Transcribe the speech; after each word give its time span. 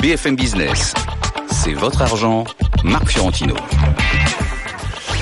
BFM 0.00 0.36
Business. 0.36 0.94
C'est 1.50 1.72
votre 1.72 2.02
argent, 2.02 2.44
Marc 2.84 3.08
Fiorentino. 3.08 3.54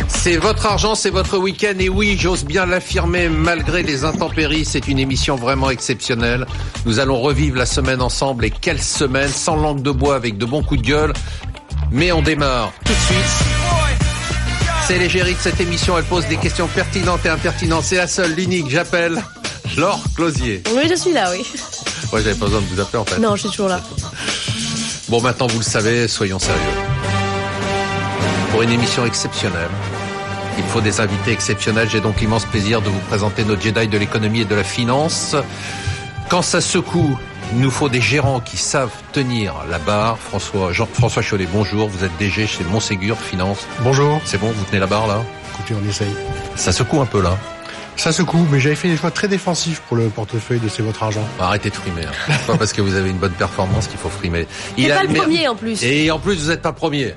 C'est 0.08 0.36
votre 0.36 0.66
argent, 0.66 0.94
c'est 0.94 1.10
votre 1.10 1.38
week-end 1.38 1.74
et 1.78 1.88
oui, 1.88 2.16
j'ose 2.20 2.44
bien 2.44 2.66
l'affirmer, 2.66 3.28
malgré 3.28 3.82
les 3.82 4.04
intempéries, 4.04 4.64
c'est 4.64 4.86
une 4.88 4.98
émission 4.98 5.36
vraiment 5.36 5.70
exceptionnelle. 5.70 6.46
Nous 6.84 6.98
allons 6.98 7.20
revivre 7.20 7.56
la 7.56 7.64
semaine 7.64 8.02
ensemble 8.02 8.44
et 8.44 8.50
quelle 8.50 8.82
semaine, 8.82 9.28
sans 9.28 9.56
langue 9.56 9.82
de 9.82 9.90
bois, 9.90 10.16
avec 10.16 10.36
de 10.36 10.44
bons 10.44 10.62
coups 10.62 10.82
de 10.82 10.86
gueule. 10.86 11.12
Mais 11.90 12.12
on 12.12 12.20
démarre 12.20 12.72
tout 12.84 12.92
de 12.92 12.98
suite. 12.98 13.46
C'est 14.86 14.98
l'égérie 14.98 15.34
de 15.34 15.40
cette 15.40 15.60
émission, 15.60 15.96
elle 15.96 16.04
pose 16.04 16.26
des 16.26 16.36
questions 16.36 16.68
pertinentes 16.68 17.24
et 17.24 17.28
impertinentes. 17.28 17.84
C'est 17.84 17.96
la 17.96 18.06
seule, 18.06 18.34
l'unique, 18.34 18.68
j'appelle 18.68 19.22
Laure 19.76 20.02
Closier. 20.14 20.62
Oui, 20.74 20.82
je 20.88 20.94
suis 20.94 21.12
là, 21.12 21.30
oui. 21.32 21.46
Ouais, 22.12 22.22
j'avais 22.22 22.36
pas 22.36 22.46
besoin 22.46 22.60
de 22.60 22.66
vous 22.66 22.80
appeler 22.80 22.98
en 22.98 23.04
fait. 23.04 23.18
Non, 23.18 23.34
je 23.34 23.40
suis 23.42 23.50
toujours 23.50 23.68
là. 23.68 23.80
Bon, 25.08 25.20
maintenant 25.20 25.46
vous 25.46 25.58
le 25.58 25.64
savez, 25.64 26.08
soyons 26.08 26.40
sérieux. 26.40 26.60
Pour 28.50 28.62
une 28.62 28.70
émission 28.70 29.06
exceptionnelle, 29.06 29.70
il 30.58 30.64
faut 30.64 30.80
des 30.80 31.00
invités 31.00 31.30
exceptionnels. 31.30 31.88
J'ai 31.88 32.00
donc 32.00 32.20
l'immense 32.20 32.44
plaisir 32.44 32.82
de 32.82 32.88
vous 32.88 32.98
présenter 33.08 33.44
nos 33.44 33.58
Jedi 33.58 33.86
de 33.86 33.98
l'économie 33.98 34.40
et 34.40 34.44
de 34.44 34.54
la 34.56 34.64
finance. 34.64 35.36
Quand 36.28 36.42
ça 36.42 36.60
secoue, 36.60 37.16
il 37.52 37.60
nous 37.60 37.70
faut 37.70 37.88
des 37.88 38.00
gérants 38.00 38.40
qui 38.40 38.56
savent 38.56 38.90
tenir 39.12 39.54
la 39.70 39.78
barre. 39.78 40.18
François, 40.18 40.72
Jean, 40.72 40.88
François 40.92 41.22
Chollet, 41.22 41.46
bonjour. 41.52 41.88
Vous 41.88 42.02
êtes 42.02 42.16
DG 42.18 42.48
chez 42.48 42.64
Montségur 42.64 43.16
Finance. 43.16 43.68
Bonjour. 43.82 44.20
C'est 44.24 44.38
bon, 44.38 44.50
vous 44.50 44.64
tenez 44.64 44.80
la 44.80 44.88
barre 44.88 45.06
là? 45.06 45.22
Écoutez, 45.54 45.74
on 45.80 45.88
essaye. 45.88 46.14
Ça 46.56 46.72
secoue 46.72 47.00
un 47.00 47.06
peu 47.06 47.22
là. 47.22 47.38
Ça 47.96 48.12
secoue, 48.12 48.46
mais 48.50 48.60
j'avais 48.60 48.74
fait 48.74 48.88
des 48.88 48.96
choix 48.96 49.10
très 49.10 49.28
défensifs 49.28 49.80
pour 49.88 49.96
le 49.96 50.08
portefeuille 50.08 50.60
de 50.60 50.68
C'est 50.68 50.82
votre 50.82 51.02
argent. 51.02 51.26
Arrêtez 51.40 51.70
de 51.70 51.74
frimer. 51.74 52.04
Hein. 52.04 52.12
C'est 52.28 52.46
pas 52.46 52.56
parce 52.56 52.72
que 52.72 52.82
vous 52.82 52.94
avez 52.94 53.10
une 53.10 53.16
bonne 53.18 53.32
performance 53.32 53.86
qu'il 53.86 53.98
faut 53.98 54.10
frimer. 54.10 54.46
C'est 54.76 54.90
a 54.90 54.96
pas 54.96 55.04
le 55.04 55.14
premier 55.14 55.48
en 55.48 55.56
plus. 55.56 55.82
Et 55.82 56.10
en 56.10 56.18
plus, 56.18 56.36
vous 56.36 56.48
n'êtes 56.50 56.62
pas 56.62 56.72
premier. 56.72 57.14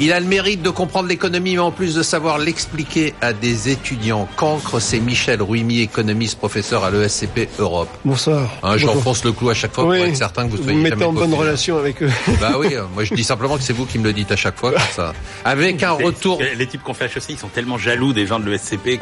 Il 0.00 0.12
a 0.12 0.20
le 0.20 0.26
mérite 0.26 0.62
de 0.62 0.70
comprendre 0.70 1.08
l'économie, 1.08 1.52
mais 1.54 1.58
en 1.58 1.70
plus 1.70 1.94
de 1.94 2.02
savoir 2.02 2.38
l'expliquer 2.38 3.14
à 3.20 3.32
des 3.32 3.68
étudiants. 3.68 4.28
Cancre, 4.36 4.80
c'est 4.80 5.00
Michel 5.00 5.42
Ruimi, 5.42 5.80
économiste, 5.80 6.38
professeur 6.38 6.84
à 6.84 6.90
l'ESCP 6.90 7.48
Europe. 7.58 7.88
Bonsoir. 8.04 8.50
Hein. 8.62 8.76
J'enfonce 8.78 9.24
le 9.24 9.32
clou 9.32 9.50
à 9.50 9.54
chaque 9.54 9.74
fois 9.74 9.84
pour 9.84 9.94
être 9.94 10.16
certain 10.16 10.46
que 10.46 10.52
vous 10.52 10.56
Vous 10.56 10.62
soyez 10.62 10.78
jamais 10.78 10.90
mettez 10.90 11.04
en 11.04 11.12
bonne 11.12 11.34
relation 11.34 11.78
avec 11.78 12.02
eux. 12.02 12.10
Bah 12.40 12.54
oui, 12.58 12.68
euh, 12.74 12.84
moi 12.94 13.04
je 13.04 13.14
dis 13.14 13.22
simplement 13.24 13.56
que 13.56 13.62
c'est 13.62 13.72
vous 13.72 13.86
qui 13.86 13.98
me 13.98 14.04
le 14.04 14.12
dites 14.12 14.32
à 14.32 14.36
chaque 14.36 14.56
fois, 14.56 14.72
comme 14.72 14.80
ça. 14.92 15.12
Avec 15.44 15.82
un 15.82 15.92
retour 15.92 16.40
Les 16.56 16.66
types 16.66 16.82
qu'on 16.82 16.94
fait 16.94 17.04
HEC, 17.04 17.24
ils 17.28 17.38
sont 17.38 17.48
tellement 17.48 17.78
jaloux 17.78 18.12
des 18.12 18.26
gens 18.26 18.40
de 18.40 18.50
l'ESCP. 18.50 18.98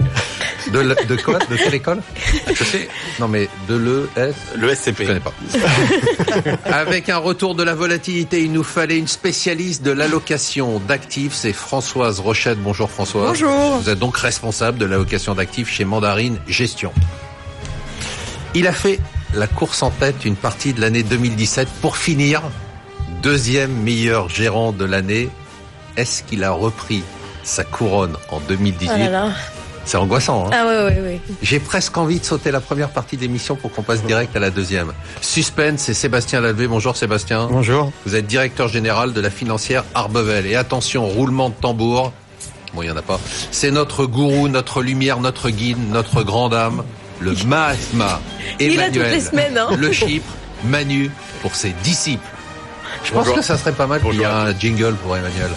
De, 0.69 1.16
quoi 1.16 1.39
De 1.39 1.56
quelle 1.56 1.75
école 1.75 2.03
Je 2.53 2.64
sais. 2.64 2.89
Non 3.19 3.28
mais 3.28 3.48
de 3.69 3.77
l'ES. 3.77 4.34
L'ESCP. 4.56 5.03
Je 5.03 5.06
connais 5.06 5.20
pas. 5.20 5.33
Avec 6.64 7.08
un 7.08 7.19
retour 7.19 7.55
de 7.55 7.62
la 7.62 7.75
volatilité, 7.75 8.42
il 8.42 8.53
nous 8.53 8.62
fallait 8.62 8.98
une 8.98 9.08
spécialiste 9.08 9.83
de 9.83 9.91
l'allocation 9.91 10.81
d'actifs. 10.81 11.34
C'est 11.34 11.53
Françoise 11.53 12.20
Rochette. 12.20 12.58
Bonjour 12.58 12.91
Françoise. 12.91 13.28
Bonjour. 13.28 13.78
Vous 13.78 13.88
êtes 13.88 13.98
donc 13.98 14.16
responsable 14.16 14.78
de 14.78 14.86
l'allocation 14.86 15.34
d'actifs 15.34 15.70
chez 15.70 15.84
Mandarine 15.84 16.38
Gestion. 16.47 16.92
Il 18.55 18.66
a 18.66 18.72
fait 18.72 18.98
la 19.34 19.47
course 19.47 19.83
en 19.83 19.91
tête 19.91 20.25
une 20.25 20.36
partie 20.36 20.72
de 20.72 20.81
l'année 20.81 21.03
2017 21.03 21.69
pour 21.81 21.97
finir 21.97 22.42
deuxième 23.22 23.72
meilleur 23.72 24.28
gérant 24.28 24.72
de 24.72 24.84
l'année. 24.84 25.28
Est-ce 25.97 26.22
qu'il 26.22 26.44
a 26.44 26.50
repris 26.53 27.03
sa 27.42 27.64
couronne 27.64 28.16
en 28.31 28.41
2018 28.41 28.91
Oh 28.92 28.98
là 28.98 29.08
là. 29.11 29.33
C'est 29.84 29.97
angoissant. 29.97 30.47
Hein 30.47 30.50
Ah 30.53 30.67
ouais, 30.67 30.84
ouais, 30.84 31.00
ouais. 31.00 31.20
j'ai 31.42 31.59
presque 31.59 31.97
envie 31.97 32.20
de 32.20 32.25
sauter 32.25 32.50
la 32.50 32.61
première 32.61 32.91
partie 32.91 33.17
d'émission 33.17 33.56
pour 33.56 33.73
qu'on 33.73 33.83
passe 33.83 34.03
direct 34.05 34.37
à 34.37 34.39
la 34.39 34.50
deuxième. 34.50 34.92
Suspense, 35.20 35.81
c'est 35.81 35.95
Sébastien 35.95 36.41
Lalvé. 36.41 36.69
Bonjour 36.69 36.97
Sébastien. 36.97 37.48
Bonjour. 37.50 37.91
Vous 38.06 38.14
êtes 38.14 38.27
directeur 38.27 38.69
général 38.69 39.12
de 39.12 39.20
la 39.20 39.31
financière 39.31 39.84
Arbevel. 39.95 40.47
Et 40.47 40.55
attention, 40.55 41.06
roulement 41.06 41.48
de 41.48 41.55
tambour. 41.55 42.12
Bon, 42.75 42.82
il 42.82 42.87
n'y 42.87 42.91
en 42.93 42.97
a 42.97 43.03
pas. 43.03 43.19
C'est 43.50 43.72
notre 43.72 44.06
gourou, 44.06 44.47
notre 44.49 44.81
lumière, 44.82 45.19
notre 45.19 45.50
guide, 45.50 45.78
notre 45.91 46.22
grande 46.22 46.55
âme, 46.55 46.84
le 47.19 47.32
Mahatma 47.44 48.21
Il 48.60 48.75
est 48.75 48.76
là 48.76 48.87
toutes 48.87 48.97
Emmanuel. 48.97 49.12
les 49.15 49.21
semaines, 49.21 49.59
hein. 49.59 49.69
Le 49.76 49.91
Chypre, 49.91 50.31
Manu, 50.65 51.10
pour 51.43 51.56
ses 51.56 51.71
disciples. 51.82 52.22
Je 53.05 53.12
pense 53.12 53.28
que 53.31 53.43
ça 53.43 53.59
serait 53.59 53.72
pas 53.72 53.87
mal 53.88 54.00
qu'il 54.00 54.15
y 54.15 54.22
ait 54.22 54.26
un 54.26 54.56
jingle 54.56 54.94
pour 55.03 55.16
Emmanuel. 55.16 55.50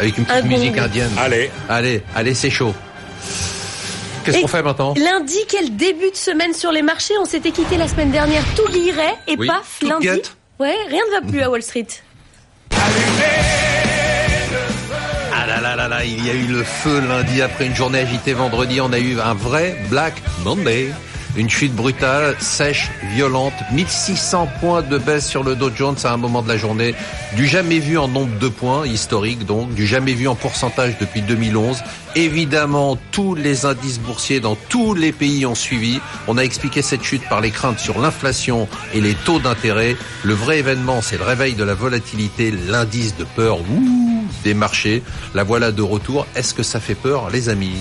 Avec 0.00 0.18
une 0.18 0.24
petite 0.24 0.44
Un 0.44 0.48
musique 0.48 0.78
indienne. 0.78 1.10
Allez. 1.16 1.50
Allez, 1.68 2.02
allez, 2.16 2.34
c'est 2.34 2.50
chaud. 2.50 2.74
Qu'est-ce 4.32 4.42
qu'on 4.42 4.48
fait 4.48 4.62
maintenant 4.62 4.94
Lundi, 4.96 5.38
quel 5.48 5.76
début 5.76 6.10
de 6.10 6.16
semaine 6.16 6.52
sur 6.54 6.70
les 6.72 6.82
marchés 6.82 7.14
On 7.20 7.24
s'était 7.24 7.50
quitté 7.50 7.76
la 7.76 7.88
semaine 7.88 8.10
dernière, 8.10 8.42
tout 8.56 8.70
guirait, 8.70 9.14
et 9.26 9.36
Oui, 9.38 9.46
paf, 9.46 9.78
lundi. 9.82 10.06
guette. 10.06 10.36
Ouais, 10.58 10.74
rien 10.88 11.02
ne 11.10 11.20
va 11.20 11.30
plus 11.30 11.40
à 11.40 11.50
Wall 11.50 11.62
Street. 11.62 11.86
Ah 15.32 15.46
là 15.46 15.60
là 15.60 15.76
là 15.76 15.88
là, 15.88 16.04
il 16.04 16.24
y 16.26 16.30
a 16.30 16.34
eu 16.34 16.46
le 16.46 16.62
feu 16.64 17.00
lundi 17.00 17.40
après 17.42 17.66
une 17.66 17.74
journée 17.74 18.00
agitée 18.00 18.32
vendredi. 18.32 18.80
On 18.80 18.92
a 18.92 18.98
eu 18.98 19.18
un 19.20 19.34
vrai 19.34 19.76
Black 19.88 20.14
Monday. 20.44 20.88
Une 21.38 21.48
chute 21.48 21.72
brutale, 21.72 22.34
sèche, 22.40 22.90
violente, 23.14 23.52
1600 23.70 24.48
points 24.60 24.82
de 24.82 24.98
baisse 24.98 25.24
sur 25.24 25.44
le 25.44 25.54
Dow 25.54 25.70
Jones 25.72 25.94
à 26.02 26.12
un 26.12 26.16
moment 26.16 26.42
de 26.42 26.48
la 26.48 26.56
journée, 26.56 26.96
du 27.36 27.46
jamais 27.46 27.78
vu 27.78 27.96
en 27.96 28.08
nombre 28.08 28.36
de 28.40 28.48
points, 28.48 28.84
historique 28.84 29.46
donc, 29.46 29.72
du 29.72 29.86
jamais 29.86 30.14
vu 30.14 30.26
en 30.26 30.34
pourcentage 30.34 30.98
depuis 30.98 31.22
2011. 31.22 31.78
Évidemment, 32.16 32.98
tous 33.12 33.36
les 33.36 33.66
indices 33.66 34.00
boursiers 34.00 34.40
dans 34.40 34.56
tous 34.68 34.94
les 34.94 35.12
pays 35.12 35.46
ont 35.46 35.54
suivi. 35.54 36.00
On 36.26 36.38
a 36.38 36.42
expliqué 36.42 36.82
cette 36.82 37.04
chute 37.04 37.22
par 37.28 37.40
les 37.40 37.52
craintes 37.52 37.78
sur 37.78 38.00
l'inflation 38.00 38.66
et 38.92 39.00
les 39.00 39.14
taux 39.14 39.38
d'intérêt. 39.38 39.96
Le 40.24 40.34
vrai 40.34 40.58
événement, 40.58 41.02
c'est 41.02 41.18
le 41.18 41.24
réveil 41.24 41.54
de 41.54 41.62
la 41.62 41.74
volatilité, 41.74 42.52
l'indice 42.66 43.16
de 43.16 43.22
peur 43.22 43.58
des 44.42 44.54
marchés. 44.54 45.04
La 45.34 45.44
voilà 45.44 45.70
de 45.70 45.82
retour. 45.82 46.26
Est-ce 46.34 46.52
que 46.52 46.64
ça 46.64 46.80
fait 46.80 46.96
peur, 46.96 47.30
les 47.30 47.48
amis? 47.48 47.76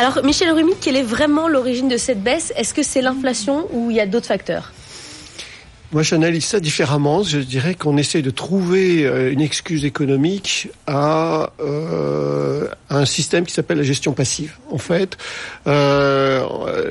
Alors, 0.00 0.22
Michel 0.22 0.52
Rumi, 0.52 0.74
quelle 0.80 0.94
est 0.94 1.02
vraiment 1.02 1.48
l'origine 1.48 1.88
de 1.88 1.96
cette 1.96 2.22
baisse? 2.22 2.52
Est-ce 2.56 2.72
que 2.72 2.84
c'est 2.84 3.02
l'inflation 3.02 3.66
ou 3.72 3.90
il 3.90 3.96
y 3.96 4.00
a 4.00 4.06
d'autres 4.06 4.26
facteurs? 4.28 4.72
Moi, 5.92 6.02
j'analyse 6.02 6.44
ça 6.44 6.60
différemment. 6.60 7.22
Je 7.22 7.38
dirais 7.38 7.74
qu'on 7.74 7.96
essaie 7.96 8.20
de 8.20 8.30
trouver 8.30 9.06
euh, 9.06 9.32
une 9.32 9.40
excuse 9.40 9.84
économique 9.84 10.68
à, 10.86 11.52
euh, 11.60 12.68
à 12.90 12.98
un 12.98 13.06
système 13.06 13.46
qui 13.46 13.54
s'appelle 13.54 13.78
la 13.78 13.84
gestion 13.84 14.12
passive. 14.12 14.52
En 14.70 14.78
fait, 14.78 15.16
euh, 15.66 16.44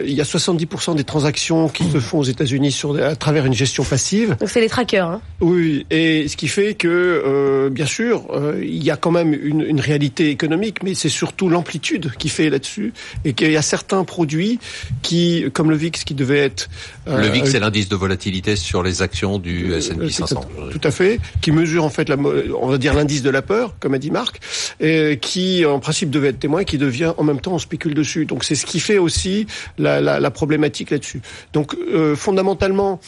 il 0.06 0.14
y 0.14 0.22
a 0.22 0.24
70% 0.24 0.96
des 0.96 1.04
transactions 1.04 1.70
qui 1.70 1.90
se 1.90 2.00
font 2.00 2.20
aux 2.20 2.24
États-Unis 2.24 2.72
sur 2.72 2.96
à 2.98 3.16
travers 3.16 3.46
une 3.46 3.54
gestion 3.54 3.84
passive. 3.84 4.36
Donc, 4.40 4.50
c'est 4.50 4.62
les 4.62 4.70
trackers. 4.70 5.08
Hein. 5.08 5.22
Oui, 5.42 5.86
et 5.90 6.28
ce 6.28 6.38
qui 6.38 6.48
fait 6.48 6.74
que, 6.74 6.88
euh, 6.88 7.70
bien 7.70 7.86
sûr, 7.86 8.26
euh, 8.32 8.62
il 8.64 8.84
y 8.84 8.92
a 8.92 8.98
quand 8.98 9.12
même 9.12 9.34
une, 9.34 9.62
une 9.62 9.80
réalité 9.80 10.30
économique, 10.30 10.84
mais 10.84 10.94
c'est 10.94 11.10
surtout 11.10 11.50
l'amplitude 11.50 12.12
qui 12.18 12.30
fait 12.30 12.50
là-dessus, 12.50 12.94
et 13.26 13.34
qu'il 13.34 13.52
y 13.52 13.58
a 13.58 13.62
certains 13.62 14.04
produits 14.04 14.60
qui, 15.02 15.46
comme 15.54 15.70
le 15.70 15.78
VIX, 15.78 16.04
qui 16.04 16.14
devait 16.14 16.40
être 16.40 16.70
euh, 17.08 17.22
Le 17.22 17.28
VIX, 17.28 17.50
c'est 17.50 17.60
l'indice 17.60 17.90
de 17.90 17.96
volatilité 17.96 18.56
sur 18.56 18.84
les 18.84 18.87
actions 19.02 19.40
du 19.40 19.74
S&P 19.74 20.02
euh, 20.02 20.10
500. 20.10 20.42
Tout 20.72 20.82
à 20.84 20.92
fait, 20.92 21.20
qui 21.42 21.52
mesure 21.52 21.84
en 21.84 21.90
fait, 21.90 22.10
la, 22.10 22.18
on 22.18 22.68
va 22.68 22.78
dire 22.78 22.94
l'indice 22.94 23.22
de 23.22 23.30
la 23.30 23.42
peur, 23.42 23.76
comme 23.80 23.94
a 23.94 24.00
dit 24.00 24.12
Marc, 24.12 24.40
et 24.80 25.18
qui 25.22 25.66
en 25.66 25.80
principe 25.80 26.10
devait 26.10 26.30
être 26.30 26.40
témoin, 26.40 26.64
qui 26.64 26.78
devient 26.78 27.14
en 27.18 27.24
même 27.24 27.40
temps 27.40 27.54
on 27.54 27.60
spécule 27.60 27.94
dessus. 27.94 28.26
Donc 28.26 28.44
c'est 28.44 28.56
ce 28.56 28.66
qui 28.66 28.80
fait 28.80 28.98
aussi 28.98 29.48
la, 29.78 30.02
la, 30.02 30.20
la 30.20 30.32
problématique 30.32 30.92
là-dessus. 30.92 31.22
Donc 31.54 31.76
euh, 31.76 32.16
fondamentalement. 32.16 33.00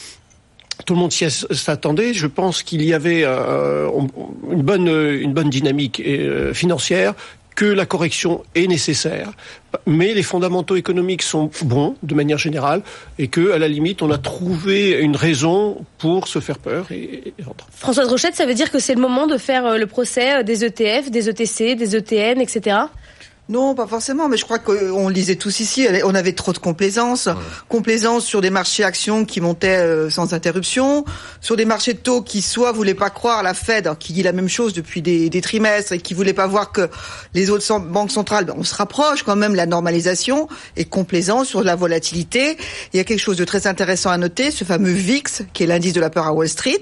Tout 0.86 0.94
le 0.94 1.02
monde 1.02 1.12
s'y 1.12 1.30
s'attendait. 1.30 2.14
Je 2.14 2.26
pense 2.26 2.64
qu'il 2.64 2.82
y 2.86 2.94
avait 2.94 3.24
euh, 3.26 3.90
une 4.50 4.62
bonne 4.62 4.88
une 4.88 5.34
bonne 5.34 5.50
dynamique 5.50 6.00
euh, 6.00 6.54
financière 6.54 7.16
que 7.60 7.66
la 7.66 7.86
correction 7.86 8.46
est 8.56 8.68
nécessaire, 8.68 9.32
mais 9.86 10.14
les 10.14 10.24
fondamentaux 10.24 10.78
économiques 10.78 11.24
sont 11.24 11.52
bons 11.64 11.98
de 12.04 12.16
manière 12.16 12.38
générale 12.38 12.84
et 13.18 13.28
que 13.28 13.52
à 13.52 13.58
la 13.58 13.68
limite 13.68 14.02
on 14.02 14.10
a 14.12 14.18
trouvé 14.18 14.92
une 14.92 15.18
raison 15.18 15.84
pour 15.98 16.30
se 16.30 16.40
faire 16.40 16.58
peur 16.58 16.90
et, 16.90 17.04
et. 17.28 17.34
Françoise 17.76 18.08
Rochette, 18.08 18.36
ça 18.36 18.46
veut 18.46 18.54
dire 18.54 18.72
que 18.72 18.80
c'est 18.80 18.96
le 18.96 19.02
moment 19.02 19.28
de 19.28 19.38
faire 19.38 19.66
euh, 19.66 19.78
le 19.78 19.88
procès 19.88 20.38
euh, 20.38 20.44
des 20.44 20.64
ETF, 20.64 21.12
des 21.12 21.28
ETC, 21.28 21.76
des 21.76 21.98
ETN, 21.98 22.40
etc. 22.40 22.78
Non, 23.50 23.74
pas 23.74 23.88
forcément, 23.88 24.30
mais 24.30 24.38
je 24.38 24.46
crois 24.46 24.60
qu'on 24.60 25.10
lisait 25.10 25.36
tous 25.36 25.60
ici, 25.60 25.88
on 26.04 26.14
avait 26.14 26.34
trop 26.34 26.54
de 26.54 26.60
complaisance. 26.60 27.30
Complaisance 27.68 28.24
sur 28.24 28.42
des 28.42 28.52
marchés 28.52 28.84
actions 28.84 29.26
qui 29.26 29.42
montaient 29.42 29.80
euh, 29.80 30.12
sans 30.12 30.36
interruption, 30.36 31.04
sur 31.42 31.58
des 31.58 31.66
marchés 31.66 31.96
de 31.96 31.98
taux 31.98 32.22
qui 32.22 32.44
soit 32.44 32.72
voulaient 32.72 32.94
pas 32.94 33.10
croire 33.10 33.42
la 33.42 33.56
Fed, 33.56 33.88
hein, 33.88 33.98
qui 34.00 34.14
dit 34.14 34.22
la 34.22 34.34
même 34.34 34.50
chose 34.50 34.74
depuis 34.74 35.02
des, 35.02 35.32
des 35.32 35.42
trimestres, 35.42 35.94
et 35.94 35.98
qui 35.98 36.14
voulaient 36.14 36.34
pas 36.34 36.46
voir 36.46 36.72
que 36.72 36.92
les 37.34 37.50
autres 37.50 37.80
banques 37.80 38.12
centrales, 38.12 38.46
ben, 38.46 38.54
on 38.56 38.64
se 38.64 38.76
rapproche 38.76 39.24
quand 39.24 39.36
même 39.36 39.54
de 39.54 39.58
la 39.58 39.66
normalisation, 39.66 40.48
et 40.78 40.86
complaisance 40.86 41.48
sur 41.48 41.64
la 41.64 41.76
volatilité. 41.76 42.56
Il 42.94 42.98
y 42.98 43.00
a 43.00 43.04
quelque 43.04 43.18
chose 43.18 43.38
de 43.38 43.46
très 43.46 43.66
intéressant 43.66 44.12
à 44.12 44.18
noter, 44.20 44.52
ce 44.52 44.64
fameux 44.64 44.92
VIX, 44.92 45.42
qui 45.54 45.64
est 45.64 45.68
l'indice 45.68 45.94
de 45.94 46.02
la 46.02 46.12
peur 46.12 46.28
à 46.28 46.34
Wall 46.34 46.50
Street, 46.50 46.82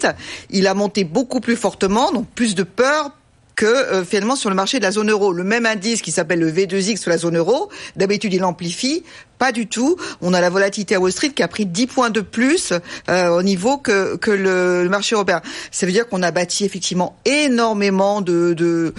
il 0.49 0.67
a 0.67 0.73
monté 0.73 1.05
beaucoup 1.05 1.39
plus 1.39 1.55
fortement, 1.55 2.11
donc 2.11 2.27
plus 2.35 2.55
de 2.55 2.63
peur, 2.63 3.11
que 3.57 3.65
euh, 3.65 4.05
finalement 4.05 4.37
sur 4.37 4.49
le 4.49 4.55
marché 4.55 4.77
de 4.77 4.83
la 4.83 4.91
zone 4.91 5.09
euro. 5.09 5.33
Le 5.33 5.43
même 5.43 5.65
indice 5.65 6.01
qui 6.01 6.11
s'appelle 6.11 6.39
le 6.39 6.49
V2X 6.49 6.97
sur 6.97 7.09
la 7.09 7.17
zone 7.17 7.35
euro, 7.35 7.69
d'habitude 7.97 8.33
il 8.33 8.45
amplifie, 8.45 9.03
Pas 9.37 9.51
du 9.51 9.67
tout. 9.67 9.95
On 10.21 10.33
a 10.33 10.41
la 10.41 10.49
volatilité 10.49 10.95
à 10.95 10.99
Wall 10.99 11.11
Street 11.11 11.29
qui 11.29 11.43
a 11.43 11.47
pris 11.47 11.65
10 11.65 11.87
points 11.87 12.09
de 12.09 12.21
plus 12.21 12.73
euh, 13.09 13.29
au 13.29 13.43
niveau 13.43 13.77
que, 13.77 14.15
que 14.15 14.31
le, 14.31 14.83
le 14.83 14.89
marché 14.89 15.15
européen. 15.15 15.41
Ça 15.71 15.85
veut 15.85 15.91
dire 15.91 16.07
qu'on 16.07 16.23
a 16.23 16.31
bâti 16.31 16.65
effectivement 16.65 17.15
énormément 17.25 18.21
de, 18.21 18.53
de, 18.53 18.93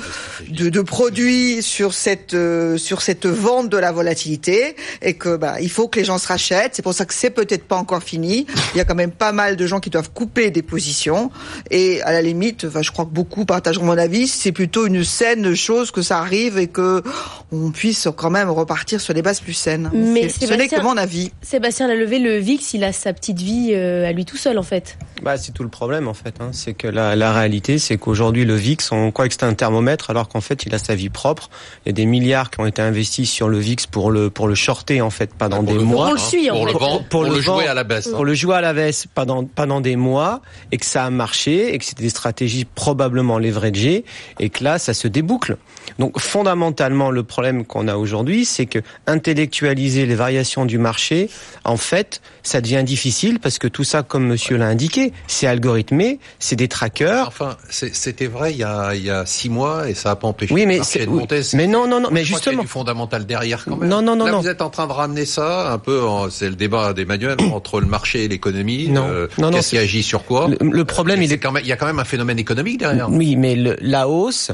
de, 0.49 0.69
de 0.69 0.81
produits 0.81 1.63
sur 1.63 1.93
cette, 1.93 2.35
euh, 2.35 2.77
sur 2.77 3.03
cette 3.03 3.27
vente 3.27 3.69
de 3.69 3.77
la 3.77 3.93
volatilité 3.93 4.77
et 5.03 5.15
que 5.15 5.37
bah, 5.37 5.61
il 5.61 5.71
faut 5.71 5.89
que 5.89 5.99
les 5.99 6.05
gens 6.05 6.19
se 6.19 6.29
rachètent. 6.29 6.75
C'est 6.75 6.83
pour 6.83 6.95
ça 6.95 7.05
que 7.05 7.15
c'est 7.15 7.31
peut-être 7.31 7.65
pas 7.65 7.77
encore 7.77 8.03
fini. 8.03 8.47
Il 8.75 8.79
y 8.79 8.81
a 8.81 8.85
quand 8.85 8.95
même 8.95 9.11
pas 9.11 9.33
mal 9.33 9.57
de 9.57 9.67
gens 9.67 9.81
qui 9.81 9.91
doivent 9.91 10.11
couper 10.13 10.51
des 10.51 10.63
positions 10.63 11.31
et 11.71 12.01
à 12.03 12.13
la 12.13 12.23
limite, 12.23 12.67
je 12.81 12.91
crois 12.91 13.05
que 13.05 13.11
beaucoup 13.11 13.45
partageront 13.45 13.87
mon 13.87 13.99
avis. 13.99 14.29
C'est 14.29 14.53
plutôt 14.53 14.87
une 14.87 15.05
saine 15.05 15.55
chose 15.55 15.91
que 15.91 16.03
ça 16.03 16.19
arrive 16.19 16.59
et 16.59 16.69
que 16.69 17.03
on 17.51 17.71
puisse 17.71 18.09
quand 18.17 18.31
même 18.31 18.51
repartir 18.51 19.01
sur 19.01 19.15
des 19.15 19.23
bases 19.23 19.41
plus 19.41 19.55
saines. 19.55 19.91
Mais 19.95 20.28
C'est- 20.29 20.47
ce 20.47 20.55
n'est 20.55 20.69
que 20.69 20.81
mon 20.81 20.97
avis. 20.97 21.31
Sébastien 21.43 21.89
Lalevé, 21.89 22.19
le 22.19 22.37
VIX, 22.39 22.75
il 22.75 22.85
a 22.85 22.93
sa 22.93 23.13
petite 23.13 23.41
vie 23.41 23.71
euh, 23.73 24.07
à 24.09 24.13
lui 24.13 24.25
tout 24.25 24.37
seul 24.37 24.59
en 24.59 24.63
fait. 24.63 24.97
Bah, 25.23 25.37
c'est 25.37 25.53
tout 25.53 25.63
le 25.63 25.69
problème 25.69 26.09
en 26.09 26.15
fait. 26.15 26.35
Hein. 26.41 26.51
C'est 26.53 26.75
que 26.75 26.87
la, 26.89 27.17
la 27.17 27.33
réalité, 27.33 27.79
c'est 27.79 27.97
qu'aujourd'hui 27.97 28.45
le 28.45 28.55
VIX, 28.55 28.93
on 28.93 29.11
croit 29.11 29.27
que 29.29 29.35
c'est 29.35 29.45
un 29.45 29.55
thermomètre, 29.55 30.11
alors 30.11 30.29
qu'en 30.29 30.41
fait, 30.41 30.65
il 30.67 30.75
a 30.75 30.79
sa 30.79 30.95
vie 30.95 31.09
propre. 31.09 31.49
Il 31.85 31.89
y 31.89 31.91
a 31.91 31.93
des 31.93 32.07
milliards 32.07 32.51
qui 32.51 32.61
ont 32.61 32.67
été 32.67 32.83
investis 32.83 33.31
sur 33.31 33.49
le 33.49 33.59
VIX 33.59 33.87
pour 33.87 34.11
le 34.11 34.31
pour 34.31 34.49
le 34.49 34.55
shorter 34.55 35.01
en 35.01 35.11
fait 35.11 35.31
pendant 35.35 35.57
Pour 35.59 35.65
des 35.67 35.75
le 35.75 35.81
mois. 35.83 36.07
vendre, 36.07 36.11
On 36.11 36.15
le 36.15 36.19
suit, 36.21 36.51
en 36.51 36.55
pour 36.57 36.67
fait. 36.67 36.73
le 36.73 36.79
vendre, 36.79 36.99
Pour 37.01 37.09
pour, 37.09 37.25
le 37.25 37.35
le 37.35 37.41
jouer 37.41 37.67
à 37.67 37.75
la 37.75 37.85
baisse. 37.85 38.09
pour 38.09 38.25
le 38.25 38.35
jouer 38.35 38.57
à 38.57 38.61
la 38.61 38.73
baisse 38.73 39.07
pendant 39.15 39.45
pendant 39.45 39.81
des 39.81 39.97
mois 39.97 40.41
et 40.73 40.77
que 40.77 40.87
ça 40.87 41.05
a 41.05 41.11
marché 41.11 41.75
et 41.75 41.79
que 41.79 41.85
c'était 41.85 42.03
des 42.03 42.11
stratégies 42.11 42.65
probablement 42.65 43.39
leveragées 43.39 44.05
et 44.41 44.51
que 44.51 44.63
là 44.65 44.79
ça 44.79 44.95
se 44.95 45.09
déboucle. 45.09 45.57
Donc 45.99 46.21
fondamentalement 46.21 47.11
le 47.11 47.23
problème 47.23 47.65
qu'on 47.65 47.89
a 47.89 47.97
aujourd'hui 47.97 48.45
c'est 48.45 48.67
que 48.67 48.79
intellectualiser 49.07 50.07
les 50.07 50.15
variations 50.15 50.65
du 50.65 50.79
marché 50.79 51.29
en 51.65 51.77
fait 51.77 52.21
ça 52.43 52.61
devient 52.61 52.83
difficile 52.85 53.41
parce 53.41 53.59
que 53.59 53.67
tout 53.69 53.85
ça 53.85 54.03
comme 54.03 54.27
monsieur 54.27 54.57
l'a 54.57 54.67
indiqué 54.69 55.13
c'est 55.27 55.47
algorithmé, 55.47 56.19
c'est 56.39 56.57
des 56.57 56.69
trackers. 56.69 57.27
Enfin, 57.29 57.57
c'était 57.69 58.27
vrai 58.27 58.53
il 58.53 58.59
y, 58.59 58.65
a, 58.65 58.95
il 58.95 59.05
y 59.05 59.11
a 59.11 59.27
six 59.27 59.49
mois 59.51 59.89
et 59.91 59.95
ça 59.95 60.11
n'a 60.11 60.17
pas 60.17 60.29
empêché 60.29 60.55
Oui, 60.55 60.63
le 60.63 60.67
mais 60.69 60.81
c'est- 60.83 61.05
de 61.05 61.11
monter. 61.11 61.41
Mais 61.55 61.67
non 61.67 61.87
non 61.87 62.01
non 62.01 62.09
mais 62.13 62.25
Je 62.25 62.31
crois 62.31 62.41
qu'il 62.41 62.53
y 62.53 62.55
a 62.55 62.59
justement 62.59 62.63
du 62.63 62.69
fondamental 62.69 63.27
derrière 63.27 63.65
quand 63.65 63.77
même. 63.77 63.89
Non, 63.89 64.01
non, 64.03 64.17
non, 64.17 64.27
Là, 64.27 64.33
non. 64.33 64.41
vous 64.41 64.49
êtes 64.49 64.63
en 64.63 64.71
train 64.71 64.87
de 64.87 64.93
ramener 64.93 65.25
ça 65.27 65.73
un 65.73 65.79
peu, 65.79 66.01
c'est 66.31 66.49
le 66.49 66.55
débat 66.57 66.93
d'Emmanuel 66.93 67.37
entre 67.53 67.81
le 67.81 67.87
marché 67.87 68.25
et 68.25 68.29
l'économie. 68.29 68.89
Non. 68.89 69.07
euh, 69.09 69.27
Non, 69.39 69.51
non, 69.51 69.57
Qu'est-ce 69.59 69.71
qui 69.71 69.79
agit 69.79 70.03
sur 70.03 70.25
quoi 70.25 70.49
le, 70.49 70.57
le 70.61 70.85
problème 70.85 71.23
il 71.23 71.33
est 71.33 71.39
quand 71.39 71.53
même, 71.53 71.63
il 71.65 71.69
y 71.69 71.73
a 71.73 71.77
quand 71.77 71.87
même 71.87 71.99
un 71.99 72.05
phénomène 72.05 72.39
économique 72.39 72.79
derrière. 72.79 73.11
Oui, 73.11 73.37
mais 73.37 73.55
le- 73.57 73.77
la 73.81 74.09
hausse 74.09 74.51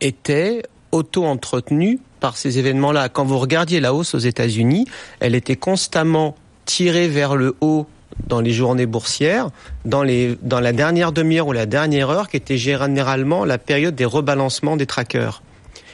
était 0.00 0.62
auto-entretenue 0.92 2.00
par 2.20 2.36
ces 2.36 2.58
événements-là. 2.58 3.08
Quand 3.08 3.24
vous 3.24 3.38
regardiez 3.38 3.80
la 3.80 3.94
hausse 3.94 4.14
aux 4.14 4.18
États-Unis, 4.18 4.86
elle 5.20 5.34
était 5.34 5.56
constamment 5.56 6.34
tirée 6.64 7.08
vers 7.08 7.36
le 7.36 7.56
haut 7.60 7.86
dans 8.26 8.40
les 8.40 8.52
journées 8.52 8.86
boursières, 8.86 9.50
dans, 9.84 10.02
les, 10.02 10.36
dans 10.42 10.60
la 10.60 10.72
dernière 10.72 11.12
demi-heure 11.12 11.46
ou 11.46 11.52
la 11.52 11.66
dernière 11.66 12.10
heure, 12.10 12.28
qui 12.28 12.36
était 12.36 12.58
généralement 12.58 13.44
la 13.44 13.58
période 13.58 13.94
des 13.94 14.04
rebalancements 14.04 14.76
des 14.76 14.86
trackers. 14.86 15.42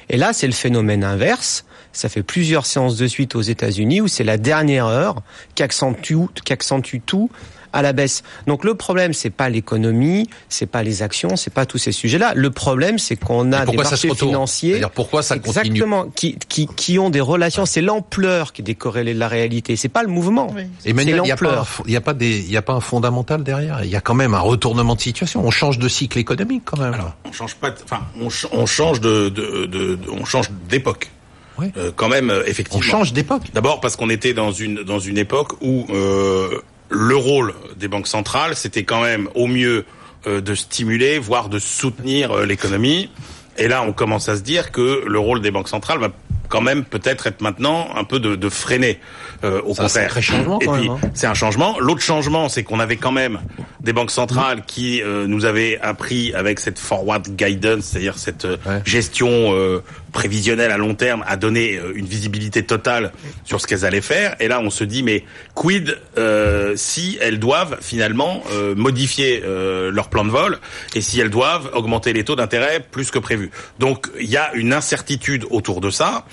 Et 0.08 0.16
là, 0.16 0.32
c'est 0.32 0.46
le 0.46 0.52
phénomène 0.52 1.04
inverse. 1.04 1.64
Ça 1.92 2.08
fait 2.08 2.22
plusieurs 2.22 2.66
séances 2.66 2.96
de 2.96 3.06
suite 3.06 3.36
aux 3.36 3.42
États-Unis 3.42 4.00
où 4.00 4.08
c'est 4.08 4.24
la 4.24 4.36
dernière 4.36 4.86
heure 4.86 5.22
qui 5.54 5.62
accentue, 5.62 6.26
qui 6.44 6.52
accentue 6.52 6.98
tout 7.04 7.30
à 7.74 7.82
la 7.82 7.92
baisse. 7.92 8.22
Donc 8.46 8.64
le 8.64 8.74
problème, 8.74 9.12
c'est 9.12 9.30
pas 9.30 9.48
l'économie, 9.50 10.28
c'est 10.48 10.66
pas 10.66 10.82
les 10.82 11.02
actions, 11.02 11.36
c'est 11.36 11.52
pas 11.52 11.66
tous 11.66 11.78
ces 11.78 11.92
sujets-là. 11.92 12.32
Le 12.34 12.50
problème, 12.50 12.98
c'est 12.98 13.16
qu'on 13.16 13.52
a 13.52 13.66
des 13.66 13.76
marchés 13.76 14.14
financiers 14.14 14.80
pourquoi 14.94 15.22
ça 15.22 15.38
continue 15.38 15.66
exactement 15.66 16.06
qui, 16.14 16.38
qui, 16.48 16.66
qui 16.68 16.98
ont 16.98 17.10
des 17.10 17.20
relations. 17.20 17.66
C'est 17.66 17.80
l'ampleur 17.82 18.52
qui 18.52 18.62
est 18.62 18.64
décorrélée 18.64 19.12
de 19.14 19.18
la 19.18 19.28
réalité. 19.28 19.76
C'est 19.76 19.88
pas 19.88 20.02
le 20.02 20.08
mouvement. 20.08 20.54
Emmanuel, 20.84 21.16
c'est 21.16 21.22
il 21.22 21.22
n'y 21.24 21.30
a, 21.32 21.36
pas 21.36 21.46
un 21.46 21.48
l'ampleur. 21.50 21.66
fo- 21.66 21.82
il 21.86 21.92
y 21.92 21.96
a 21.96 22.00
pas 22.00 22.14
des, 22.14 22.38
il 22.38 22.50
y 22.50 22.56
a 22.56 22.62
pas 22.62 22.72
un 22.74 22.80
fondamental 22.80 23.42
derrière. 23.42 23.80
Il 23.84 23.90
y 23.90 23.96
a 23.96 24.00
quand 24.00 24.14
même 24.14 24.34
un 24.34 24.40
retournement 24.40 24.94
de 24.94 25.00
situation. 25.00 25.44
On 25.44 25.50
change 25.50 25.78
de 25.78 25.88
cycle 25.88 26.18
économique 26.18 26.62
quand 26.64 26.78
même. 26.78 26.94
Alors, 26.94 27.14
on 27.28 27.32
change 27.32 27.54
pas, 27.56 27.74
enfin, 27.84 28.00
on, 28.20 28.30
ch- 28.30 28.46
on 28.52 28.66
change 28.66 29.00
de, 29.00 29.28
de, 29.28 29.66
de- 29.66 29.94
de- 29.96 30.10
on 30.10 30.24
change 30.24 30.50
d'époque. 30.68 31.10
Oui. 31.58 31.66
Euh, 31.76 31.90
quand 31.94 32.08
même, 32.08 32.30
euh, 32.30 32.42
on 32.44 32.50
effectivement. 32.50 32.82
change 32.82 33.12
d'époque. 33.12 33.42
D'abord 33.54 33.80
parce 33.80 33.96
qu'on 33.96 34.10
était 34.10 34.34
dans 34.34 34.52
une 34.52 34.82
dans 34.82 34.98
une 34.98 35.18
époque 35.18 35.52
où 35.60 35.86
euh, 35.90 36.60
le 36.94 37.16
rôle 37.16 37.54
des 37.76 37.88
banques 37.88 38.06
centrales, 38.06 38.54
c'était 38.56 38.84
quand 38.84 39.02
même 39.02 39.28
au 39.34 39.46
mieux 39.46 39.84
euh, 40.26 40.40
de 40.40 40.54
stimuler, 40.54 41.18
voire 41.18 41.48
de 41.48 41.58
soutenir 41.58 42.30
euh, 42.32 42.46
l'économie. 42.46 43.10
Et 43.58 43.68
là, 43.68 43.82
on 43.86 43.92
commence 43.92 44.28
à 44.28 44.36
se 44.36 44.42
dire 44.42 44.72
que 44.72 45.04
le 45.06 45.18
rôle 45.18 45.40
des 45.40 45.50
banques 45.50 45.68
centrales 45.68 45.98
va 45.98 46.10
quand 46.48 46.60
même 46.60 46.84
peut-être 46.84 47.26
être 47.26 47.40
maintenant 47.40 47.88
un 47.96 48.04
peu 48.04 48.20
de, 48.20 48.36
de 48.36 48.48
freiner 48.48 49.00
euh, 49.44 49.60
au 49.64 49.74
C'est 49.74 49.80
un 49.80 49.84
contraire. 49.84 50.22
changement, 50.22 50.58
Et 50.60 50.66
puis 50.66 50.88
hein. 50.88 50.98
c'est 51.14 51.26
un 51.26 51.34
changement. 51.34 51.78
L'autre 51.80 52.00
changement, 52.02 52.48
c'est 52.48 52.62
qu'on 52.64 52.80
avait 52.80 52.96
quand 52.96 53.12
même 53.12 53.40
des 53.80 53.92
banques 53.92 54.10
centrales 54.10 54.62
qui 54.66 55.02
euh, 55.02 55.26
nous 55.26 55.44
avaient 55.46 55.78
appris 55.80 56.32
avec 56.34 56.60
cette 56.60 56.78
forward 56.78 57.26
guidance, 57.34 57.84
c'est-à-dire 57.84 58.18
cette 58.18 58.44
Ouais. 58.44 58.82
gestion 58.84 59.28
euh, 59.54 59.82
prévisionnelle 60.14 60.70
à 60.70 60.78
long 60.78 60.94
terme, 60.94 61.22
à 61.26 61.36
donner 61.36 61.76
euh, 61.76 61.92
une 61.94 62.06
visibilité 62.06 62.62
totale 62.62 63.12
sur 63.44 63.60
ce 63.60 63.66
qu'elles 63.66 63.84
allaient 63.84 64.00
faire. 64.00 64.36
Et 64.40 64.48
là, 64.48 64.60
on 64.60 64.70
se 64.70 64.84
dit, 64.84 65.02
mais 65.02 65.24
quid 65.54 65.98
euh, 66.16 66.72
si 66.76 67.18
elles 67.20 67.38
doivent 67.38 67.76
finalement 67.82 68.42
euh, 68.52 68.74
modifier 68.74 69.42
euh, 69.44 69.90
leur 69.90 70.08
plan 70.08 70.24
de 70.24 70.30
vol 70.30 70.58
et 70.94 71.02
si 71.02 71.20
elles 71.20 71.28
doivent 71.30 71.68
augmenter 71.74 72.14
les 72.14 72.24
taux 72.24 72.36
d'intérêt 72.36 72.80
plus 72.80 73.10
que 73.10 73.18
prévu. 73.18 73.50
Donc, 73.78 74.06
il 74.18 74.30
y 74.30 74.38
a 74.38 74.54
une 74.54 74.72
incertitude 74.72 75.44
autour 75.50 75.82
de 75.82 75.90
ça. 75.90 76.24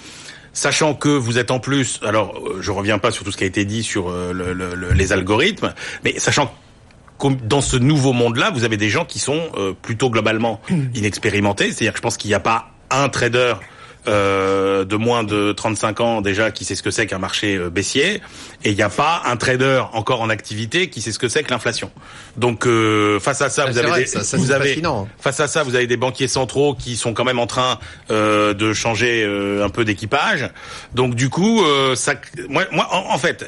Sachant 0.54 0.94
que 0.94 1.10
vous 1.10 1.38
êtes 1.38 1.50
en 1.50 1.60
plus, 1.60 2.00
alors 2.04 2.38
euh, 2.38 2.57
je 2.62 2.72
reviens 2.72 3.00
pas 3.00 3.10
sur 3.12 3.24
tout 3.24 3.31
ce 3.31 3.38
qui 3.38 3.45
a 3.45 3.48
été 3.48 3.66
dit 3.66 3.84
sur 3.84 4.10
euh, 4.10 4.31
le- 4.34 4.54
le- 4.54 4.75
le- 4.75 4.92
les 4.92 5.12
algorithmes, 5.13 5.74
mais 6.04 6.19
sachant 6.19 6.54
comme 7.18 7.38
dans 7.38 7.62
ce 7.62 7.77
nouveau 7.77 8.13
monde-là, 8.13 8.50
vous 8.54 8.63
avez 8.63 8.77
des 8.77 8.89
gens 8.89 9.06
qui 9.06 9.19
sont 9.19 9.44
plutôt 9.84 10.10
globalement 10.10 10.60
inexpérimentés. 10.95 11.66
C'est-à-dire 11.72 11.92
que 11.94 11.98
je 11.98 12.01
pense 12.01 12.18
qu'il 12.18 12.30
n'y 12.30 12.34
a 12.36 12.39
pas 12.39 12.72
un 12.91 13.09
trader 13.09 13.55
euh, 14.07 14.83
de 14.86 14.95
moins 14.95 15.24
de 15.24 15.51
35 15.51 16.00
ans 16.01 16.21
déjà 16.21 16.51
qui 16.51 16.65
sait 16.65 16.75
ce 16.75 16.83
que 16.83 16.92
c'est 16.92 17.06
qu'un 17.06 17.19
marché 17.19 17.56
euh, 17.56 17.69
baissier, 17.69 18.21
et 18.63 18.69
il 18.71 18.75
n'y 18.75 18.81
a 18.81 18.89
pas 18.89 19.21
un 19.25 19.38
trader 19.38 19.83
encore 19.94 20.21
en 20.21 20.30
activité 20.30 20.89
qui 20.89 21.01
sait 21.01 21.12
ce 21.12 21.19
que 21.19 21.27
c'est 21.30 21.44
que 21.44 21.51
l'inflation. 21.51 21.92
Donc 22.38 22.65
euh, 22.65 23.19
face 23.19 23.42
à 23.42 23.50
ça, 23.50 23.65
Ah, 23.68 23.71
vous 23.71 23.77
avez 23.77 23.88
vrai, 23.89 24.00
des, 24.01 24.06
ça- 24.07 24.24
ça, 24.24 24.38
vous 24.38 24.51
avez 24.51 24.81
face 25.19 25.39
à 25.39 25.48
ça, 25.48 25.63
vous 25.63 25.75
avez 25.75 25.88
des 25.88 25.98
banquiers 25.98 26.27
centraux 26.27 26.74
qui 26.74 26.95
sont 26.98 27.13
quand 27.13 27.24
même 27.25 27.39
en 27.39 27.48
train 27.48 27.80
euh, 28.09 28.53
de 28.53 28.74
changer 28.74 29.24
euh, 29.24 29.63
un 29.65 29.69
peu 29.69 29.86
d'équipage. 29.86 30.50
Donc 30.95 31.15
du 31.15 31.30
coup, 31.30 31.63
euh, 31.63 31.95
ça, 31.95 32.15
moi, 32.50 32.63
moi, 32.71 32.88
en, 32.92 33.13
en 33.13 33.18
fait, 33.18 33.45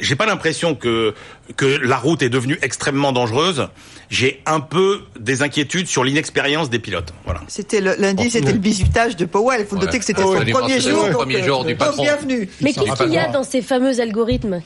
j'ai 0.00 0.16
pas 0.16 0.26
l'impression 0.26 0.74
que 0.74 1.14
que 1.56 1.66
la 1.66 1.96
route 1.96 2.22
est 2.22 2.28
devenue 2.28 2.58
extrêmement 2.62 3.10
dangereuse. 3.10 3.66
J'ai 4.08 4.40
un 4.46 4.60
peu 4.60 5.00
des 5.18 5.42
inquiétudes 5.42 5.86
sur 5.88 6.02
l'inexpérience 6.04 6.68
des 6.70 6.78
pilotes. 6.78 7.12
Voilà. 7.24 7.40
C'était 7.48 7.80
lundi, 7.80 8.30
c'était 8.30 8.52
le 8.52 8.58
bisutage 8.58 9.16
de 9.16 9.24
Powell. 9.24 9.66
Faut 9.66 9.76
Noter 9.80 9.98
que 9.98 10.04
c'était 10.04 10.22
Ah 10.22 10.26
son 10.26 10.44
premier 10.52 10.80
jour. 10.80 11.06
le 11.06 11.12
premier 11.12 11.42
euh, 11.42 11.46
jour 11.46 11.64
du 11.64 11.74
patron. 11.76 12.02
bienvenue. 12.02 12.48
Mais 12.60 12.72
qu'est-ce 12.72 13.02
qu'il 13.02 13.12
y 13.12 13.18
a 13.18 13.28
dans 13.28 13.44
ces 13.44 13.62
fameux 13.62 14.00
algorithmes 14.00 14.60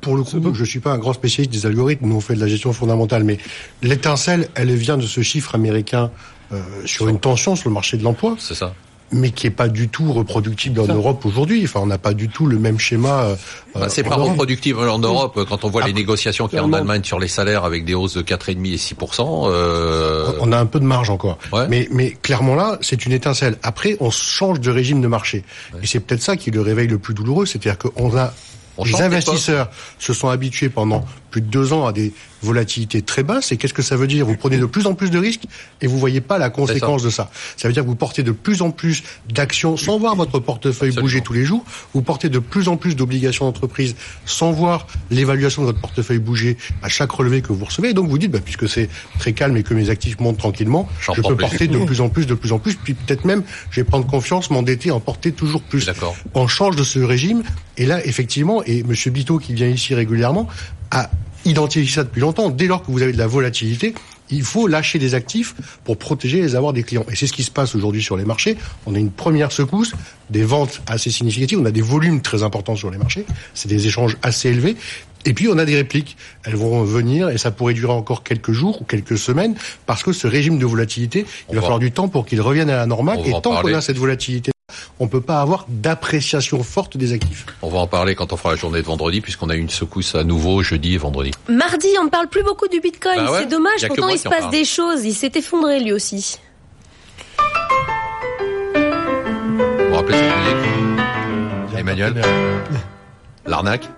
Pour 0.00 0.16
le 0.16 0.22
coup, 0.22 0.54
je 0.54 0.64
suis 0.64 0.80
pas 0.80 0.92
un 0.92 0.98
grand 0.98 1.12
spécialiste 1.12 1.52
des 1.52 1.66
algorithmes, 1.66 2.06
nous 2.06 2.16
on 2.16 2.20
fait 2.20 2.34
de 2.34 2.40
la 2.40 2.46
gestion 2.46 2.72
fondamentale, 2.72 3.24
mais 3.24 3.38
l'étincelle, 3.82 4.48
elle 4.54 4.74
vient 4.74 4.96
de 4.96 5.06
ce 5.06 5.20
chiffre 5.22 5.54
américain 5.54 6.10
euh, 6.52 6.62
sur 6.86 7.08
une 7.08 7.20
tension 7.20 7.54
sur 7.54 7.68
le 7.68 7.74
marché 7.74 7.96
de 7.96 8.02
l'emploi, 8.02 8.34
C'est 8.38 8.54
ça. 8.54 8.74
Mais 9.12 9.30
qui 9.30 9.46
est 9.46 9.50
pas 9.50 9.68
du 9.68 9.88
tout 9.88 10.12
reproductible 10.12 10.80
en 10.80 10.86
Europe 10.86 11.24
aujourd'hui. 11.24 11.62
Enfin, 11.64 11.80
on 11.82 11.86
n'a 11.86 11.98
pas 11.98 12.14
du 12.14 12.28
tout 12.28 12.46
le 12.46 12.58
même 12.58 12.78
schéma. 12.78 13.24
euh, 13.24 13.36
Bah, 13.74 13.88
c'est 13.88 14.06
en 14.06 14.10
pas 14.10 14.16
Europe. 14.16 14.30
reproductif 14.30 14.76
en 14.78 14.98
Europe 14.98 15.38
quand 15.48 15.64
on 15.64 15.68
voit 15.70 15.86
les 15.86 15.92
négociations 15.92 16.48
qu'il 16.48 16.58
y 16.58 16.60
a 16.60 16.64
en. 16.64 16.72
Allemagne 16.72 17.02
sur 17.04 17.18
les 17.18 17.28
salaires 17.28 17.64
avec 17.64 17.84
des 17.84 17.94
hausses 17.94 18.14
de 18.14 18.22
4,5 18.22 18.72
et 18.72 18.76
6 18.76 18.94
euh, 19.20 20.32
On 20.40 20.52
a 20.52 20.58
un 20.58 20.66
peu 20.66 20.80
de 20.80 20.84
marge 20.84 21.10
encore. 21.10 21.38
Ouais. 21.52 21.66
Mais, 21.68 21.88
mais 21.90 22.10
clairement 22.12 22.54
là, 22.54 22.78
c'est 22.80 23.04
une 23.06 23.12
étincelle. 23.12 23.56
Après, 23.62 23.96
on 24.00 24.10
change 24.10 24.60
de 24.60 24.70
régime 24.70 25.00
de 25.00 25.08
marché. 25.08 25.44
Et 25.82 25.86
c'est 25.86 26.00
peut-être 26.00 26.22
ça 26.22 26.36
qui 26.36 26.50
est 26.50 26.52
le 26.52 26.60
réveil 26.60 26.86
le 26.88 26.98
plus 26.98 27.14
douloureux, 27.14 27.46
c'est-à-dire 27.46 27.78
qu'on 27.78 28.16
a 28.16 28.32
On 28.76 28.84
les 28.84 29.00
investisseurs 29.02 29.70
se 29.98 30.12
sont 30.12 30.28
habitués 30.28 30.68
pendant 30.68 31.04
plus 31.30 31.40
de 31.40 31.46
deux 31.46 31.72
ans 31.72 31.86
à 31.86 31.92
des 31.92 32.12
volatilités 32.42 33.02
très 33.02 33.22
basses. 33.22 33.52
Et 33.52 33.56
qu'est-ce 33.56 33.74
que 33.74 33.82
ça 33.82 33.96
veut 33.96 34.06
dire? 34.06 34.26
Vous 34.26 34.36
prenez 34.36 34.58
de 34.58 34.66
plus 34.66 34.86
en 34.86 34.94
plus 34.94 35.10
de 35.10 35.18
risques 35.18 35.44
et 35.80 35.86
vous 35.86 35.98
voyez 35.98 36.20
pas 36.20 36.38
la 36.38 36.50
conséquence 36.50 37.02
de 37.02 37.10
ça. 37.10 37.30
Ça 37.56 37.68
veut 37.68 37.74
dire 37.74 37.82
que 37.82 37.88
vous 37.88 37.94
portez 37.94 38.22
de 38.22 38.32
plus 38.32 38.62
en 38.62 38.70
plus 38.70 39.02
d'actions 39.28 39.76
sans 39.76 39.98
voir 39.98 40.16
votre 40.16 40.38
portefeuille 40.38 40.88
Absolument. 40.88 41.02
bouger 41.02 41.20
tous 41.20 41.32
les 41.32 41.44
jours. 41.44 41.64
Vous 41.94 42.02
portez 42.02 42.28
de 42.28 42.38
plus 42.38 42.68
en 42.68 42.76
plus 42.76 42.96
d'obligations 42.96 43.44
d'entreprise 43.44 43.94
sans 44.24 44.52
voir 44.52 44.86
l'évaluation 45.10 45.62
de 45.62 45.66
votre 45.66 45.80
portefeuille 45.80 46.18
bouger 46.18 46.56
à 46.82 46.88
chaque 46.88 47.12
relevé 47.12 47.42
que 47.42 47.52
vous 47.52 47.64
recevez. 47.64 47.90
Et 47.90 47.94
donc 47.94 48.08
vous 48.08 48.18
dites, 48.18 48.30
bah, 48.30 48.40
puisque 48.44 48.68
c'est 48.68 48.88
très 49.18 49.32
calme 49.32 49.56
et 49.56 49.62
que 49.62 49.74
mes 49.74 49.90
actifs 49.90 50.18
montent 50.20 50.38
tranquillement, 50.38 50.88
je 51.00 51.12
peux 51.12 51.22
plus. 51.22 51.36
porter 51.36 51.68
de 51.68 51.84
plus 51.84 52.00
en 52.00 52.08
plus, 52.08 52.26
de 52.26 52.34
plus 52.34 52.52
en 52.52 52.58
plus. 52.58 52.74
Puis 52.74 52.94
peut-être 52.94 53.24
même, 53.24 53.42
je 53.70 53.80
vais 53.80 53.84
prendre 53.84 54.06
confiance, 54.06 54.50
m'endetter, 54.50 54.90
en 54.90 55.00
porter 55.00 55.32
toujours 55.32 55.62
plus. 55.62 55.88
On 56.34 56.48
change 56.48 56.76
de 56.76 56.84
ce 56.84 56.98
régime. 56.98 57.42
Et 57.80 57.86
là, 57.86 58.04
effectivement, 58.06 58.62
et 58.64 58.82
Monsieur 58.82 59.10
Bito, 59.10 59.38
qui 59.38 59.54
vient 59.54 59.66
ici 59.66 59.94
régulièrement, 59.94 60.46
a 60.90 61.08
identifié 61.46 61.90
ça 61.90 62.04
depuis 62.04 62.20
longtemps. 62.20 62.50
Dès 62.50 62.66
lors 62.66 62.82
que 62.82 62.90
vous 62.92 63.00
avez 63.00 63.12
de 63.12 63.18
la 63.18 63.26
volatilité, 63.26 63.94
il 64.28 64.42
faut 64.42 64.66
lâcher 64.66 64.98
des 64.98 65.14
actifs 65.14 65.54
pour 65.84 65.96
protéger 65.96 66.42
les 66.42 66.56
avoirs 66.56 66.74
des 66.74 66.82
clients. 66.82 67.06
Et 67.10 67.16
c'est 67.16 67.26
ce 67.26 67.32
qui 67.32 67.42
se 67.42 67.50
passe 67.50 67.74
aujourd'hui 67.74 68.02
sur 68.02 68.18
les 68.18 68.26
marchés. 68.26 68.58
On 68.84 68.94
a 68.94 68.98
une 68.98 69.10
première 69.10 69.50
secousse, 69.50 69.94
des 70.28 70.42
ventes 70.42 70.82
assez 70.86 71.10
significatives, 71.10 71.58
on 71.58 71.64
a 71.64 71.70
des 71.70 71.80
volumes 71.80 72.20
très 72.20 72.42
importants 72.42 72.76
sur 72.76 72.90
les 72.90 72.98
marchés, 72.98 73.24
c'est 73.54 73.68
des 73.68 73.86
échanges 73.86 74.18
assez 74.20 74.50
élevés. 74.50 74.76
Et 75.24 75.32
puis 75.32 75.48
on 75.48 75.56
a 75.56 75.64
des 75.64 75.76
répliques. 75.76 76.18
Elles 76.44 76.56
vont 76.56 76.82
venir 76.84 77.30
et 77.30 77.38
ça 77.38 77.50
pourrait 77.50 77.74
durer 77.74 77.94
encore 77.94 78.24
quelques 78.24 78.52
jours 78.52 78.82
ou 78.82 78.84
quelques 78.84 79.16
semaines 79.16 79.54
parce 79.86 80.02
que 80.02 80.12
ce 80.12 80.26
régime 80.26 80.58
de 80.58 80.66
volatilité, 80.66 81.24
il 81.48 81.54
va, 81.54 81.62
falloir 81.62 81.78
du 81.78 81.92
temps 81.92 82.08
pour 82.08 82.26
qu'il 82.26 82.42
revienne 82.42 82.68
à 82.68 82.76
la 82.76 82.86
normale. 82.86 83.20
Et 83.24 83.32
tant 83.42 83.58
qu'on 83.62 83.72
a 83.72 83.80
cette 83.80 83.98
volatilité, 83.98 84.50
on 84.98 85.08
peut 85.08 85.20
pas 85.20 85.40
avoir 85.40 85.66
d'appréciation 85.68 86.62
forte 86.62 86.96
des 86.96 87.12
actifs. 87.12 87.46
On 87.62 87.68
va 87.68 87.78
en 87.78 87.86
parler 87.86 88.14
quand 88.14 88.32
on 88.32 88.36
fera 88.36 88.50
la 88.50 88.56
journée 88.56 88.80
de 88.80 88.86
vendredi, 88.86 89.20
puisqu'on 89.20 89.50
a 89.50 89.54
eu 89.54 89.60
une 89.60 89.70
secousse 89.70 90.14
à 90.14 90.24
nouveau 90.24 90.62
jeudi 90.62 90.94
et 90.94 90.98
vendredi. 90.98 91.32
Mardi, 91.48 91.88
on 92.00 92.04
ne 92.04 92.10
parle 92.10 92.28
plus 92.28 92.42
beaucoup 92.42 92.68
du 92.68 92.80
Bitcoin. 92.80 93.16
Bah 93.16 93.38
c'est 93.38 93.48
dommage. 93.48 93.86
Pourtant, 93.86 94.08
il 94.08 94.18
se 94.18 94.28
passe 94.28 94.50
des 94.50 94.64
choses. 94.64 95.04
Il 95.04 95.14
s'est 95.14 95.32
effondré 95.34 95.80
lui 95.80 95.92
aussi. 95.92 96.38
Vous 98.74 99.88
vous 99.88 99.94
rappelez 99.94 100.18
cette 100.18 100.56
musique 100.56 101.78
Emmanuel 101.78 102.22
L'arnaque 103.46 103.88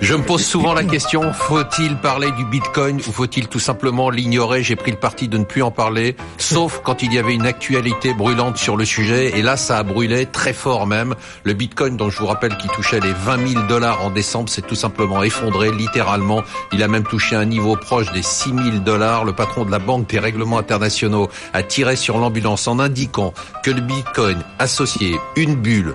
je 0.00 0.14
me 0.14 0.22
pose 0.22 0.44
souvent 0.44 0.72
la 0.72 0.84
question, 0.84 1.32
faut-il 1.32 1.96
parler 1.96 2.30
du 2.32 2.44
Bitcoin 2.44 2.96
ou 2.98 3.12
faut-il 3.12 3.48
tout 3.48 3.58
simplement 3.58 4.10
l'ignorer? 4.10 4.62
J'ai 4.62 4.76
pris 4.76 4.90
le 4.90 4.96
parti 4.96 5.28
de 5.28 5.38
ne 5.38 5.44
plus 5.44 5.62
en 5.62 5.70
parler, 5.70 6.16
sauf 6.38 6.80
quand 6.82 7.02
il 7.02 7.12
y 7.12 7.18
avait 7.18 7.34
une 7.34 7.46
actualité 7.46 8.14
brûlante 8.14 8.56
sur 8.56 8.76
le 8.76 8.84
sujet. 8.84 9.38
Et 9.38 9.42
là, 9.42 9.56
ça 9.56 9.78
a 9.78 9.82
brûlé 9.82 10.26
très 10.26 10.52
fort 10.52 10.86
même. 10.86 11.14
Le 11.44 11.54
Bitcoin, 11.54 11.96
dont 11.96 12.10
je 12.10 12.18
vous 12.18 12.26
rappelle 12.26 12.56
qu'il 12.56 12.70
touchait 12.70 13.00
les 13.00 13.12
20 13.12 13.48
000 13.48 13.66
dollars 13.66 14.04
en 14.04 14.10
décembre, 14.10 14.48
s'est 14.48 14.62
tout 14.62 14.74
simplement 14.74 15.22
effondré, 15.22 15.70
littéralement. 15.70 16.42
Il 16.72 16.82
a 16.82 16.88
même 16.88 17.04
touché 17.04 17.36
un 17.36 17.44
niveau 17.44 17.76
proche 17.76 18.12
des 18.12 18.22
6 18.22 18.50
000 18.50 18.60
dollars. 18.84 19.24
Le 19.24 19.32
patron 19.32 19.64
de 19.64 19.70
la 19.70 19.78
Banque 19.78 20.08
des 20.08 20.18
règlements 20.18 20.58
internationaux 20.58 21.28
a 21.52 21.62
tiré 21.62 21.96
sur 21.96 22.18
l'ambulance 22.18 22.68
en 22.68 22.78
indiquant 22.78 23.32
que 23.62 23.70
le 23.70 23.80
Bitcoin 23.80 24.42
associé 24.58 25.16
une 25.36 25.54
bulle 25.54 25.94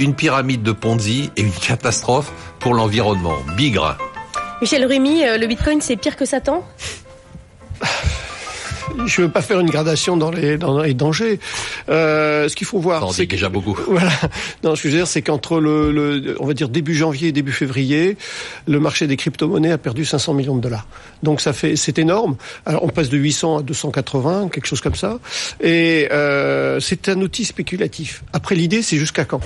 une 0.00 0.14
pyramide 0.14 0.62
de 0.62 0.72
Ponzi 0.72 1.30
et 1.36 1.42
une 1.42 1.52
catastrophe 1.52 2.32
pour 2.58 2.74
l'environnement. 2.74 3.36
Bigre. 3.56 3.96
Michel 4.60 4.84
Rumi, 4.84 5.24
euh, 5.24 5.38
le 5.38 5.46
Bitcoin, 5.46 5.80
c'est 5.80 5.96
pire 5.96 6.16
que 6.16 6.24
Satan? 6.24 6.64
Je 9.06 9.22
veux 9.22 9.28
pas 9.28 9.42
faire 9.42 9.60
une 9.60 9.70
gradation 9.70 10.16
dans 10.16 10.30
les, 10.30 10.56
dans 10.58 10.80
les 10.80 10.94
dangers. 10.94 11.38
Euh, 11.88 12.48
ce 12.48 12.56
qu'il 12.56 12.66
faut 12.66 12.78
voir, 12.78 13.12
c'est 13.12 13.26
déjà 13.26 13.48
beaucoup. 13.48 13.76
Voilà. 13.90 14.12
Non, 14.62 14.76
ce 14.76 14.82
que 14.82 14.88
je 14.88 14.94
veux 14.94 15.00
dire, 15.00 15.06
c'est 15.06 15.22
qu'entre 15.22 15.60
le, 15.60 15.90
le, 15.92 16.36
on 16.40 16.46
va 16.46 16.54
dire 16.54 16.68
début 16.68 16.94
janvier 16.94 17.28
et 17.28 17.32
début 17.32 17.52
février, 17.52 18.16
le 18.66 18.80
marché 18.80 19.06
des 19.06 19.16
crypto-monnaies 19.16 19.72
a 19.72 19.78
perdu 19.78 20.04
500 20.04 20.34
millions 20.34 20.56
de 20.56 20.60
dollars. 20.60 20.86
Donc 21.22 21.40
ça 21.40 21.52
fait, 21.52 21.76
c'est 21.76 21.98
énorme. 21.98 22.36
Alors 22.66 22.84
on 22.84 22.88
passe 22.88 23.08
de 23.08 23.18
800 23.18 23.58
à 23.58 23.62
280, 23.62 24.48
quelque 24.52 24.66
chose 24.66 24.80
comme 24.80 24.94
ça. 24.94 25.18
Et 25.60 26.08
euh, 26.12 26.80
c'est 26.80 27.08
un 27.08 27.20
outil 27.20 27.44
spéculatif. 27.44 28.22
Après, 28.32 28.54
l'idée, 28.54 28.82
c'est 28.82 28.96
jusqu'à 28.96 29.24
quand? 29.24 29.40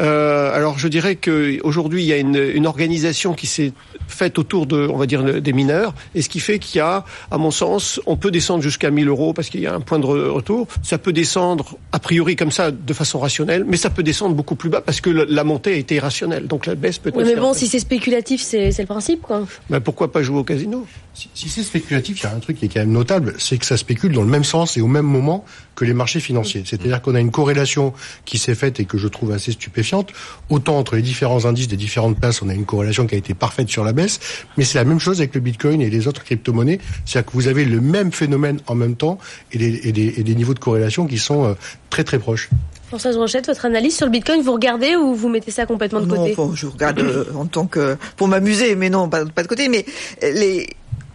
Euh, 0.00 0.54
Alors 0.54 0.78
je 0.78 0.88
dirais 0.88 1.16
que 1.16 1.58
aujourd'hui, 1.62 2.02
il 2.02 2.06
y 2.06 2.12
a 2.12 2.18
une, 2.18 2.36
une 2.36 2.66
organisation 2.66 3.34
qui 3.34 3.46
s'est 3.46 3.72
faite 4.08 4.38
autour 4.38 4.66
de, 4.66 4.88
on 4.90 4.96
va 4.96 5.06
dire, 5.06 5.40
des 5.40 5.52
mineurs, 5.52 5.94
et 6.14 6.22
ce 6.22 6.28
qui 6.28 6.40
fait 6.40 6.58
qu'il 6.58 6.78
y 6.78 6.80
a, 6.80 7.04
à 7.30 7.38
mon 7.38 7.50
sens, 7.50 8.00
on 8.06 8.16
peut 8.16 8.30
descendre 8.30 8.62
jusqu'à 8.62 8.83
1000 8.90 9.08
euros 9.08 9.32
parce 9.32 9.48
qu'il 9.48 9.60
y 9.60 9.66
a 9.66 9.74
un 9.74 9.80
point 9.80 9.98
de 9.98 10.06
retour. 10.06 10.66
Ça 10.82 10.98
peut 10.98 11.12
descendre 11.12 11.78
a 11.92 11.98
priori 11.98 12.36
comme 12.36 12.50
ça 12.50 12.70
de 12.70 12.92
façon 12.92 13.18
rationnelle, 13.18 13.64
mais 13.66 13.76
ça 13.76 13.90
peut 13.90 14.02
descendre 14.02 14.34
beaucoup 14.34 14.54
plus 14.54 14.70
bas 14.70 14.80
parce 14.80 15.00
que 15.00 15.10
la 15.10 15.44
montée 15.44 15.72
a 15.72 15.76
été 15.76 15.96
irrationnelle. 15.96 16.46
Donc 16.46 16.66
la 16.66 16.74
baisse 16.74 16.98
peut. 16.98 17.12
Oui, 17.14 17.24
mais 17.24 17.36
bon, 17.36 17.54
si 17.54 17.66
c'est 17.66 17.78
spéculatif, 17.78 18.42
c'est 18.42 18.76
le 18.78 18.86
principe, 18.86 19.22
quoi. 19.22 19.46
Ben 19.70 19.80
pourquoi 19.80 20.12
pas 20.12 20.22
jouer 20.22 20.38
au 20.38 20.44
casino? 20.44 20.86
Si, 21.14 21.28
si 21.34 21.48
c'est 21.48 21.62
spéculatif, 21.62 22.20
il 22.20 22.24
y 22.24 22.26
a 22.26 22.34
un 22.34 22.40
truc 22.40 22.58
qui 22.58 22.64
est 22.64 22.68
quand 22.68 22.80
même 22.80 22.90
notable, 22.90 23.34
c'est 23.38 23.56
que 23.56 23.66
ça 23.66 23.76
spécule 23.76 24.12
dans 24.12 24.22
le 24.22 24.28
même 24.28 24.42
sens 24.42 24.76
et 24.76 24.80
au 24.80 24.88
même 24.88 25.06
moment 25.06 25.44
que 25.76 25.84
les 25.84 25.94
marchés 25.94 26.20
financiers. 26.20 26.62
C'est-à-dire 26.64 27.02
qu'on 27.02 27.14
a 27.14 27.20
une 27.20 27.30
corrélation 27.30 27.92
qui 28.24 28.38
s'est 28.38 28.54
faite 28.54 28.80
et 28.80 28.84
que 28.84 28.98
je 28.98 29.08
trouve 29.08 29.32
assez 29.32 29.52
stupéfiante. 29.52 30.12
Autant 30.50 30.78
entre 30.78 30.96
les 30.96 31.02
différents 31.02 31.46
indices 31.46 31.68
des 31.68 31.76
différentes 31.76 32.18
places, 32.18 32.42
on 32.42 32.48
a 32.48 32.54
une 32.54 32.64
corrélation 32.64 33.06
qui 33.06 33.14
a 33.14 33.18
été 33.18 33.34
parfaite 33.34 33.68
sur 33.68 33.84
la 33.84 33.92
baisse, 33.92 34.20
mais 34.56 34.64
c'est 34.64 34.78
la 34.78 34.84
même 34.84 34.98
chose 34.98 35.20
avec 35.20 35.34
le 35.34 35.40
Bitcoin 35.40 35.80
et 35.80 35.90
les 35.90 36.08
autres 36.08 36.24
crypto-monnaies. 36.24 36.80
C'est-à-dire 37.04 37.30
que 37.30 37.36
vous 37.36 37.48
avez 37.48 37.64
le 37.64 37.80
même 37.80 38.12
phénomène 38.12 38.60
en 38.66 38.73
même 38.74 38.96
temps 38.96 39.18
et 39.52 39.58
des, 39.58 39.88
et 39.88 39.92
des, 39.92 40.14
et 40.18 40.22
des 40.22 40.34
niveaux 40.34 40.54
de 40.54 40.58
corrélation 40.58 41.06
qui 41.06 41.18
sont 41.18 41.44
euh, 41.44 41.54
très 41.90 42.04
très 42.04 42.18
proches. 42.18 42.50
Françoise 42.88 43.16
Rochette, 43.16 43.46
votre 43.46 43.64
analyse 43.64 43.96
sur 43.96 44.06
le 44.06 44.12
Bitcoin, 44.12 44.40
vous 44.42 44.52
regardez 44.52 44.94
ou 44.94 45.14
vous 45.14 45.28
mettez 45.28 45.50
ça 45.50 45.66
complètement 45.66 46.00
de 46.00 46.06
côté 46.06 46.34
Non, 46.36 46.54
je 46.54 46.66
regarde 46.66 47.00
euh, 47.00 47.24
en 47.34 47.46
tant 47.46 47.66
que 47.66 47.96
pour 48.16 48.28
m'amuser, 48.28 48.76
mais 48.76 48.90
non, 48.90 49.08
pas, 49.08 49.24
pas 49.24 49.42
de 49.42 49.48
côté. 49.48 49.68
Mais 49.68 49.84
les 50.22 50.68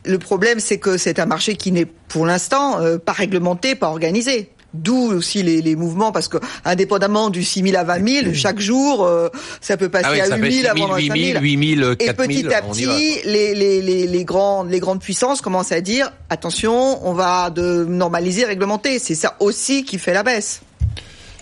le 0.05 0.17
problème, 0.17 0.59
c'est 0.59 0.77
que 0.77 0.97
c'est 0.97 1.19
un 1.19 1.25
marché 1.25 1.55
qui 1.55 1.71
n'est 1.71 1.85
pour 1.85 2.25
l'instant 2.25 2.79
euh, 2.79 2.97
pas 2.97 3.11
réglementé, 3.11 3.75
pas 3.75 3.89
organisé. 3.89 4.49
D'où 4.73 5.11
aussi 5.11 5.41
les, 5.41 5.61
les, 5.63 5.75
mouvements, 5.75 6.11
parce 6.11 6.27
que 6.27 6.37
indépendamment 6.63 7.31
du 7.31 7.43
6 7.43 7.63
000 7.71 7.77
à 7.77 7.83
20 7.83 8.07
000, 8.23 8.33
chaque 8.33 8.59
jour, 8.59 9.03
euh, 9.03 9.29
ça 9.61 9.77
peut 9.77 9.89
passer 9.89 10.21
ah 10.21 10.33
à 10.35 10.37
8 10.37 10.61
000, 10.61 10.69
avant 10.69 10.95
8 10.95 11.31
000, 11.33 11.41
8 11.41 11.75
000, 11.75 11.95
4 11.95 11.99
000, 11.99 11.99
Et 11.99 12.13
petit 12.13 12.53
à 12.53 12.61
petit, 12.61 12.85
les, 13.25 13.55
les, 13.55 13.81
les, 13.81 14.05
les, 14.05 14.23
grandes, 14.25 14.69
les 14.69 14.79
grandes 14.79 15.01
puissances 15.01 15.41
commencent 15.41 15.71
à 15.71 15.81
dire, 15.81 16.11
attention, 16.29 17.05
on 17.07 17.13
va 17.13 17.49
de 17.49 17.85
normaliser, 17.85 18.45
réglementer. 18.45 18.99
C'est 18.99 19.15
ça 19.15 19.35
aussi 19.39 19.83
qui 19.83 19.97
fait 19.97 20.13
la 20.13 20.21
baisse. 20.21 20.61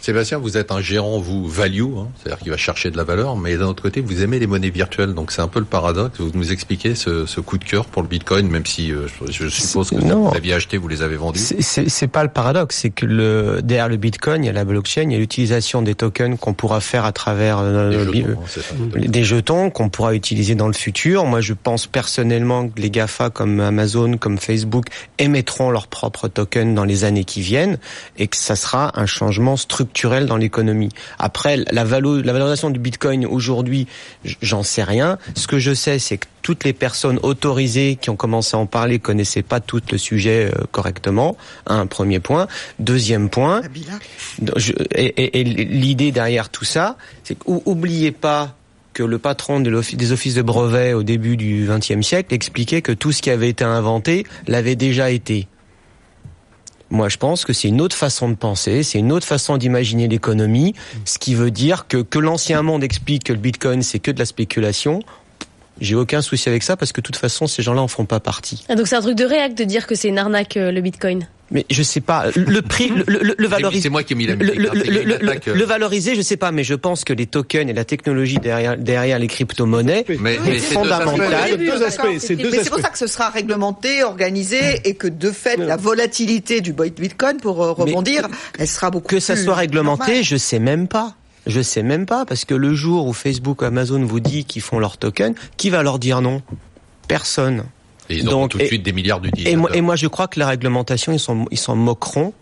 Sébastien, 0.01 0.37
vous 0.37 0.57
êtes 0.57 0.71
un 0.71 0.81
gérant, 0.81 1.19
vous, 1.19 1.47
value, 1.47 1.81
hein, 1.97 2.07
c'est-à-dire 2.17 2.39
qu'il 2.39 2.51
va 2.51 2.57
chercher 2.57 2.91
de 2.91 2.97
la 2.97 3.03
valeur, 3.03 3.35
mais 3.35 3.57
d'un 3.57 3.65
autre 3.65 3.83
côté, 3.83 4.01
vous 4.01 4.21
aimez 4.21 4.39
les 4.39 4.47
monnaies 4.47 4.69
virtuelles. 4.69 5.13
Donc 5.13 5.31
c'est 5.31 5.41
un 5.41 5.47
peu 5.47 5.59
le 5.59 5.65
paradoxe. 5.65 6.19
Vous 6.19 6.31
nous 6.33 6.51
expliquez 6.51 6.95
ce, 6.95 7.25
ce 7.25 7.41
coup 7.41 7.57
de 7.57 7.63
cœur 7.63 7.85
pour 7.85 8.01
le 8.01 8.07
Bitcoin, 8.07 8.47
même 8.47 8.65
si 8.65 8.91
euh, 8.91 9.07
je, 9.29 9.47
suppose 9.47 9.89
que 9.89 9.95
vous 9.95 10.35
aviez 10.35 10.53
acheté, 10.53 10.77
vous 10.77 10.87
les 10.87 11.01
avez 11.01 11.15
vendus. 11.15 11.39
C'est 11.39 12.07
pas 12.07 12.23
le 12.23 12.29
paradoxe, 12.29 12.77
c'est 12.77 12.89
que 12.89 13.05
le, 13.05 13.61
derrière 13.63 13.89
le 13.89 13.97
Bitcoin, 13.97 14.43
il 14.43 14.47
y 14.47 14.49
a 14.49 14.53
la 14.53 14.65
blockchain, 14.65 15.03
il 15.03 15.13
y 15.13 15.15
a 15.15 15.19
l'utilisation 15.19 15.81
des 15.81 15.95
tokens 15.95 16.37
qu'on 16.39 16.53
pourra 16.53 16.79
faire 16.79 17.05
à 17.05 17.11
travers 17.11 17.59
euh, 17.59 18.05
des, 18.05 18.21
jetons, 18.21 18.41
hein, 18.41 18.99
des 19.07 19.23
jetons 19.23 19.69
qu'on 19.69 19.89
pourra 19.89 20.13
utiliser 20.13 20.55
dans 20.55 20.67
le 20.67 20.73
futur. 20.73 21.25
Moi, 21.25 21.41
je 21.41 21.53
pense 21.53 21.87
personnellement 21.87 22.69
que 22.69 22.79
les 22.79 22.89
GAFA 22.89 23.29
comme 23.29 23.59
Amazon, 23.59 24.17
comme 24.17 24.37
Facebook 24.37 24.85
émettront 25.17 25.71
leurs 25.71 25.87
propres 25.87 26.27
tokens 26.27 26.75
dans 26.75 26.85
les 26.85 27.03
années 27.03 27.25
qui 27.25 27.41
viennent 27.41 27.77
et 28.17 28.27
que 28.27 28.37
ça 28.37 28.55
sera 28.55 28.99
un 28.99 29.05
changement 29.05 29.57
structurel 29.57 29.86
dans 30.25 30.37
l'économie. 30.37 30.89
Après, 31.19 31.57
la, 31.57 31.65
la 31.71 31.83
valorisation 31.83 32.69
du 32.69 32.79
Bitcoin 32.79 33.25
aujourd'hui, 33.25 33.87
j'en 34.41 34.63
sais 34.63 34.83
rien. 34.83 35.17
Ce 35.35 35.47
que 35.47 35.59
je 35.59 35.73
sais, 35.73 35.99
c'est 35.99 36.17
que 36.17 36.27
toutes 36.41 36.63
les 36.63 36.73
personnes 36.73 37.19
autorisées 37.23 37.97
qui 37.99 38.09
ont 38.09 38.15
commencé 38.15 38.55
à 38.55 38.59
en 38.59 38.65
parler 38.65 38.99
connaissaient 38.99 39.43
pas 39.43 39.59
tout 39.59 39.81
le 39.91 39.97
sujet 39.97 40.49
euh, 40.53 40.63
correctement. 40.71 41.35
Un 41.65 41.87
premier 41.87 42.19
point. 42.19 42.47
Deuxième 42.79 43.29
point. 43.29 43.61
et, 44.95 45.39
et 45.39 45.43
l'idée 45.43 46.11
derrière 46.11 46.49
tout 46.49 46.65
ça, 46.65 46.95
c'est 47.23 47.37
qu'oubliez 47.37 48.11
pas 48.11 48.55
que 48.93 49.03
le 49.03 49.19
patron 49.19 49.59
de 49.59 49.69
des 49.95 50.11
offices 50.11 50.33
de 50.33 50.41
brevets 50.41 50.93
au 50.93 51.03
début 51.03 51.37
du 51.37 51.67
XXe 51.69 52.01
siècle 52.01 52.33
expliquait 52.33 52.81
que 52.81 52.91
tout 52.91 53.11
ce 53.11 53.21
qui 53.21 53.29
avait 53.29 53.49
été 53.49 53.63
inventé 53.63 54.25
l'avait 54.47 54.75
déjà 54.75 55.11
été. 55.11 55.47
Moi, 56.89 57.09
je 57.09 57.17
pense 57.17 57.43
que 57.43 57.53
c'est 57.53 57.67
une 57.67 57.81
autre 57.81 57.95
façon 57.95 58.29
de 58.29 58.35
penser, 58.35 58.83
c'est 58.83 58.99
une 58.99 59.11
autre 59.11 59.25
façon 59.27 59.57
d'imaginer 59.57 60.07
l'économie, 60.07 60.73
ce 61.05 61.19
qui 61.19 61.35
veut 61.35 61.51
dire 61.51 61.87
que 61.87 61.97
que 61.97 62.19
l'ancien 62.19 62.61
monde 62.61 62.83
explique 62.83 63.25
que 63.25 63.33
le 63.33 63.39
Bitcoin 63.39 63.81
c'est 63.81 63.99
que 63.99 64.11
de 64.11 64.19
la 64.19 64.25
spéculation. 64.25 65.01
J'ai 65.81 65.95
aucun 65.95 66.21
souci 66.21 66.49
avec 66.49 66.63
ça 66.63 66.77
parce 66.77 66.91
que 66.91 67.01
de 67.01 67.05
toute 67.05 67.15
façon, 67.15 67.47
ces 67.47 67.61
gens-là 67.61 67.81
en 67.81 67.87
font 67.87 68.05
pas 68.05 68.19
partie. 68.19 68.65
Ah, 68.69 68.75
donc 68.75 68.87
c'est 68.87 68.95
un 68.95 69.01
truc 69.01 69.15
de 69.15 69.25
réac 69.25 69.53
de 69.53 69.63
dire 69.63 69.87
que 69.87 69.95
c'est 69.95 70.07
une 70.07 70.17
arnaque 70.17 70.57
euh, 70.57 70.71
le 70.71 70.81
Bitcoin. 70.81 71.27
Mais 71.49 71.65
je 71.69 71.81
sais 71.81 72.01
pas 72.01 72.25
le 72.35 72.61
prix, 72.61 72.89
le, 72.89 73.05
le, 73.07 73.35
le 73.37 73.47
valoriser. 73.47 73.83
C'est 73.83 73.89
moi 73.89 74.03
qui 74.03 74.13
ai 74.13 74.15
mis 74.17 74.27
la 74.27 74.35
musique. 74.35 74.55
Le, 74.55 74.69
hein, 74.69 74.73
le, 74.73 75.53
le, 75.53 75.63
valoriser, 75.65 76.13
je 76.13 76.21
sais 76.21 76.35
pas, 76.35 76.51
mais 76.51 76.65
je 76.65 76.73
pense 76.73 77.05
que 77.05 77.13
les 77.13 77.25
tokens 77.25 77.69
et 77.69 77.73
la 77.73 77.85
technologie 77.85 78.37
derrière 78.37 78.77
derrière 78.77 79.17
les 79.17 79.27
crypto-monnaies 79.27 80.03
mais, 80.19 80.35
est 80.35 80.59
fondamentale. 80.59 81.57
C'est 82.19 82.69
pour 82.69 82.79
ça 82.79 82.89
que 82.89 82.97
ce 82.97 83.07
sera 83.07 83.29
réglementé, 83.29 84.03
organisé 84.03 84.81
et 84.83 84.95
que 84.95 85.07
de 85.07 85.31
fait 85.31 85.55
la 85.55 85.77
volatilité 85.77 86.59
du 86.59 86.73
Bitcoin 86.73 87.37
pour 87.37 87.63
euh, 87.63 87.71
rebondir, 87.71 88.27
elle 88.59 88.67
sera 88.67 88.91
beaucoup 88.91 89.07
que 89.07 89.21
ça 89.21 89.37
soit 89.37 89.55
réglementé, 89.55 90.23
je 90.23 90.35
sais 90.35 90.59
même 90.59 90.89
pas. 90.89 91.15
Je 91.47 91.61
sais 91.61 91.83
même 91.83 92.05
pas 92.05 92.25
parce 92.25 92.45
que 92.45 92.53
le 92.53 92.73
jour 92.73 93.07
où 93.07 93.13
Facebook 93.13 93.61
ou 93.61 93.65
Amazon 93.65 94.03
vous 94.03 94.19
dit 94.19 94.45
qu'ils 94.45 94.61
font 94.61 94.79
leur 94.79 94.97
token, 94.97 95.33
qui 95.55 95.69
va 95.69 95.81
leur 95.81 95.97
dire 95.97 96.21
non? 96.21 96.41
Personne. 97.07 97.63
Et 98.09 98.17
ils 98.17 98.29
auront 98.29 98.47
tout 98.47 98.57
de 98.57 98.65
suite 98.65 98.83
des 98.83 98.93
milliards 98.93 99.19
d'utilisateurs. 99.19 99.73
Et, 99.73 99.77
et 99.77 99.81
moi, 99.81 99.95
je 99.95 100.07
crois 100.07 100.27
que 100.27 100.39
la 100.39 100.47
réglementation, 100.47 101.11
ils 101.11 101.19
s'en 101.19 101.45
ils 101.51 101.57
s'en 101.57 101.75
moqueront 101.75 102.33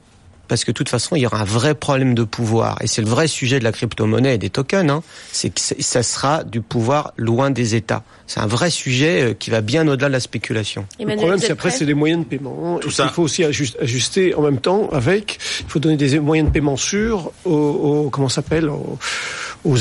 parce 0.47 0.63
que 0.63 0.71
de 0.71 0.75
toute 0.75 0.89
façon, 0.89 1.15
il 1.15 1.21
y 1.21 1.25
aura 1.25 1.41
un 1.41 1.45
vrai 1.45 1.75
problème 1.75 2.15
de 2.15 2.23
pouvoir. 2.23 2.77
Et 2.81 2.87
c'est 2.87 3.01
le 3.01 3.07
vrai 3.07 3.27
sujet 3.27 3.59
de 3.59 3.63
la 3.63 3.71
crypto-monnaie 3.71 4.35
et 4.35 4.37
des 4.37 4.49
tokens. 4.49 4.89
Hein. 4.89 5.03
C'est 5.31 5.49
que 5.49 5.59
ça 5.61 6.03
sera 6.03 6.43
du 6.43 6.61
pouvoir 6.61 7.13
loin 7.17 7.51
des 7.51 7.75
États. 7.75 8.03
C'est 8.27 8.39
un 8.39 8.47
vrai 8.47 8.69
sujet 8.69 9.21
euh, 9.21 9.33
qui 9.33 9.49
va 9.51 9.61
bien 9.61 9.87
au-delà 9.87 10.07
de 10.07 10.13
la 10.13 10.19
spéculation. 10.19 10.85
le 10.99 11.15
problème, 11.15 11.39
c'est 11.39 11.51
après, 11.51 11.69
c'est 11.71 11.85
les 11.85 11.93
moyens 11.93 12.23
de 12.23 12.27
paiement. 12.27 12.79
Tout 12.79 12.91
ça. 12.91 13.05
Il 13.05 13.13
faut 13.13 13.23
aussi 13.23 13.43
ajuster 13.43 14.33
en 14.35 14.41
même 14.41 14.59
temps 14.59 14.89
avec. 14.91 15.37
Il 15.61 15.69
faut 15.69 15.79
donner 15.79 15.97
des 15.97 16.19
moyens 16.19 16.49
de 16.49 16.53
paiement 16.53 16.77
sûrs 16.77 17.31
aux, 17.45 18.09
comment 18.11 18.29
s'appelle 18.29 18.69
aux 18.69 18.97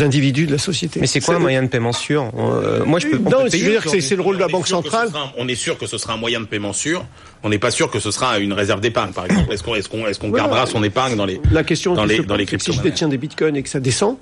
individus 0.02 0.46
de 0.46 0.52
la 0.52 0.58
société. 0.58 1.00
Mais 1.00 1.06
c'est 1.06 1.20
quoi 1.20 1.36
un 1.36 1.38
moyen 1.38 1.62
de 1.62 1.68
paiement 1.68 1.92
sûr? 1.92 2.30
Euh, 2.36 2.84
Moi, 2.84 2.98
je 2.98 3.08
peux. 3.08 3.18
Non, 3.18 3.46
je 3.46 3.56
veux 3.56 3.70
dire 3.70 3.84
que 3.84 4.00
c'est 4.00 4.16
le 4.16 4.22
rôle 4.22 4.36
de 4.36 4.40
la 4.40 4.48
banque 4.48 4.68
centrale. 4.68 5.08
on 5.36 5.48
est 5.48 5.54
sûr 5.54 5.78
que 5.78 5.86
ce 5.86 5.98
sera 5.98 6.14
un 6.14 6.18
moyen 6.18 6.40
de 6.40 6.46
paiement 6.46 6.72
sûr. 6.72 7.04
On 7.42 7.50
n'est 7.50 7.58
pas 7.58 7.70
sûr 7.70 7.90
que 7.90 8.00
ce 8.00 8.10
sera 8.10 8.38
une 8.38 8.54
réserve 8.54 8.80
d'épargne, 8.80 9.12
par 9.12 9.26
exemple. 9.26 9.52
Est-ce 9.52 10.18
qu'on 10.18 10.30
gardera 10.30 10.66
son 10.66 10.82
épargne 10.82 11.16
dans 11.16 11.26
les 11.26 11.40
la 11.50 11.64
question 11.64 11.94
dans 11.94 12.04
les 12.04 12.20
dans 12.20 12.36
les 12.36 12.46
Si 12.58 12.72
je 12.72 12.80
détiens 12.80 13.08
des 13.08 13.18
bitcoins 13.18 13.56
et 13.56 13.62
que 13.62 13.68
ça 13.68 13.80
descend, 13.80 14.16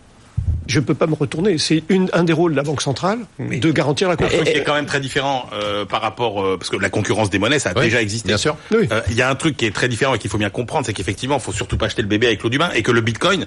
je 0.66 0.78
ne 0.80 0.84
peux 0.84 0.94
pas 0.94 1.06
me 1.06 1.14
retourner. 1.14 1.58
C'est 1.58 1.82
un 2.12 2.24
des 2.24 2.32
rôles 2.32 2.52
de 2.52 2.56
la 2.56 2.62
Banque 2.62 2.82
centrale 2.82 3.18
de 3.38 3.70
garantir 3.70 4.08
la 4.08 4.16
concurrence. 4.16 4.46
Ce 4.46 4.52
qui 4.52 4.58
est 4.58 4.64
quand 4.64 4.74
même 4.74 4.86
très 4.86 5.00
différent 5.00 5.48
euh, 5.52 5.84
par 5.84 6.00
rapport 6.00 6.42
euh, 6.42 6.56
parce 6.56 6.70
que 6.70 6.76
la 6.76 6.90
concurrence 6.90 7.30
des 7.30 7.38
monnaies 7.38 7.58
ça 7.58 7.70
a 7.70 7.74
déjà 7.74 8.00
existé. 8.00 8.28
Bien 8.28 8.36
sûr. 8.36 8.56
Euh, 8.72 9.00
il 9.10 9.16
y 9.16 9.22
a 9.22 9.30
un 9.30 9.34
truc 9.34 9.56
qui 9.56 9.66
est 9.66 9.74
très 9.74 9.88
différent 9.88 10.14
et 10.14 10.18
qu'il 10.18 10.30
faut 10.30 10.38
bien 10.38 10.50
comprendre, 10.50 10.86
c'est 10.86 10.92
qu'effectivement, 10.92 11.36
il 11.36 11.42
faut 11.42 11.52
surtout 11.52 11.76
pas 11.76 11.86
acheter 11.86 12.02
le 12.02 12.08
bébé 12.08 12.26
avec 12.26 12.42
l'eau 12.42 12.48
du 12.48 12.58
bain 12.58 12.70
et 12.74 12.82
que 12.82 12.92
le 12.92 13.00
Bitcoin, 13.00 13.46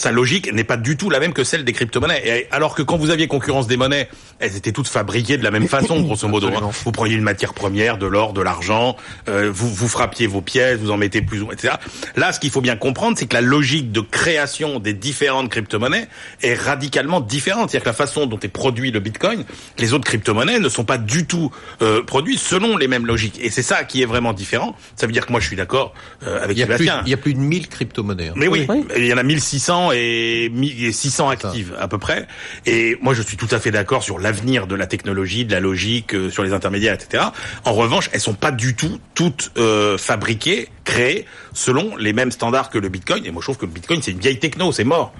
sa 0.00 0.12
logique 0.12 0.50
n'est 0.50 0.64
pas 0.64 0.78
du 0.78 0.96
tout 0.96 1.10
la 1.10 1.20
même 1.20 1.34
que 1.34 1.44
celle 1.44 1.62
des 1.62 1.74
crypto-monnaies. 1.74 2.22
Et 2.24 2.46
alors 2.50 2.74
que 2.74 2.80
quand 2.80 2.96
vous 2.96 3.10
aviez 3.10 3.26
concurrence 3.26 3.66
des 3.66 3.76
monnaies, 3.76 4.08
elles 4.38 4.56
étaient 4.56 4.72
toutes 4.72 4.88
fabriquées 4.88 5.36
de 5.36 5.44
la 5.44 5.50
même 5.50 5.68
façon, 5.68 6.00
grosso 6.04 6.26
modo. 6.26 6.48
Hein. 6.48 6.70
Vous 6.84 6.90
preniez 6.90 7.14
une 7.14 7.22
matière 7.22 7.52
première, 7.52 7.98
de 7.98 8.06
l'or, 8.06 8.32
de 8.32 8.40
l'argent, 8.40 8.96
euh, 9.28 9.50
vous 9.52 9.68
vous 9.68 9.88
frappiez 9.88 10.26
vos 10.26 10.40
pièces, 10.40 10.78
vous 10.78 10.90
en 10.90 10.96
mettez 10.96 11.20
plus 11.20 11.42
ou 11.42 11.44
moins, 11.44 11.52
etc. 11.52 11.74
Là, 12.16 12.32
ce 12.32 12.40
qu'il 12.40 12.48
faut 12.48 12.62
bien 12.62 12.76
comprendre, 12.76 13.18
c'est 13.18 13.26
que 13.26 13.34
la 13.34 13.42
logique 13.42 13.92
de 13.92 14.00
création 14.00 14.78
des 14.78 14.94
différentes 14.94 15.50
crypto-monnaies 15.50 16.08
est 16.40 16.54
radicalement 16.54 17.20
différente. 17.20 17.68
C'est-à-dire 17.68 17.84
que 17.84 17.90
la 17.90 18.06
façon 18.06 18.24
dont 18.24 18.40
est 18.40 18.48
produit 18.48 18.92
le 18.92 19.00
Bitcoin, 19.00 19.44
les 19.78 19.92
autres 19.92 20.06
crypto-monnaies 20.06 20.60
ne 20.60 20.68
sont 20.70 20.84
pas 20.84 20.96
du 20.96 21.26
tout 21.26 21.52
euh, 21.82 22.02
produites 22.02 22.40
selon 22.40 22.78
les 22.78 22.88
mêmes 22.88 23.04
logiques. 23.04 23.38
Et 23.42 23.50
c'est 23.50 23.60
ça 23.60 23.84
qui 23.84 24.00
est 24.00 24.06
vraiment 24.06 24.32
différent. 24.32 24.74
Ça 24.96 25.06
veut 25.06 25.12
dire 25.12 25.26
que 25.26 25.32
moi, 25.32 25.42
je 25.42 25.46
suis 25.46 25.56
d'accord 25.56 25.92
euh, 26.26 26.42
avec 26.42 26.56
il 26.56 26.60
y, 26.60 26.62
a 26.62 26.74
plus, 26.74 26.90
il 27.04 27.10
y 27.10 27.14
a 27.14 27.18
plus 27.18 27.34
de 27.34 27.38
1000 27.38 27.68
crypto-monnaies. 27.68 28.28
Hein. 28.28 28.34
Mais 28.36 28.48
oui, 28.48 28.66
il 28.96 29.04
y 29.04 29.12
en 29.12 29.18
a 29.18 29.22
1600 29.22 29.89
et 29.92 30.50
600 30.92 31.28
actives 31.28 31.74
à 31.78 31.88
peu 31.88 31.98
près. 31.98 32.26
Et 32.66 32.98
moi, 33.00 33.14
je 33.14 33.22
suis 33.22 33.36
tout 33.36 33.48
à 33.50 33.58
fait 33.58 33.70
d'accord 33.70 34.02
sur 34.02 34.18
l'avenir 34.18 34.66
de 34.66 34.74
la 34.74 34.86
technologie, 34.86 35.44
de 35.44 35.52
la 35.52 35.60
logique, 35.60 36.14
euh, 36.14 36.30
sur 36.30 36.42
les 36.42 36.52
intermédiaires, 36.52 36.94
etc. 36.94 37.24
En 37.64 37.72
revanche, 37.72 38.10
elles 38.12 38.20
sont 38.20 38.34
pas 38.34 38.52
du 38.52 38.74
tout 38.74 38.98
toutes 39.14 39.52
euh, 39.58 39.98
fabriquées, 39.98 40.68
créées 40.84 41.26
selon 41.52 41.96
les 41.96 42.12
mêmes 42.12 42.30
standards 42.30 42.70
que 42.70 42.78
le 42.78 42.88
Bitcoin. 42.88 43.24
Et 43.26 43.30
moi, 43.30 43.40
je 43.40 43.46
trouve 43.46 43.58
que 43.58 43.66
le 43.66 43.72
Bitcoin, 43.72 44.02
c'est 44.02 44.12
une 44.12 44.20
vieille 44.20 44.38
techno, 44.38 44.72
c'est 44.72 44.84
mort. 44.84 45.12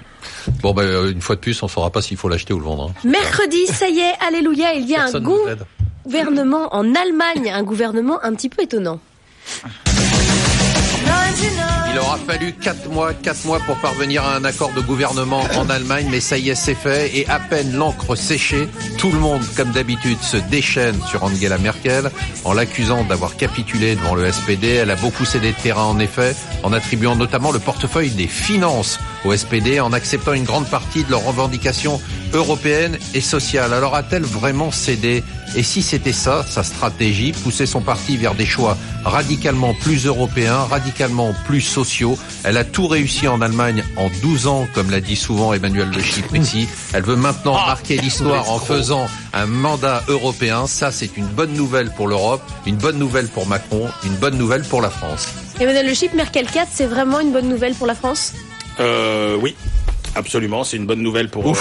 Bon, 0.63 0.73
ben, 0.73 1.11
une 1.11 1.21
fois 1.21 1.37
de 1.37 1.41
plus, 1.41 1.63
on 1.63 1.69
saura 1.69 1.91
pas 1.91 2.03
s'il 2.03 2.17
faut 2.17 2.29
l'acheter 2.29 2.53
ou 2.53 2.59
le 2.59 2.65
vendre. 2.65 2.91
Hein. 2.91 3.09
Mercredi, 3.09 3.67
ça 3.67 3.89
y 3.89 4.01
est, 4.01 4.15
alléluia, 4.27 4.75
il 4.75 4.89
y 4.89 4.95
a 4.95 5.05
un 5.05 5.21
gouvernement 5.21 6.75
en 6.75 6.95
Allemagne, 6.95 7.51
un 7.51 7.63
gouvernement 7.63 8.19
un 8.23 8.35
petit 8.35 8.49
peu 8.49 8.63
étonnant. 8.63 9.01
Il 11.93 11.99
aura 11.99 12.19
fallu 12.19 12.53
quatre 12.53 12.89
mois, 12.89 13.13
quatre 13.13 13.45
mois 13.45 13.59
pour 13.67 13.77
parvenir 13.77 14.25
à 14.25 14.37
un 14.37 14.45
accord 14.45 14.73
de 14.73 14.81
gouvernement 14.81 15.43
en 15.57 15.69
Allemagne, 15.69 16.07
mais 16.09 16.21
ça 16.21 16.39
y 16.39 16.51
est, 16.51 16.55
c'est 16.55 16.75
fait. 16.75 17.11
Et 17.17 17.29
à 17.29 17.41
peine 17.41 17.73
l'encre 17.73 18.15
séchée, 18.15 18.69
tout 18.97 19.11
le 19.11 19.19
monde, 19.19 19.43
comme 19.57 19.73
d'habitude, 19.73 20.21
se 20.21 20.37
déchaîne 20.37 21.01
sur 21.09 21.25
Angela 21.25 21.59
Merkel 21.59 22.11
en 22.45 22.53
l'accusant 22.53 23.03
d'avoir 23.03 23.37
capitulé 23.37 23.97
devant 23.97 24.15
le 24.15 24.31
SPD. 24.31 24.69
Elle 24.69 24.91
a 24.91 24.97
beaucoup 24.97 25.25
cédé 25.25 25.51
de 25.51 25.57
terrain, 25.57 25.85
en 25.85 25.99
effet, 25.99 26.37
en 26.63 26.73
attribuant 26.73 27.17
notamment 27.17 27.51
le 27.51 27.59
portefeuille 27.59 28.11
des 28.11 28.29
finances 28.29 29.01
au 29.25 29.37
SPD, 29.37 29.81
en 29.81 29.93
acceptant 29.93 30.33
une 30.33 30.45
grande 30.45 30.67
partie 30.69 31.05
de 31.05 31.11
leurs 31.11 31.25
revendications 31.25 32.01
européennes 32.33 32.99
et 33.15 33.21
sociales. 33.21 33.73
Alors 33.73 33.95
a-t-elle 33.95 34.25
vraiment 34.25 34.71
cédé? 34.71 35.23
Et 35.57 35.65
si 35.65 35.83
c'était 35.83 36.13
ça, 36.13 36.45
sa 36.49 36.63
stratégie, 36.63 37.33
pousser 37.33 37.67
son 37.67 37.81
parti 37.81 38.17
vers 38.17 38.35
des 38.35 38.47
choix 38.47 38.77
radicalement 39.05 39.75
plus 39.75 40.07
européens, 40.07 40.59
radicalement 40.71 41.35
plus 41.47 41.61
sociaux? 41.61 42.17
Elle 42.45 42.57
a 42.57 42.65
tout 42.65 42.87
réussi 42.87 43.27
en 43.27 43.41
Allemagne 43.41 43.83
en 43.97 44.09
12 44.23 44.47
ans, 44.47 44.69
comme 44.75 44.91
l'a 44.91 45.01
dit 45.01 45.17
souvent 45.17 45.53
Emmanuel 45.53 45.91
Le 45.91 46.03
Chypre 46.03 46.35
Elle 46.95 47.03
veut 47.03 47.17
maintenant 47.17 47.57
ah, 47.59 47.67
marquer 47.67 47.97
l'histoire 47.97 48.49
en 48.51 48.61
faisant 48.61 49.09
un 49.33 49.47
mandat 49.47 50.05
européen. 50.07 50.69
Ça, 50.69 50.93
c'est 50.93 51.17
une 51.17 51.27
bonne 51.27 51.53
nouvelle 51.55 51.91
pour 51.91 52.07
l'Europe, 52.07 52.43
une 52.67 52.77
bonne 52.77 52.99
nouvelle 52.99 53.27
pour 53.27 53.47
Macron, 53.49 53.89
une 54.05 54.15
bonne 54.15 54.39
nouvelle 54.39 54.63
pour 54.63 54.81
la 54.81 54.91
France. 54.91 55.29
Emmanuel 55.59 55.87
Le 55.87 55.95
Chypre, 55.95 56.15
Merkel 56.15 56.47
4, 56.47 56.69
c'est 56.73 56.87
vraiment 56.87 57.19
une 57.19 57.33
bonne 57.33 57.49
nouvelle 57.49 57.75
pour 57.75 57.89
la 57.89 57.97
France? 57.97 58.35
Euh, 58.79 59.37
Oui, 59.41 59.57
absolument. 60.15 60.65
C'est 60.65 60.77
une 60.77 60.87
bonne 60.87 61.03
nouvelle 61.03 61.29
pour 61.29 61.57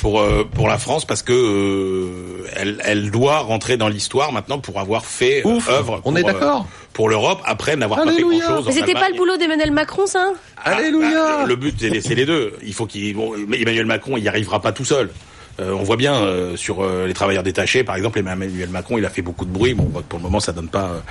pour 0.00 0.20
euh, 0.20 0.44
pour 0.44 0.68
la 0.68 0.78
France 0.78 1.04
parce 1.04 1.22
que 1.22 1.32
euh, 1.32 2.46
elle, 2.56 2.80
elle 2.84 3.10
doit 3.10 3.38
rentrer 3.38 3.76
dans 3.76 3.88
l'histoire 3.88 4.32
maintenant 4.32 4.58
pour 4.58 4.78
avoir 4.78 5.04
fait 5.04 5.42
euh, 5.44 5.58
œuvre. 5.68 6.00
On 6.04 6.16
est 6.16 6.22
d'accord. 6.22 6.66
pour 6.92 7.08
l'Europe 7.08 7.40
après 7.44 7.76
n'avoir 7.76 8.04
pas 8.04 8.12
fait 8.12 8.22
grand 8.22 8.40
chose. 8.40 8.64
Mais 8.66 8.72
c'était 8.72 8.94
pas 8.94 9.08
le 9.08 9.16
boulot 9.16 9.36
d'Emmanuel 9.36 9.72
Macron, 9.72 10.06
ça? 10.06 10.32
Ah, 10.58 10.76
Alléluia. 10.76 11.38
Bah, 11.38 11.44
le 11.46 11.56
but 11.56 11.74
c'est 12.00 12.14
les 12.14 12.26
deux. 12.26 12.54
Il 12.62 12.74
faut 12.74 12.86
qu'il 12.86 13.14
bon, 13.14 13.34
Emmanuel 13.52 13.86
Macron 13.86 14.16
il 14.16 14.24
y 14.24 14.28
arrivera 14.28 14.60
pas 14.60 14.72
tout 14.72 14.84
seul. 14.84 15.10
on 15.58 15.82
voit 15.82 15.96
bien 15.96 16.22
sur 16.56 16.86
les 17.06 17.12
travailleurs 17.12 17.42
détachés, 17.42 17.84
par 17.84 17.96
exemple, 17.96 18.18
Emmanuel 18.18 18.70
Macron, 18.70 18.98
il 18.98 19.04
a 19.04 19.10
fait 19.10 19.22
beaucoup 19.22 19.44
de 19.44 19.50
bruit. 19.50 19.74
Bon, 19.74 19.90
pour 20.08 20.18
le 20.18 20.22
moment, 20.22 20.40
ça 20.40 20.52
donne 20.52 20.68
pas, 20.68 21.02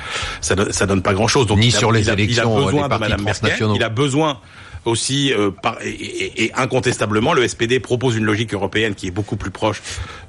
ça, 0.42 0.56
donne, 0.56 1.02
pas 1.02 1.14
grand 1.14 1.28
chose. 1.28 1.46
Donc, 1.46 1.60
Ni 1.60 1.72
sur 1.72 1.92
les 1.92 2.10
élections, 2.10 2.58
il 2.58 2.62
a 2.62 2.66
besoin 2.66 2.88
de 2.88 2.98
Madame 2.98 3.22
Merkel. 3.22 3.68
Il 3.76 3.84
a 3.84 3.90
besoin 3.90 4.40
aussi 4.86 5.34
euh, 5.34 5.52
par, 5.52 5.78
et, 5.84 6.52
incontestablement 6.56 7.34
le 7.34 7.48
SPD 7.48 7.80
propose 7.80 8.16
une 8.16 8.26
logique 8.26 8.54
européenne 8.54 8.96
qui 8.96 9.08
est 9.08 9.12
beaucoup 9.12 9.36
plus 9.36 9.52
proche 9.52 9.82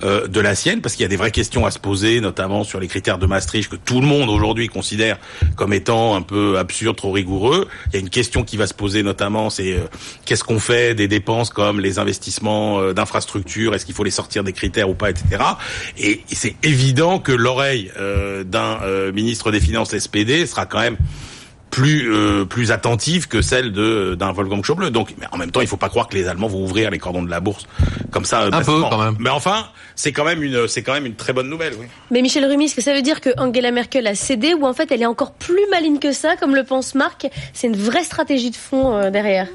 euh, 0.03 0.27
de 0.27 0.41
la 0.41 0.55
sienne 0.55 0.81
parce 0.81 0.95
qu'il 0.95 1.03
y 1.03 1.07
a 1.07 1.09
des 1.09 1.17
vraies 1.17 1.31
questions 1.31 1.67
à 1.67 1.71
se 1.71 1.79
poser 1.79 2.21
notamment 2.21 2.65
sur 2.65 2.81
les 2.81 2.89
critères 2.89 3.19
de 3.19 3.27
Maastricht 3.27 3.71
que 3.71 3.77
tout 3.77 4.01
le 4.01 4.07
monde 4.07 4.29
aujourd'hui 4.29 4.69
considère 4.69 5.19
comme 5.57 5.73
étant 5.73 6.15
un 6.15 6.23
peu 6.23 6.59
absurde, 6.59 6.97
trop 6.97 7.13
rigoureux. 7.13 7.69
Il 7.89 7.95
y 7.95 7.97
a 7.97 8.01
une 8.01 8.11
question 8.11 8.43
qui 8.43 8.57
va 8.57 8.67
se 8.67 8.75
poser 8.75 9.03
notamment 9.03 9.51
c'est 9.51 9.75
euh, 9.75 9.87
qu'est-ce 10.25 10.45
qu'on 10.45 10.61
fait 10.61 10.95
des 10.95 11.09
dépenses 11.09 11.51
comme 11.51 11.81
les 11.81 11.99
investissements 11.99 12.93
d'infrastructures, 12.93 13.75
est-ce 13.75 13.87
qu'il 13.87 13.95
faut 13.95 14.05
les 14.05 14.11
sortir 14.11 14.45
des 14.45 14.53
critères 14.53 14.89
ou 14.89 14.95
pas, 14.95 15.11
etc. 15.11 15.43
Et, 15.99 16.21
c'est 16.33 16.55
évident 16.63 17.19
que 17.19 17.33
l'oreille 17.33 17.91
d'un 18.47 18.79
ministre 19.13 19.51
des 19.51 19.61
Finances 19.61 19.97
SPD 19.97 20.47
sera 20.47 20.67
quand 20.67 20.81
même 20.81 20.97
plus 21.71 22.13
euh, 22.13 22.45
plus 22.45 22.73
attentive 22.73 23.29
que 23.29 23.43
celle 23.43 23.73
de 23.73 24.15
d'un 24.15 24.33
Wolfgang 24.33 24.65
Schauble. 24.65 24.91
Donc, 24.91 25.15
mais 25.19 25.27
en 25.33 25.39
même 25.39 25.51
temps, 25.51 25.61
il 25.61 25.67
faut 25.67 25.77
pas 25.77 25.89
croire 25.89 26.09
que 26.09 26.17
les 26.17 26.29
Allemands 26.29 26.49
vont 26.49 26.63
ouvrir 26.63 26.91
les 26.91 26.99
cordons 26.99 27.23
de 27.23 27.31
la 27.31 27.41
bourse 27.41 27.67
comme 28.11 28.25
ça. 28.25 28.49
Un 28.53 28.63
peu 28.63 28.81
quand 28.81 29.03
même. 29.03 29.17
Mais 29.19 29.31
enfin, 29.31 29.67
c'est 29.95 30.13
quand 30.13 30.25
même 30.25 30.43
une 30.43 30.69
c'est 30.69 30.83
quand 30.83 30.93
même 30.93 31.07
une 31.07 31.15
très 31.15 31.33
bonne 31.33 31.49
nouvelle. 31.49 31.75
Oui. 31.79 31.87
Mais 32.11 32.23
Michel 32.23 32.45
Rumi, 32.45 32.65
est-ce 32.65 32.75
que 32.75 32.83
ça 32.83 32.95
veut 32.95 33.03
dire 33.03 33.21
que 33.21 33.31
Angela 33.39 33.71
Merkel 33.71 34.07
a 34.07 34.15
cédé 34.15 34.55
ou 34.55 34.67
en 34.67 34.75
fait 34.75 34.91
elle 34.93 35.03
est 35.03 35.07
encore 35.07 35.33
plus 35.33 35.67
maligne 35.71 35.99
que 35.99 36.13
ça, 36.13 36.37
comme 36.37 36.55
le 36.55 36.65
pense 36.65 36.95
Marc? 36.95 37.29
C'est 37.53 37.69
une 37.69 37.77
vraie 37.77 38.05
stratégie 38.05 38.51
de 38.51 38.57
fond 38.57 38.95
euh, 38.95 39.11
derrière. 39.11 39.47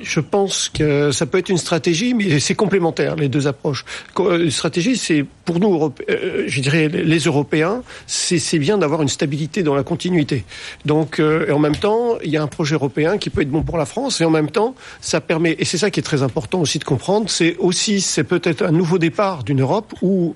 Je 0.00 0.20
pense 0.20 0.68
que 0.68 1.10
ça 1.12 1.26
peut 1.26 1.38
être 1.38 1.48
une 1.48 1.58
stratégie, 1.58 2.14
mais 2.14 2.40
c'est 2.40 2.54
complémentaire, 2.54 3.16
les 3.16 3.28
deux 3.28 3.46
approches. 3.46 3.84
Une 4.18 4.50
stratégie, 4.50 4.96
c'est 4.96 5.24
pour 5.44 5.60
nous, 5.60 5.92
euh, 6.08 6.44
je 6.46 6.60
dirais 6.60 6.88
les 6.88 7.18
Européens, 7.18 7.82
c'est 8.06 8.58
bien 8.58 8.78
d'avoir 8.78 9.02
une 9.02 9.08
stabilité 9.08 9.62
dans 9.62 9.74
la 9.74 9.82
continuité. 9.82 10.44
Donc, 10.84 11.18
euh, 11.18 11.46
et 11.48 11.52
en 11.52 11.58
même 11.58 11.76
temps, 11.76 12.18
il 12.24 12.30
y 12.30 12.36
a 12.36 12.42
un 12.42 12.46
projet 12.46 12.74
européen 12.74 13.18
qui 13.18 13.30
peut 13.30 13.42
être 13.42 13.50
bon 13.50 13.62
pour 13.62 13.78
la 13.78 13.86
France, 13.86 14.20
et 14.20 14.24
en 14.24 14.30
même 14.30 14.50
temps, 14.50 14.74
ça 15.00 15.20
permet, 15.20 15.56
et 15.58 15.64
c'est 15.64 15.78
ça 15.78 15.90
qui 15.90 16.00
est 16.00 16.04
très 16.04 16.22
important 16.22 16.60
aussi 16.60 16.78
de 16.78 16.84
comprendre, 16.84 17.28
c'est 17.28 17.56
aussi, 17.58 18.00
c'est 18.00 18.24
peut-être 18.24 18.62
un 18.62 18.72
nouveau 18.72 18.98
départ 18.98 19.44
d'une 19.44 19.60
Europe 19.60 19.94
où, 20.02 20.34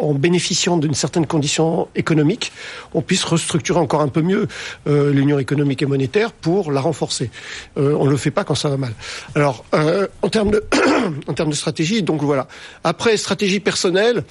en 0.00 0.14
bénéficiant 0.14 0.76
d'une 0.76 0.94
certaine 0.94 1.26
condition 1.26 1.88
économique, 1.94 2.52
on 2.94 3.02
puisse 3.02 3.24
restructurer 3.24 3.78
encore 3.78 4.00
un 4.00 4.08
peu 4.08 4.22
mieux 4.22 4.48
euh, 4.86 5.12
l'union 5.12 5.38
économique 5.38 5.82
et 5.82 5.86
monétaire 5.86 6.32
pour 6.32 6.72
la 6.72 6.80
renforcer. 6.80 7.30
on 7.76 8.04
ne 8.04 8.10
le 8.10 8.16
fait 8.16 8.30
pas 8.30 8.44
quand 8.44 8.54
ça 8.54 8.68
va 8.68 8.76
mal. 8.76 8.94
Alors, 9.34 9.64
euh, 9.74 10.06
en 10.22 10.28
termes 10.28 10.50
de 10.50 10.64
en 11.26 11.34
termes 11.34 11.50
de 11.50 11.54
stratégie, 11.54 12.02
donc 12.02 12.22
voilà. 12.22 12.48
Après, 12.84 13.16
stratégie 13.16 13.60
personnelle. 13.60 14.24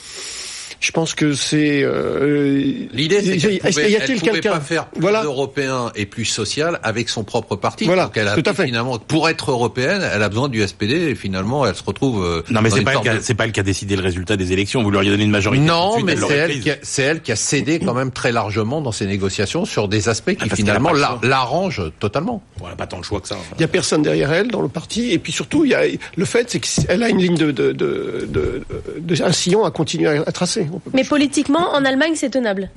Je 0.79 0.91
pense 0.91 1.13
que 1.13 1.33
c'est 1.33 1.81
euh, 1.83 2.87
l'idée. 2.93 3.21
C'est 3.21 3.37
qu'elle 3.37 3.91
y 3.91 3.95
a-t-il 3.95 4.21
quelqu'un 4.21 4.51
pas 4.51 4.59
faire 4.61 4.87
plus 4.87 5.01
voilà. 5.01 5.23
européen 5.23 5.91
et 5.95 6.05
plus 6.05 6.25
social 6.25 6.79
avec 6.83 7.09
son 7.09 7.23
propre 7.23 7.55
parti. 7.55 7.85
Voilà, 7.85 8.05
Donc 8.05 8.17
elle 8.17 8.27
a 8.29 8.35
tout 8.35 8.49
à 8.49 8.53
fait. 8.53 8.65
Finalement, 8.65 8.97
pour 8.97 9.27
être 9.29 9.51
européenne, 9.51 10.01
elle 10.13 10.23
a 10.23 10.29
besoin 10.29 10.47
du 10.47 10.65
SPD 10.65 11.09
et 11.09 11.15
finalement, 11.15 11.65
elle 11.65 11.75
se 11.75 11.83
retrouve. 11.83 12.23
Euh, 12.23 12.43
non, 12.49 12.61
mais 12.61 12.69
c'est 12.69 12.83
pas, 12.83 12.93
elle 13.03 13.21
c'est 13.21 13.33
pas 13.33 13.45
elle 13.45 13.51
qui 13.51 13.59
a 13.59 13.63
décidé 13.63 13.95
le 13.95 14.03
résultat 14.03 14.37
des 14.37 14.53
élections. 14.53 14.81
Vous 14.81 14.91
lui 14.91 14.97
auriez 14.97 15.11
donné 15.11 15.23
une 15.23 15.31
majorité. 15.31 15.63
Non, 15.63 16.01
mais 16.01 16.15
c'est 16.15 16.33
elle, 16.33 16.59
qui 16.59 16.71
a, 16.71 16.77
c'est 16.81 17.03
elle 17.03 17.21
qui 17.21 17.31
a 17.31 17.35
cédé 17.35 17.79
quand 17.79 17.93
même 17.93 18.11
très 18.11 18.31
largement 18.31 18.81
dans 18.81 18.91
ces 18.91 19.05
négociations 19.05 19.65
sur 19.65 19.87
des 19.87 20.07
aspects 20.07 20.35
qui 20.35 20.47
ah, 20.49 20.55
finalement 20.55 20.91
l'arrangent 21.21 21.91
totalement. 21.99 22.41
Bon, 22.57 22.65
elle 22.65 22.71
n'a 22.71 22.75
pas 22.77 22.87
tant 22.87 22.99
de 22.99 23.05
choix 23.05 23.19
que 23.19 23.27
ça. 23.27 23.37
Il 23.57 23.61
y 23.61 23.65
a 23.65 23.67
personne 23.67 24.01
derrière 24.01 24.31
elle 24.31 24.49
dans 24.49 24.61
le 24.61 24.69
parti 24.69 25.11
et 25.11 25.19
puis 25.19 25.31
surtout, 25.31 25.65
il 25.65 25.71
y 25.71 25.75
a 25.75 25.81
le 26.15 26.25
fait, 26.25 26.49
c'est 26.49 26.59
qu'elle 26.59 27.03
a 27.03 27.09
une 27.09 27.17
ligne 27.17 27.37
de, 27.37 27.51
de, 27.51 27.71
de, 27.71 28.25
de, 28.27 29.23
un 29.23 29.31
sillon 29.31 29.65
à 29.65 29.71
continuer 29.71 30.07
à 30.07 30.31
tracer. 30.31 30.68
Mais 30.93 31.03
politiquement, 31.03 31.71
en 31.73 31.85
Allemagne, 31.85 32.13
c'est 32.15 32.29
tenable 32.29 32.69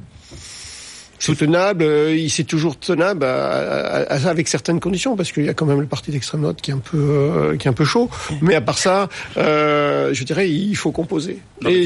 soutenable, 1.24 1.85
euh, 1.85 2.28
c'est 2.28 2.44
toujours 2.44 2.78
tenable 2.78 3.24
avec 3.24 4.48
certaines 4.48 4.80
conditions 4.80 5.16
parce 5.16 5.32
qu'il 5.32 5.44
y 5.44 5.48
a 5.48 5.54
quand 5.54 5.66
même 5.66 5.80
le 5.80 5.87
parti 5.87 6.11
d'extrême 6.11 6.42
droite 6.42 6.61
qui 6.61 6.70
est 6.70 6.74
un 6.74 6.78
peu 6.78 6.98
euh, 6.98 7.56
qui 7.56 7.68
est 7.68 7.70
un 7.70 7.74
peu 7.74 7.85
chaud. 7.85 8.11
Mais 8.40 8.54
à 8.54 8.61
part 8.61 8.78
ça, 8.78 9.08
euh, 9.37 10.11
je 10.12 10.24
dirais 10.24 10.50
il 10.50 10.74
faut 10.76 10.92
composer. 10.92 11.38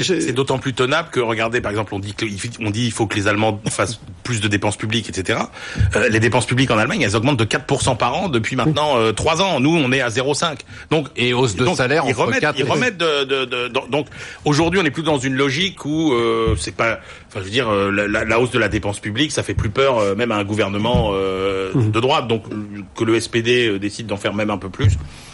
C'est 0.03 0.33
d'autant 0.33 0.59
plus 0.59 0.73
tenable 0.73 1.09
que 1.11 1.21
regardez 1.21 1.61
par 1.61 1.71
exemple 1.71 1.95
on 1.95 1.99
dit 1.99 2.15
on 2.61 2.71
dit 2.71 2.87
il 2.87 2.93
faut 2.93 3.07
que 3.07 3.17
les 3.17 3.29
Allemands 3.29 3.61
fassent 3.69 4.01
plus 4.23 4.41
de 4.41 4.49
dépenses 4.49 4.77
publiques, 4.77 5.09
etc. 5.09 5.39
Euh, 5.95 6.09
les 6.09 6.19
dépenses 6.21 6.47
publiques 6.47 6.71
en 6.71 6.79
Allemagne, 6.79 7.03
elles 7.03 7.15
augmentent 7.17 7.39
de 7.39 7.45
4% 7.45 7.97
par 7.97 8.15
an 8.17 8.29
depuis 8.29 8.57
maintenant 8.57 8.97
euh, 8.99 9.13
3 9.13 9.43
ans. 9.43 9.61
Nous, 9.61 9.71
on 9.77 9.93
est 9.93 10.01
à 10.01 10.09
0,5. 10.09 10.57
Donc 10.91 11.09
et 11.17 11.33
hausse 11.35 11.55
de 11.57 11.65
donc, 11.65 11.77
salaire 11.77 12.05
ils 12.07 12.11
entre 12.13 12.23
remettent, 12.25 12.41
4 12.41 12.59
ils 12.59 12.65
remettent 12.65 12.97
de, 12.99 13.25
de, 13.25 13.45
de- 13.45 13.69
de- 13.69 13.91
donc 13.91 14.07
aujourd'hui, 14.45 14.81
on 14.83 14.85
est 14.85 14.91
plus 14.91 15.03
dans 15.03 15.19
une 15.19 15.35
logique 15.35 15.85
où 15.85 16.13
euh, 16.13 16.57
c'est 16.59 16.75
pas, 16.75 16.99
enfin 17.29 17.41
je 17.41 17.45
veux 17.45 17.51
dire, 17.51 17.69
euh, 17.69 17.91
la, 17.91 18.09
la- 18.09 18.25
la 18.25 18.41
hausse 18.41 18.51
de 18.51 18.59
la 18.59 18.69
dépense 18.69 18.99
publique, 18.99 19.26
ça 19.33 19.43
fait 19.43 19.55
plus 19.55 19.71
peur 19.71 19.99
euh, 19.99 20.15
même 20.15 20.33
à 20.33 20.37
un 20.37 20.45
gouvernement 20.45 21.11
euh, 21.13 21.73
de 21.75 22.01
droite. 22.01 22.29
Donc 22.29 22.45
que 22.95 23.05
le 23.05 23.19
SPD 23.21 23.69
euh, 23.69 23.79
décide 23.79 24.07
d'en 24.07 24.17
faire 24.17 24.35
même 24.35 24.51
un 24.51 24.59
peu 24.59 24.69
plus. 24.69 24.93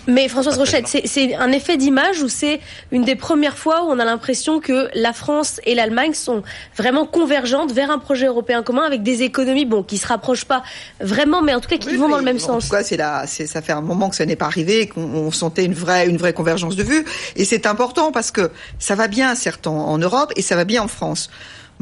Mais 0.08 0.28
Françoise 0.28 0.58
Rochette, 0.58 0.88
c'est- 0.88 1.34
un 1.34 1.52
effet 1.52 1.76
d'image 1.76 2.20
ou 2.22 2.28
c'est 2.28 2.60
une 2.90 3.04
des 3.04 3.14
premières 3.16 3.56
fois 3.56 3.84
où 3.84 3.90
on 3.90 3.98
a 4.00 4.04
l'impression 4.04 4.58
que 4.60 4.88
la 4.94 5.12
France 5.12 5.60
et 5.64 5.74
l'Allemagne 5.76 6.12
sont 6.14 6.42
vraiment 6.76 7.06
convergentes 7.06 7.72
vers 7.72 7.90
un 7.90 7.98
projet 7.98 8.26
européen 8.26 8.62
commun 8.62 8.82
avec 8.82 9.02
des 9.04 9.22
économies, 9.22 9.64
bon, 9.64 9.82
qui 9.84 9.98
se 9.98 10.06
rapprochent 10.08 10.44
pas 10.44 10.62
vraiment, 11.00 11.40
mais 11.42 11.54
en 11.54 11.60
tout 11.60 11.68
cas 11.68 11.76
qui 11.78 11.88
Oui, 11.88 11.96
vont 11.96 12.08
dans 12.08 12.18
le 12.18 12.24
même 12.24 12.36
En 12.36 12.40
sens. 12.40 12.64
tout 12.68 12.74
cas, 12.74 12.82
c'est 12.82 12.96
là, 12.96 13.26
ça 13.26 13.62
fait 13.62 13.72
un 13.72 13.80
moment 13.80 14.08
que 14.10 14.16
ça 14.16 14.26
n'est 14.26 14.36
pas 14.36 14.46
arrivé, 14.46 14.88
qu'on 14.88 15.02
on 15.02 15.30
sentait 15.30 15.64
une 15.64 15.74
vraie, 15.74 16.08
une 16.08 16.16
vraie 16.16 16.32
convergence 16.32 16.74
de 16.76 16.82
vues. 16.82 17.04
Et 17.36 17.44
c'est 17.44 17.66
important 17.66 18.10
parce 18.12 18.30
que 18.32 18.50
ça 18.80 18.94
va 18.96 19.06
bien, 19.08 19.34
certes, 19.36 19.66
en, 19.68 19.76
en 19.88 19.98
Europe 19.98 20.32
et 20.36 20.42
ça 20.42 20.56
va 20.56 20.64
bien 20.64 20.82
en 20.82 20.88
France. 20.88 21.30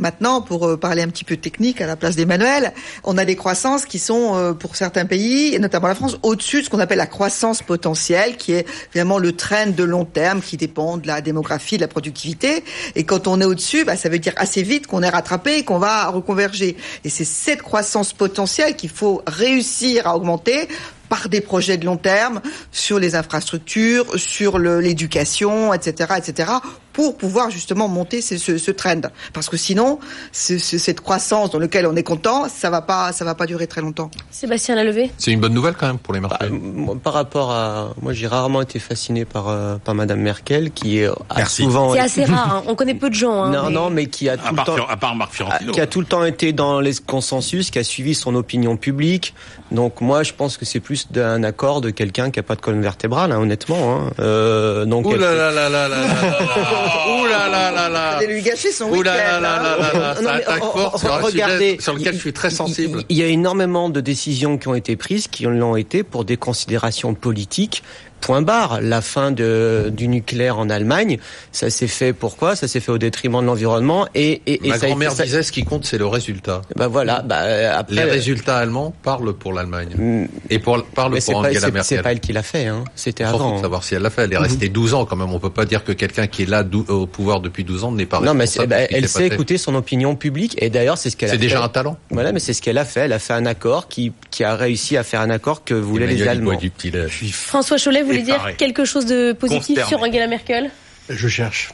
Maintenant, 0.00 0.40
pour 0.40 0.66
euh, 0.66 0.76
parler 0.78 1.02
un 1.02 1.08
petit 1.08 1.24
peu 1.24 1.36
technique 1.36 1.82
à 1.82 1.86
la 1.86 1.94
place 1.94 2.16
d'Emmanuel, 2.16 2.72
on 3.04 3.18
a 3.18 3.26
des 3.26 3.36
croissances 3.36 3.84
qui 3.84 3.98
sont, 3.98 4.34
euh, 4.34 4.52
pour 4.54 4.74
certains 4.74 5.04
pays, 5.04 5.54
et 5.54 5.58
notamment 5.58 5.88
la 5.88 5.94
France, 5.94 6.16
au-dessus 6.22 6.60
de 6.60 6.64
ce 6.64 6.70
qu'on 6.70 6.78
appelle 6.78 6.96
la 6.96 7.06
croissance 7.06 7.62
potentielle, 7.62 8.38
qui 8.38 8.52
est 8.52 8.66
vraiment 8.94 9.18
le 9.18 9.32
trend 9.32 9.66
de 9.66 9.84
long 9.84 10.06
terme 10.06 10.40
qui 10.40 10.56
dépend 10.56 10.96
de 10.96 11.06
la 11.06 11.20
démographie, 11.20 11.76
de 11.76 11.82
la 11.82 11.88
productivité. 11.88 12.64
Et 12.96 13.04
quand 13.04 13.28
on 13.28 13.42
est 13.42 13.44
au-dessus, 13.44 13.84
bah, 13.84 13.94
ça 13.94 14.08
veut 14.08 14.18
dire 14.18 14.32
assez 14.36 14.62
vite 14.62 14.86
qu'on 14.86 15.02
est 15.02 15.08
rattrapé 15.10 15.58
et 15.58 15.64
qu'on 15.64 15.78
va 15.78 16.08
reconverger. 16.08 16.78
Et 17.04 17.10
c'est 17.10 17.26
cette 17.26 17.60
croissance 17.60 18.14
potentielle 18.14 18.76
qu'il 18.76 18.90
faut 18.90 19.22
réussir 19.26 20.06
à 20.06 20.16
augmenter 20.16 20.66
par 21.10 21.28
des 21.28 21.42
projets 21.42 21.76
de 21.76 21.84
long 21.84 21.98
terme 21.98 22.40
sur 22.72 22.98
les 22.98 23.16
infrastructures, 23.16 24.06
sur 24.18 24.58
l'éducation, 24.58 25.74
etc., 25.74 26.14
etc., 26.16 26.52
pour 27.00 27.16
pouvoir 27.16 27.50
justement 27.50 27.88
monter 27.88 28.20
ce, 28.20 28.36
ce, 28.36 28.58
ce 28.58 28.70
trend. 28.70 29.00
Parce 29.32 29.48
que 29.48 29.56
sinon, 29.56 29.98
ce- 30.32 30.58
ce- 30.58 30.78
cette 30.78 31.00
croissance 31.00 31.50
dans 31.50 31.58
laquelle 31.58 31.86
on 31.86 31.96
est 31.96 32.02
content, 32.02 32.46
ça 32.48 32.68
va 32.70 32.82
pas, 32.82 33.12
ça 33.12 33.24
va 33.24 33.34
pas 33.34 33.46
durer 33.46 33.66
très 33.66 33.80
longtemps. 33.80 34.10
Sébastien 34.30 34.74
Lalevé 34.74 35.10
C'est 35.18 35.30
une 35.32 35.40
bonne 35.40 35.54
nouvelle 35.54 35.74
quand 35.74 35.86
même 35.86 35.98
pour 35.98 36.12
les 36.14 36.20
Bah, 36.20 36.28
marchés. 36.28 36.50
moi, 36.50 36.94
par 37.02 37.14
rapport 37.14 37.50
à, 37.52 37.94
moi, 38.02 38.12
j'ai 38.12 38.26
rarement 38.26 38.60
été 38.62 38.78
fasciné 38.78 39.24
par 39.24 39.48
euh, 39.48 39.76
par 39.82 39.94
Madame 39.94 40.20
Merkel, 40.20 40.70
qui 40.72 40.98
est 40.98 41.06
a 41.06 41.14
Merci. 41.36 41.62
souvent, 41.62 41.92
C'est 41.94 42.00
assez 42.00 42.24
rare, 42.24 42.56
hein. 42.56 42.62
on 42.66 42.74
connaît 42.74 42.94
peu 42.94 43.08
de 43.08 43.14
gens. 43.14 43.42
Hein, 43.44 43.50
non, 43.50 43.64
mais- 43.66 43.72
non, 43.72 43.90
mais 43.90 44.06
qui 44.06 44.28
a 44.28 44.32
À 44.34 44.36
tout 44.36 44.54
le 44.54 44.62
temps, 44.64 44.86
à 44.88 44.96
part 44.96 45.14
Marc 45.16 45.32
Fiorentino. 45.32 45.72
qui 45.72 45.80
a 45.80 45.86
tout 45.86 46.00
le 46.00 46.06
temps 46.06 46.24
été 46.24 46.52
dans 46.52 46.80
les 46.80 46.94
consensus, 46.94 47.70
qui 47.70 47.78
a 47.78 47.84
suivi 47.84 48.14
son 48.14 48.34
opinion 48.34 48.76
publique. 48.76 49.34
Donc 49.70 50.00
moi, 50.00 50.22
je 50.22 50.32
pense 50.32 50.56
que 50.56 50.64
c'est 50.64 50.80
plus 50.80 51.10
d'un 51.12 51.42
accord 51.44 51.80
de 51.80 51.90
quelqu'un 51.90 52.30
qui 52.30 52.40
a 52.40 52.42
pas 52.42 52.56
de 52.56 52.60
colonne 52.60 52.82
vertébrale, 52.82 53.32
hein, 53.32 53.38
honnêtement. 53.38 53.96
Hein. 54.00 54.10
Euh, 54.18 54.84
donc 54.84 55.06
Ouh 55.06 55.12
elle 55.14 55.20
là 55.20 55.28
fait- 55.30 55.36
là 55.36 55.50
là 55.52 55.68
là 55.70 55.88
là 55.88 55.96
là 55.98 56.06
là. 56.06 56.89
Ouh 57.08 57.26
là 57.26 57.48
là 57.48 57.70
là 57.70 57.88
là. 57.88 58.16
Vous 58.16 58.24
allez 58.24 58.34
lui 58.34 58.42
gâcher 58.42 58.72
son 58.72 58.90
Ouh 58.90 59.02
là 59.02 59.16
là 59.16 59.40
là 59.40 59.56
hein. 59.56 59.92
là 59.92 60.22
là 60.22 60.32
attaque 60.32 60.60
fort 60.60 60.98
sur 60.98 61.12
un 61.12 61.20
regardez, 61.20 61.70
sujet 61.70 61.80
sur 61.80 61.94
lequel 61.94 62.14
je 62.14 62.20
suis 62.20 62.32
très 62.32 62.50
sensible. 62.50 63.04
Il 63.08 63.16
y 63.16 63.22
a 63.22 63.26
énormément 63.26 63.88
de 63.88 64.00
décisions 64.00 64.58
qui 64.58 64.68
ont 64.68 64.74
été 64.74 64.96
prises, 64.96 65.28
qui 65.28 65.44
l'ont 65.44 65.76
été 65.76 66.02
pour 66.02 66.24
des 66.24 66.36
considérations 66.36 67.14
politiques. 67.14 67.82
Point 68.20 68.42
barre. 68.42 68.80
La 68.80 69.00
fin 69.00 69.30
de, 69.30 69.90
du 69.92 70.08
nucléaire 70.08 70.58
en 70.58 70.68
Allemagne, 70.70 71.18
ça 71.52 71.70
s'est 71.70 71.86
fait 71.86 72.12
pourquoi? 72.12 72.56
Ça 72.56 72.68
s'est 72.68 72.80
fait 72.80 72.92
au 72.92 72.98
détriment 72.98 73.40
de 73.40 73.46
l'environnement 73.46 74.06
et, 74.14 74.42
et, 74.46 74.66
et 74.66 74.68
Ma 74.68 74.78
grand-mère 74.78 75.12
ça- 75.12 75.24
disait 75.24 75.42
ce 75.42 75.52
qui 75.52 75.64
compte 75.64 75.84
c'est 75.84 75.98
le 75.98 76.06
résultat. 76.06 76.62
Bah 76.76 76.88
voilà. 76.88 77.22
Bah 77.22 77.40
euh, 77.42 77.72
après. 77.78 77.96
Les 77.96 78.02
résultats 78.04 78.58
allemands 78.58 78.92
parlent 79.02 79.32
pour 79.32 79.52
l'Allemagne 79.52 79.88
Mm, 79.96 80.24
et 80.50 80.58
pour 80.58 80.82
parlent 80.84 81.12
Mais 81.14 81.20
c'est 81.20 81.32
pour 81.32 81.42
pas, 81.42 81.48
Angela 81.48 81.60
c'est- 81.60 81.66
c'est 81.66 81.72
Merkel. 81.72 82.02
pas 82.02 82.12
elle 82.12 82.20
qui 82.20 82.32
l'a 82.32 82.42
fait, 82.42 82.66
hein. 82.66 82.84
C'était 82.94 83.24
avant. 83.24 83.52
de 83.52 83.58
hein. 83.58 83.62
savoir 83.62 83.82
si 83.84 83.94
elle 83.94 84.02
l'a 84.02 84.10
fait. 84.10 84.22
Elle 84.24 84.32
est 84.34 84.38
restée 84.38 84.68
12 84.68 84.94
ans 84.94 85.04
quand 85.06 85.16
même. 85.16 85.32
On 85.32 85.38
peut 85.38 85.50
pas 85.50 85.64
dire 85.64 85.82
que 85.84 85.92
quelqu'un 85.92 86.26
qui 86.26 86.42
est 86.42 86.46
là 86.46 86.62
dou- 86.62 86.84
au 86.88 87.06
pouvoir 87.06 87.40
depuis 87.40 87.64
12 87.64 87.84
ans 87.84 87.92
n'est 87.92 88.06
pas 88.06 88.20
Non, 88.20 88.34
mais 88.34 88.46
c'est- 88.46 88.60
responsable 88.60 88.68
bah, 88.90 88.96
elle 88.96 89.08
sait 89.08 89.26
écouter 89.26 89.58
son 89.58 89.74
opinion 89.74 90.14
publique 90.16 90.56
et 90.62 90.70
d'ailleurs 90.70 90.98
c'est 90.98 91.10
ce 91.10 91.16
qu'elle 91.16 91.30
a 91.30 91.32
C'est 91.32 91.38
fait. 91.38 91.42
déjà 91.42 91.62
un 91.64 91.68
talent. 91.68 91.96
Voilà, 92.10 92.32
mais 92.32 92.40
c'est 92.40 92.52
ce 92.52 92.62
qu'elle 92.62 92.78
a 92.78 92.84
fait. 92.84 93.00
Elle 93.00 93.12
a 93.12 93.18
fait 93.18 93.32
un 93.32 93.46
accord 93.46 93.88
qui, 93.88 94.12
qui 94.30 94.44
a 94.44 94.54
réussi 94.54 94.96
à 94.96 95.02
faire 95.02 95.20
un 95.20 95.30
accord 95.30 95.64
que 95.64 95.74
voulaient 95.74 96.06
les 96.06 96.14
Emmanuel, 96.22 96.28
Allemands. 96.28 96.54
du 96.58 96.70
petit 96.70 96.90
lait. 96.90 97.06
François 97.32 97.78
Chollet 97.78 98.02
voulait 98.10 98.20
Et 98.20 98.24
dire 98.24 98.56
quelque 98.58 98.84
chose 98.84 99.06
de 99.06 99.32
positif 99.32 99.76
Consterné. 99.78 99.88
sur 99.88 100.00
Angela 100.02 100.26
Merkel 100.26 100.70
Je 101.08 101.28
cherche. 101.28 101.70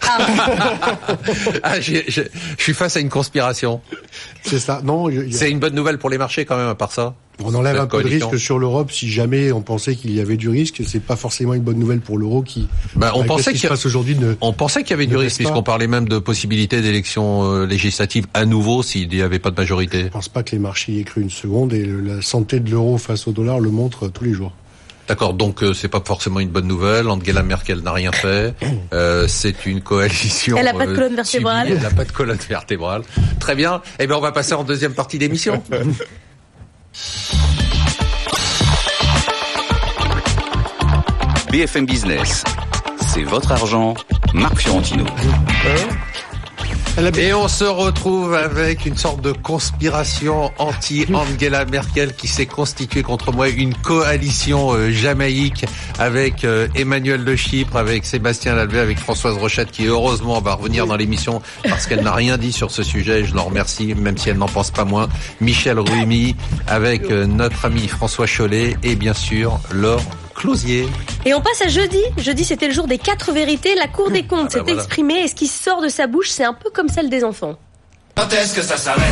Ah, 1.63 1.81
j'ai- 1.81 2.05
je 2.09 2.23
suis 2.59 2.75
face 2.75 2.97
à 2.97 3.01
une 3.01 3.09
conspiration. 3.11 3.81
C'est 4.45 4.59
ça. 4.61 4.81
Non, 4.85 5.09
C'est 5.31 5.51
une 5.51 5.59
bonne 5.59 5.75
nouvelle 5.75 5.99
pour 5.99 6.11
les 6.11 6.19
marchés 6.19 6.45
quand 6.45 6.57
même, 6.57 6.69
à 6.69 6.75
part 6.75 6.93
ça. 6.93 7.15
on 7.45 7.55
enlève 7.55 7.79
un 7.79 7.87
peu 7.87 8.03
de 8.03 8.09
risque 8.09 8.39
sur 8.39 8.59
l'Europe 8.59 8.91
si 8.91 9.11
jamais 9.11 9.53
on 9.53 9.61
pensait 9.61 9.95
qu'il 9.95 10.11
y 10.13 10.21
avait 10.21 10.39
du 10.39 10.49
risque. 10.49 10.81
C'est 10.87 11.03
pas 11.03 11.17
forcément 11.17 11.53
une 11.53 11.61
bonne 11.63 11.79
nouvelle 11.79 12.01
pour 12.01 12.17
l'euro 12.17 12.41
qui. 12.43 12.67
Bah, 12.95 13.13
on 13.15 13.25
pensait 13.25 13.51
a- 13.51 13.75
ne. 13.75 14.35
On 14.41 14.53
pensait 14.55 14.83
qu'il 14.83 14.93
y 14.93 14.95
avait 14.95 15.07
du 15.07 15.17
risque 15.19 15.37
puisqu'on 15.37 15.63
parlait 15.63 15.87
même 15.87 16.09
de 16.09 16.19
possibilité 16.19 16.81
d'élections 16.81 17.45
euh, 17.53 17.67
législatives 17.67 18.27
à 18.33 18.47
nouveau 18.47 18.83
s'il 18.83 19.09
n'y 19.09 19.21
avait 19.21 19.39
pas 19.39 19.51
de 19.51 19.57
majorité. 19.57 20.05
Je 20.05 20.09
pense 20.09 20.31
pas 20.31 20.43
que 20.43 20.53
les 20.53 20.59
marchés 20.59 20.93
y 20.93 21.01
aient 21.01 21.05
cru 21.05 21.21
une 21.21 21.29
seconde 21.31 21.75
et 21.75 21.85
le- 21.85 22.01
la 22.01 22.23
santé 22.23 22.59
de 22.61 22.71
l'euro 22.71 22.97
face 22.97 23.27
au 23.27 23.33
dollar 23.33 23.61
le 23.61 23.71
montre 23.71 24.09
tous 24.09 24.25
les 24.25 24.33
jours. 24.33 24.53
D'accord, 25.09 25.35
donc 25.35 25.63
euh, 25.63 25.73
c'est 25.73 25.89
pas 25.89 26.03
forcément 26.05 26.41
une 26.41 26.49
bonne 26.49 26.67
nouvelle. 26.67 27.09
Angela 27.09 27.43
Merkel 27.43 27.81
n'a 27.81 27.93
rien 27.93 28.13
fait. 28.13 28.55
Euh, 28.93 29.27
c'est 29.27 29.67
une 29.67 29.81
coalition. 29.81 30.57
Elle 30.57 30.69
a 30.69 30.73
pas 30.73 30.87
de 30.87 30.93
euh, 30.93 30.95
colonne 30.95 31.17
vertébrale. 31.17 31.67
subie. 31.67 31.77
Elle 31.77 31.83
n'a 31.83 31.91
pas 31.91 32.05
de 32.05 32.13
colonne 32.13 32.39
vertébrale. 32.49 33.03
Très 33.41 33.55
bien. 33.55 33.83
Eh 33.99 34.07
bien, 34.07 34.17
on 34.17 34.21
va 34.21 34.33
passer 34.33 34.55
en 34.55 34.65
deuxième 34.65 34.95
partie 34.95 35.19
d'émission. 35.19 35.63
BFM 41.51 41.87
Business, 41.87 42.45
c'est 43.01 43.23
votre 43.23 43.53
argent, 43.53 43.95
Marc 44.35 44.59
Fiorentino. 44.59 45.05
Et 46.99 47.35
on 47.35 47.47
se 47.47 47.65
retrouve 47.65 48.35
avec 48.35 48.87
une 48.87 48.97
sorte 48.97 49.21
de 49.21 49.33
conspiration 49.33 50.51
anti-Angela 50.57 51.67
Merkel 51.67 52.15
qui 52.15 52.27
s'est 52.27 52.47
constituée 52.47 53.03
contre 53.03 53.33
moi, 53.33 53.51
une 53.51 53.75
coalition 53.75 54.73
euh, 54.73 54.91
jamaïque 54.91 55.67
avec 55.99 56.45
euh, 56.45 56.69
Emmanuel 56.75 57.25
de 57.25 57.37
Chypre, 57.37 57.77
avec 57.77 58.07
Sébastien 58.07 58.55
Lalvé, 58.55 58.79
avec 58.79 58.99
Françoise 58.99 59.37
Rochette 59.37 59.71
qui 59.71 59.87
heureusement 59.87 60.41
va 60.41 60.55
revenir 60.55 60.87
dans 60.87 60.97
l'émission 60.97 61.43
parce 61.69 61.87
qu'elle 61.87 62.03
n'a 62.03 62.15
rien 62.15 62.39
dit 62.39 62.53
sur 62.53 62.71
ce 62.71 62.83
sujet. 62.83 63.25
Je 63.25 63.35
l'en 63.35 63.45
remercie, 63.45 63.95
même 63.95 64.17
si 64.17 64.31
elle 64.31 64.39
n'en 64.39 64.49
pense 64.49 64.71
pas 64.71 64.87
moins. 64.87 65.09
Michel 65.43 65.79
Rumi 65.79 66.35
avec 66.67 67.11
euh, 67.11 67.27
notre 67.27 67.67
ami 67.67 67.89
François 67.89 68.27
Chollet 68.27 68.77
et 68.83 68.97
bien 68.97 69.15
sûr 69.15 69.61
Laure 69.71 70.03
Closier. 70.37 70.89
Et 71.25 71.35
on 71.35 71.41
passe 71.41 71.63
à 71.63 71.69
jeudi. 71.69 72.01
Jeudi, 72.19 72.45
c'était 72.45 72.69
le 72.69 72.75
jour 72.75 72.87
des 72.87 72.99
quatre 72.99 73.33
vérités. 73.33 73.75
La 73.75 73.89
Cour 73.89 74.11
des 74.11 74.23
comptes 74.27 74.39
Ah 74.41 74.43
bah 74.43 74.51
s'est 74.51 74.61
voilà. 74.61 74.83
exprimée 74.83 75.21
et 75.25 75.29
ce 75.29 75.35
qui 75.35 75.47
sort 75.47 75.83
de 75.83 75.89
sa 75.89 76.07
bouche, 76.07 76.29
c'est 76.31 76.45
un 76.45 76.55
peu 76.55 76.71
comme 76.71 76.89
celle 76.89 77.11
des 77.11 77.25
enfants. 77.25 77.57
Quand 78.17 78.33
est-ce 78.33 78.55
que 78.55 78.63
ça 78.63 78.77
s'arrête? 78.77 79.03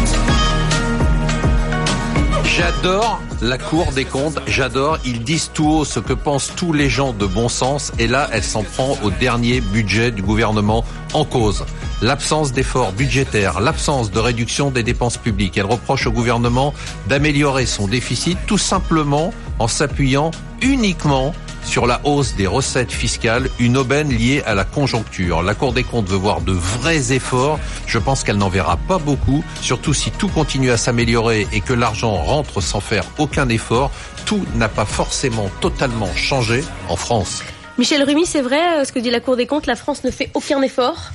J'adore 2.45 3.21
la 3.43 3.59
Cour 3.59 3.91
des 3.93 4.05
comptes, 4.05 4.39
j'adore. 4.47 4.99
Ils 5.05 5.25
disent 5.25 5.51
tout 5.53 5.67
haut 5.67 5.85
ce 5.85 5.99
que 5.99 6.13
pensent 6.13 6.53
tous 6.55 6.73
les 6.73 6.89
gens 6.89 7.13
de 7.13 7.27
bon 7.27 7.49
sens 7.49 7.91
et 7.99 8.07
là, 8.07 8.29
elle 8.33 8.45
s'en 8.45 8.63
prend 8.63 8.97
au 9.03 9.11
dernier 9.11 9.61
budget 9.61 10.13
du 10.13 10.23
gouvernement 10.23 10.85
en 11.15 11.25
cause. 11.25 11.65
L'absence 12.01 12.53
d'efforts 12.53 12.93
budgétaires, 12.93 13.61
l'absence 13.61 14.11
de 14.11 14.19
réduction 14.21 14.71
des 14.71 14.83
dépenses 14.83 15.17
publiques. 15.17 15.57
Elle 15.57 15.67
reproche 15.67 16.07
au 16.07 16.13
gouvernement 16.13 16.75
d'améliorer 17.09 17.67
son 17.67 17.89
déficit 17.89 18.39
tout 18.47 18.59
simplement 18.59 19.33
en 19.59 19.69
s'appuyant 19.69 20.31
uniquement 20.62 21.35
sur 21.64 21.87
la 21.87 22.01
hausse 22.05 22.35
des 22.37 22.47
recettes 22.47 22.93
fiscales, 22.93 23.49
une 23.59 23.77
aubaine 23.77 24.11
liée 24.11 24.43
à 24.47 24.55
la 24.55 24.64
conjoncture. 24.64 25.43
La 25.43 25.55
Cour 25.55 25.73
des 25.73 25.83
comptes 25.83 26.09
veut 26.09 26.17
voir 26.17 26.40
de 26.40 26.53
vrais 26.53 27.12
efforts. 27.12 27.59
Je 27.87 27.99
pense 27.99 28.23
qu'elle 28.23 28.37
n'en 28.37 28.49
verra 28.49 28.77
pas 28.77 28.99
beaucoup, 28.99 29.43
surtout 29.61 29.95
si 29.95 30.11
tout 30.11 30.29
continue 30.29 30.71
à 30.71 30.77
s'améliorer 30.77 31.47
et 31.53 31.61
que 31.61 31.73
l'argent 31.73 32.14
rentre 32.14 32.61
sans 32.61 32.81
faire 32.81 33.05
aucun 33.19 33.49
effort. 33.49 33.90
Tout 34.27 34.45
n'a 34.55 34.69
pas 34.69 34.85
forcément 34.85 35.51
totalement 35.61 36.12
changé 36.14 36.62
en 36.88 36.97
France. 36.97 37.43
Michel 37.79 38.03
Rumi, 38.03 38.25
c'est 38.27 38.43
vrai 38.43 38.81
euh, 38.81 38.85
ce 38.85 38.93
que 38.93 39.01
dit 39.01 39.11
la 39.11 39.21
Cour 39.21 39.37
des 39.37 39.47
comptes, 39.47 39.67
la 39.67 39.77
France 39.77 40.05
ne 40.05 40.11
fait 40.11 40.31
aucun 40.35 40.62
effort? 40.62 41.11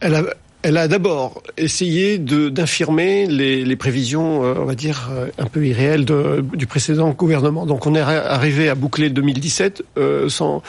Elle 0.00 0.16
a, 0.16 0.22
elle 0.62 0.76
a 0.76 0.86
d'abord 0.86 1.42
essayé 1.56 2.18
de 2.18 2.48
d'infirmer 2.48 3.26
les, 3.26 3.64
les 3.64 3.76
prévisions, 3.76 4.44
euh, 4.44 4.54
on 4.58 4.64
va 4.64 4.74
dire, 4.74 5.10
euh, 5.12 5.26
un 5.38 5.46
peu 5.46 5.66
irréelles 5.66 6.04
de, 6.04 6.44
du 6.54 6.66
précédent 6.66 7.10
gouvernement. 7.10 7.66
Donc 7.66 7.86
on 7.86 7.94
est 7.94 8.00
arri- 8.00 8.24
arrivé 8.24 8.68
à 8.68 8.74
boucler 8.74 9.10
2017 9.10 9.82
euh, 9.98 10.28
sans, 10.28 10.62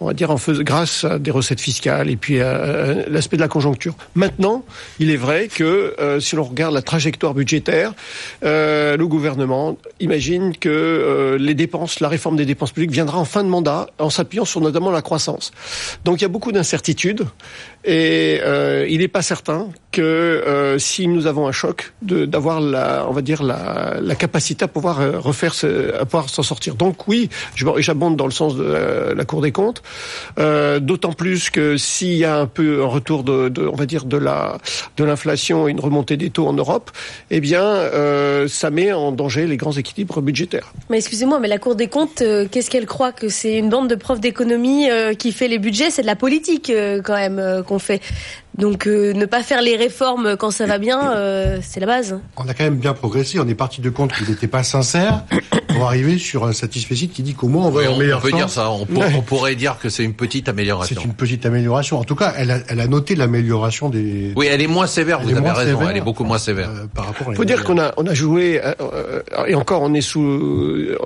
on 0.00 0.06
va 0.06 0.14
dire, 0.14 0.30
en 0.30 0.38
fais- 0.38 0.62
grâce 0.64 1.04
à 1.04 1.18
des 1.18 1.30
recettes 1.30 1.60
fiscales 1.60 2.08
et 2.08 2.16
puis 2.16 2.40
à, 2.40 2.94
l'aspect 3.08 3.36
de 3.36 3.42
la 3.42 3.48
conjoncture. 3.48 3.94
Maintenant, 4.14 4.64
il 4.98 5.10
est 5.10 5.16
vrai 5.16 5.48
que 5.48 5.94
euh, 6.00 6.20
si 6.20 6.36
l'on 6.36 6.44
regarde 6.44 6.72
la 6.74 6.82
trajectoire 6.82 7.34
budgétaire, 7.34 7.92
euh, 8.44 8.96
le 8.96 9.06
gouvernement 9.06 9.76
imagine 10.00 10.56
que 10.56 10.68
euh, 10.70 11.36
les 11.38 11.54
dépenses, 11.54 12.00
la 12.00 12.08
réforme 12.08 12.36
des 12.36 12.46
dépenses 12.46 12.72
publiques 12.72 12.92
viendra 12.92 13.18
en 13.18 13.24
fin 13.26 13.44
de 13.44 13.48
mandat 13.48 13.88
en 13.98 14.08
s'appuyant 14.08 14.44
sur 14.46 14.60
notamment 14.62 14.90
la 14.90 15.02
croissance. 15.02 15.52
Donc 16.06 16.20
il 16.20 16.22
y 16.22 16.24
a 16.24 16.28
beaucoup 16.28 16.52
d'incertitudes 16.52 17.24
et 17.84 18.40
il 18.88 18.98
n'est 18.98 19.08
pas 19.08 19.20
certain 19.34 19.74
que 19.94 20.02
euh, 20.02 20.76
si 20.76 21.06
nous 21.06 21.28
avons 21.28 21.46
un 21.46 21.52
choc, 21.52 21.92
d'avoir 22.02 22.60
la, 22.60 23.06
on 23.08 23.12
va 23.12 23.22
dire 23.22 23.44
la, 23.44 23.94
la 24.02 24.16
capacité 24.16 24.64
à 24.64 24.68
pouvoir 24.68 25.00
euh, 25.00 25.20
refaire, 25.20 25.54
ce, 25.54 25.94
à 25.94 26.04
pouvoir 26.04 26.28
s'en 26.28 26.42
sortir. 26.42 26.74
Donc 26.74 27.06
oui, 27.06 27.30
j'abonde 27.54 28.16
dans 28.16 28.26
le 28.26 28.32
sens 28.32 28.56
de 28.56 28.64
la, 28.64 29.24
Cour 29.24 29.40
des 29.40 29.52
comptes, 29.52 29.82
euh, 30.40 30.80
d'autant 30.80 31.12
plus 31.12 31.48
que 31.48 31.76
s'il 31.76 32.16
y 32.16 32.24
a 32.24 32.38
un 32.40 32.46
peu 32.46 32.82
un 32.82 32.88
retour 32.88 33.22
de, 33.22 33.52
on 33.72 33.76
va 33.76 33.86
dire 33.86 34.04
de 34.04 34.16
la 34.16 34.58
de 34.96 35.04
l'inflation 35.04 35.68
et 35.68 35.70
une 35.70 35.80
remontée 35.80 36.16
des 36.16 36.30
taux 36.30 36.48
en 36.48 36.52
Europe, 36.52 36.90
eh 37.30 37.40
bien 37.40 37.62
euh, 37.62 38.48
ça 38.48 38.70
met 38.70 38.92
en 38.92 39.12
danger 39.12 39.46
les 39.46 39.56
grands 39.56 39.72
équilibres 39.72 40.20
budgétaires. 40.20 40.72
Mais 40.90 40.98
excusez-moi, 40.98 41.38
mais 41.38 41.48
la 41.48 41.58
Cour 41.58 41.76
des 41.76 41.88
comptes, 41.88 42.20
euh, 42.22 42.46
qu'est-ce 42.50 42.68
qu'elle 42.68 42.86
croit 42.86 43.12
que 43.12 43.28
c'est 43.28 43.56
une 43.58 43.68
bande 43.68 43.88
de 43.88 43.94
profs 43.94 44.20
d'économie 44.20 44.88
qui 45.20 45.30
fait 45.30 45.48
les 45.48 45.60
budgets? 45.60 45.90
C'est 45.90 46.02
de 46.02 46.06
la 46.08 46.16
politique 46.16 46.72
quand 47.04 47.14
même 47.14 47.62
qu'on 47.64 47.78
fait. 47.78 48.00
Donc 48.56 48.86
euh, 48.86 49.12
ne 49.12 49.26
pas 49.26 49.42
faire 49.42 49.62
les 49.62 49.76
réformes 49.84 50.36
quand 50.36 50.50
ça 50.50 50.66
va 50.66 50.78
bien, 50.78 51.12
euh, 51.12 51.58
c'est 51.62 51.80
la 51.80 51.86
base. 51.86 52.18
On 52.36 52.48
a 52.48 52.54
quand 52.54 52.64
même 52.64 52.78
bien 52.78 52.94
progressé. 52.94 53.38
On 53.38 53.48
est 53.48 53.54
parti 53.54 53.80
de 53.80 53.90
compte 53.90 54.12
qu'il 54.12 54.28
n'était 54.28 54.48
pas 54.48 54.62
sincère 54.62 55.24
pour 55.68 55.86
arriver 55.86 56.18
sur 56.18 56.46
un 56.46 56.52
satisfecit 56.52 57.08
qui 57.08 57.22
dit 57.22 57.34
qu'au 57.34 57.48
moins 57.48 57.66
on 57.66 57.70
va 57.70 57.90
en 57.90 57.98
meilleur 57.98 58.18
On 58.18 58.22
peut 58.22 58.32
dire 58.32 58.48
ça. 58.48 58.70
On, 58.70 58.86
pourrait 59.22 59.56
dire 59.56 59.78
que 59.78 59.88
c'est 59.88 60.04
une 60.04 60.14
petite 60.14 60.48
amélioration. 60.48 60.96
C'est 60.98 61.04
une 61.04 61.14
petite 61.14 61.44
amélioration. 61.46 61.98
En 61.98 62.04
tout 62.04 62.14
cas, 62.14 62.32
elle 62.36 62.50
a, 62.50 62.58
elle 62.68 62.80
a 62.80 62.86
noté 62.86 63.14
l'amélioration 63.14 63.90
des. 63.90 64.32
Oui, 64.36 64.46
elle 64.50 64.62
est 64.62 64.66
moins 64.66 64.86
sévère. 64.86 65.20
vous 65.20 65.30
avez 65.30 65.50
raison. 65.50 65.80
elle 65.88 65.96
est 65.96 66.00
beaucoup 66.00 66.24
moins 66.24 66.38
sévère. 66.38 66.70
Euh, 66.70 66.86
par 66.86 67.06
rapport. 67.06 67.28
Il 67.30 67.36
faut 67.36 67.44
dire 67.44 67.64
qu'on 67.64 67.78
a 67.78 67.92
on 67.96 68.06
a 68.06 68.14
joué 68.14 68.60
et 69.46 69.54
encore 69.54 69.82
on 69.82 69.92
est 69.94 70.00
sous 70.00 70.96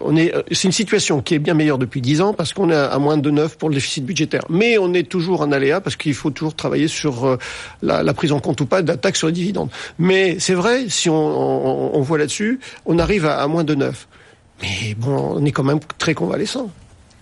on 0.00 0.16
est 0.16 0.32
c'est 0.52 0.68
une 0.68 0.72
situation 0.72 1.20
qui 1.20 1.34
est 1.34 1.38
bien 1.38 1.54
meilleure 1.54 1.78
depuis 1.78 2.00
dix 2.00 2.20
ans 2.20 2.32
parce 2.32 2.52
qu'on 2.52 2.70
est 2.70 2.74
à 2.74 2.98
moins 2.98 3.16
de 3.16 3.30
9 3.30 3.58
pour 3.58 3.68
le 3.68 3.74
déficit 3.74 4.04
budgétaire. 4.04 4.42
Mais 4.48 4.78
on 4.78 4.94
est 4.94 5.08
toujours 5.08 5.40
en 5.40 5.52
aléa 5.52 5.80
parce 5.80 5.96
qu'il 5.96 6.14
faut 6.14 6.30
toujours 6.30 6.54
travailler 6.54 6.88
sur 6.88 7.24
euh, 7.24 7.38
la, 7.82 8.14
prise 8.20 8.32
en 8.32 8.40
compte 8.40 8.60
ou 8.60 8.66
pas 8.66 8.82
de 8.82 8.92
sur 9.14 9.28
les 9.28 9.32
dividendes. 9.32 9.70
Mais 9.98 10.38
c'est 10.40 10.52
vrai, 10.52 10.90
si 10.90 11.08
on, 11.08 12.02
voit 12.02 12.18
là-dessus, 12.18 12.60
on 12.84 12.98
arrive 12.98 13.24
à, 13.24 13.40
à 13.40 13.46
moins 13.46 13.64
de 13.64 13.74
9. 13.74 14.08
Mais 14.60 14.94
bon, 14.94 15.36
on 15.36 15.44
est 15.46 15.52
quand 15.52 15.62
même 15.62 15.80
très 15.96 16.12
convalescent. 16.12 16.70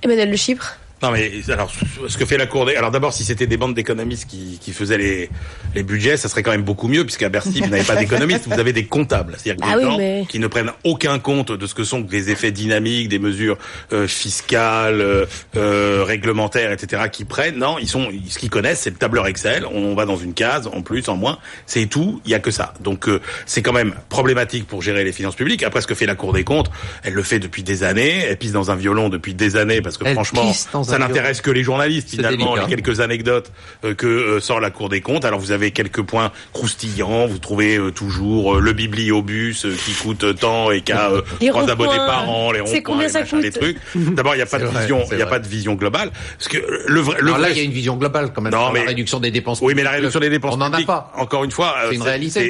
Emmanuel 0.03 0.29
Le 0.29 0.37
Chypre 0.37 0.77
non 1.03 1.11
mais 1.13 1.31
alors 1.49 1.71
ce 2.09 2.17
que 2.17 2.25
fait 2.25 2.39
la 2.39 2.47
Cour 2.47 2.67
des 2.67 2.75
alors 2.75 2.91
d'abord 2.91 3.13
si 3.13 3.25
c'était 3.25 3.47
des 3.47 3.57
bandes 3.57 3.75
d'économistes 3.75 4.29
qui, 4.29 4.59
qui 4.61 4.73
faisaient 4.73 4.99
les, 4.99 5.31
les 5.75 5.83
budgets 5.83 6.17
ça 6.17 6.29
serait 6.29 6.43
quand 6.43 6.51
même 6.51 6.63
beaucoup 6.63 6.89
mieux 6.89 7.05
puisqu'à 7.05 7.29
Bercy 7.29 7.61
vous 7.61 7.69
n'avez 7.69 7.85
pas 7.85 7.97
d'économistes 8.01 8.49
vous 8.49 8.59
avez 8.59 8.73
des 8.73 8.87
comptables. 8.87 9.37
C'est-à-dire 9.39 9.67
des 9.67 9.73
ah 9.75 9.81
gens 9.81 10.25
qui 10.27 10.39
ne 10.39 10.47
prennent 10.47 10.73
aucun 10.85 11.19
compte 11.19 11.53
de 11.53 11.67
ce 11.67 11.75
que 11.75 11.85
sont 11.85 12.07
les 12.11 12.31
effets 12.31 12.53
dynamiques 12.53 13.09
des 13.09 13.19
mesures 13.19 13.59
euh, 13.93 14.07
fiscales 14.07 15.01
euh, 15.01 15.27
euh, 15.57 16.03
réglementaires 16.05 16.73
etc 16.73 17.03
qui 17.11 17.25
prennent. 17.25 17.59
Non 17.59 17.79
ils 17.79 17.89
sont 17.89 18.09
ce 18.29 18.39
qu'ils 18.39 18.51
connaissent 18.51 18.81
c'est 18.81 18.91
le 18.91 18.97
tableur 18.97 19.27
Excel. 19.27 19.67
On 19.67 19.95
va 19.95 20.05
dans 20.05 20.17
une 20.17 20.35
case 20.35 20.67
en 20.67 20.83
plus 20.83 21.09
en 21.09 21.17
moins. 21.17 21.39
C'est 21.67 21.87
tout. 21.87 22.21
Il 22.25 22.31
y 22.31 22.35
a 22.35 22.41
que 22.41 22.51
ça. 22.51 22.75
Donc 22.81 23.09
c'est 23.47 23.63
quand 23.63 23.73
même 23.73 23.95
problématique 24.09 24.67
pour 24.67 24.83
gérer 24.83 25.05
les 25.05 25.13
finances 25.13 25.37
publiques. 25.37 25.63
Après 25.63 25.81
ce 25.81 25.87
que 25.87 25.95
fait 25.95 26.07
la 26.07 26.15
Cour 26.15 26.33
des 26.33 26.45
comptes 26.45 26.71
elle 27.03 27.15
le 27.15 27.23
fait 27.23 27.39
depuis 27.39 27.63
des 27.63 27.85
années. 27.85 28.25
Elle 28.29 28.37
pisse 28.37 28.53
dans 28.53 28.71
un 28.71 28.77
violon 28.77 29.09
depuis 29.09 29.35
des 29.35 29.57
années 29.57 29.81
parce 29.81 29.97
que 29.99 30.11
franchement 30.13 30.53
ça 30.89 30.99
n'intéresse 30.99 31.41
que 31.41 31.51
les 31.51 31.63
journalistes 31.63 32.11
finalement, 32.11 32.57
les 32.57 32.67
quelques 32.67 33.01
anecdotes 33.01 33.53
euh, 33.85 33.95
que 33.95 34.07
euh, 34.07 34.41
sort 34.41 34.61
la 34.61 34.71
Cour 34.71 34.89
des 34.89 35.01
comptes. 35.01 35.25
Alors 35.25 35.41
vous 35.41 35.53
avez 35.53 35.71
quelques 35.71 36.03
points 36.03 36.33
croustillants, 36.53 37.27
vous 37.27 37.39
trouvez 37.39 37.77
euh, 37.77 37.91
toujours 37.91 38.61
le 38.61 38.73
bibliobus 38.73 39.67
qui 39.85 39.93
coûte 39.93 40.39
tant 40.39 40.71
et 40.71 40.81
qui 40.81 40.93
a 40.93 41.11
trois 41.49 41.71
abonnés 41.71 41.97
par 41.97 42.29
an, 42.29 42.53
les 42.53 42.61
ronds-points, 42.61 43.07
les, 43.07 43.43
les 43.43 43.51
trucs. 43.51 43.79
D'abord, 43.95 44.35
il 44.35 44.39
n'y 44.39 44.43
a 44.43 44.47
pas 44.47 44.59
de 44.59 44.67
vision, 44.67 45.05
il 45.13 45.19
y 45.19 45.23
a 45.23 45.27
pas 45.27 45.39
de 45.39 45.49
vision 45.49 45.75
globale. 45.75 46.11
Parce 46.37 46.49
que 46.49 46.59
le 46.87 47.01
vrai, 47.01 47.17
le 47.21 47.33
là, 47.33 47.51
il 47.51 47.57
y 47.57 47.61
a 47.61 47.63
une 47.63 47.73
vision 47.73 47.97
globale 47.97 48.33
quand 48.33 48.43
même. 48.43 48.53
Non, 48.53 48.71
mais 48.73 48.81
la 48.81 48.87
réduction 48.87 49.21
des 49.21 49.31
dépenses. 49.31 49.61
Oui, 49.61 49.75
mais 49.75 49.83
la 49.83 49.91
réduction 49.93 50.21
des 50.21 50.31
dépenses. 50.31 50.55
On 50.55 50.59
n'en 50.59 50.73
a 50.73 50.83
pas. 50.83 51.13
Encore 51.17 51.45
une 51.45 51.51
fois, 51.51 51.75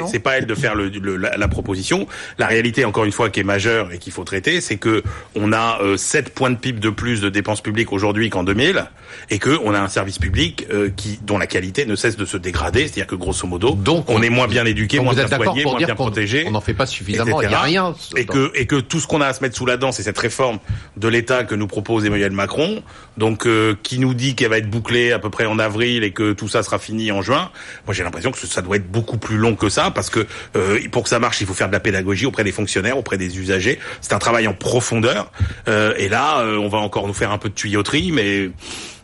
c'est 0.07 0.19
pas 0.21 0.39
elle 0.39 0.47
de 0.47 0.55
faire 0.55 0.75
le, 0.75 0.89
la, 1.17 1.49
proposition. 1.49 2.07
La 2.39 2.47
réalité, 2.47 2.85
encore 2.85 3.05
une 3.05 3.13
fois, 3.13 3.31
qui 3.31 3.41
est 3.41 3.45
majeure 3.45 3.93
et 3.93 3.99
qu'il 3.99 4.13
faut 4.13 4.25
traiter, 4.25 4.61
c'est 4.61 4.77
que 4.77 5.03
on 5.35 5.53
a 5.53 5.79
7 5.97 6.35
points 6.35 6.51
de 6.51 6.57
PIB 6.57 6.81
de 6.81 6.91
plus 6.91 7.21
de 7.21 7.29
dépenses 7.29 7.61
publiques 7.61 7.93
aujourd'hui 7.93 8.28
en 8.37 8.45
2000 8.45 8.89
et 9.31 9.39
que 9.39 9.59
on 9.65 9.75
a 9.75 9.81
un 9.81 9.89
service 9.89 10.19
public 10.19 10.67
euh, 10.71 10.91
qui 10.95 11.19
dont 11.23 11.39
la 11.39 11.47
qualité 11.47 11.87
ne 11.87 11.97
cesse 11.97 12.17
de 12.17 12.25
se 12.25 12.37
dégrader, 12.37 12.83
c'est-à-dire 12.83 13.07
que 13.07 13.15
grosso 13.15 13.47
modo, 13.47 13.75
donc 13.75 14.09
on, 14.11 14.23
est 14.23 14.31
moins 14.31 14.47
bien 14.47 14.65
éduqué, 14.65 15.01
moins 15.01 15.15
bien 15.15 15.29
soigné, 15.29 15.65
moins 15.65 15.77
bien 15.77 15.95
protégé. 15.95 16.45
On 16.47 16.53
n'en 16.53 16.61
fait 16.61 16.75
pas 16.75 16.87
suffisamment, 16.87 17.43
il 17.43 17.49
n'y 17.49 17.55
a 17.55 17.61
rien. 17.61 17.95
Et 18.17 18.25
que 18.25 18.51
et 18.55 18.67
que 18.67 18.77
tout 18.77 19.01
ce 19.01 19.07
qu'on 19.07 19.21
a 19.21 19.27
à 19.27 19.33
se 19.33 19.43
mettre 19.43 19.57
sous 19.57 19.67
la 19.67 19.77
dent, 19.77 19.93
c'est 19.93 20.03
cette 20.03 20.19
réforme 20.19 20.59
de 20.97 21.09
l'État 21.09 21.45
que 21.45 21.55
nous 21.55 21.67
propose 21.67 22.05
Emmanuel 22.05 22.33
Macron, 22.33 22.83
donc 23.17 23.47
euh, 23.47 23.75
qui 23.83 23.99
nous 23.99 24.15
dit 24.15 24.35
qu'elle 24.35 24.51
va 24.51 24.59
être 24.59 24.71
bouclée 24.71 25.13
à 25.13 25.19
peu 25.19 25.31
près 25.31 25.47
en 25.47 25.59
avril 25.59 26.05
et 26.05 26.13
que 26.13 26.33
tout 26.33 26.49
ça 26.49 26.63
sera 26.63 26.79
fini 26.79 27.13
en 27.13 27.23
juin. 27.23 27.51
Moi, 27.87 27.95
j'ai 27.95 28.05
l'impression 28.05 28.31
que 28.31 28.39
ça 28.39 28.63
doit 28.63 28.77
être 28.77 28.91
beaucoup 28.91 29.19
plus 29.19 29.37
long 29.37 29.55
que 29.55 29.69
ça 29.69 29.91
parce 29.91 30.11
que 30.11 30.27
euh, 30.57 30.81
pour 30.91 31.03
que 31.03 31.09
ça 31.09 31.19
marche, 31.19 31.41
il 31.41 31.47
faut 31.47 31.55
faire 31.55 31.69
de 31.69 31.73
la 31.73 31.81
pédagogie 31.81 32.27
auprès 32.27 32.45
des 32.45 32.53
fonctionnaires, 32.53 32.99
auprès 32.99 33.19
des 33.19 33.39
usagers. 33.39 33.79
C'est 34.01 34.13
un 34.13 34.19
travail 34.19 34.47
en 34.47 34.55
profondeur. 34.55 35.31
et 35.67 36.09
là, 36.09 36.45
on 36.45 36.69
va 36.69 36.79
encore 36.79 37.07
nous 37.07 37.15
faire 37.15 37.33
un 37.33 37.39
peu 37.39 37.49
de 37.49 37.55
tuyauterie, 37.55 38.13
mais 38.19 38.51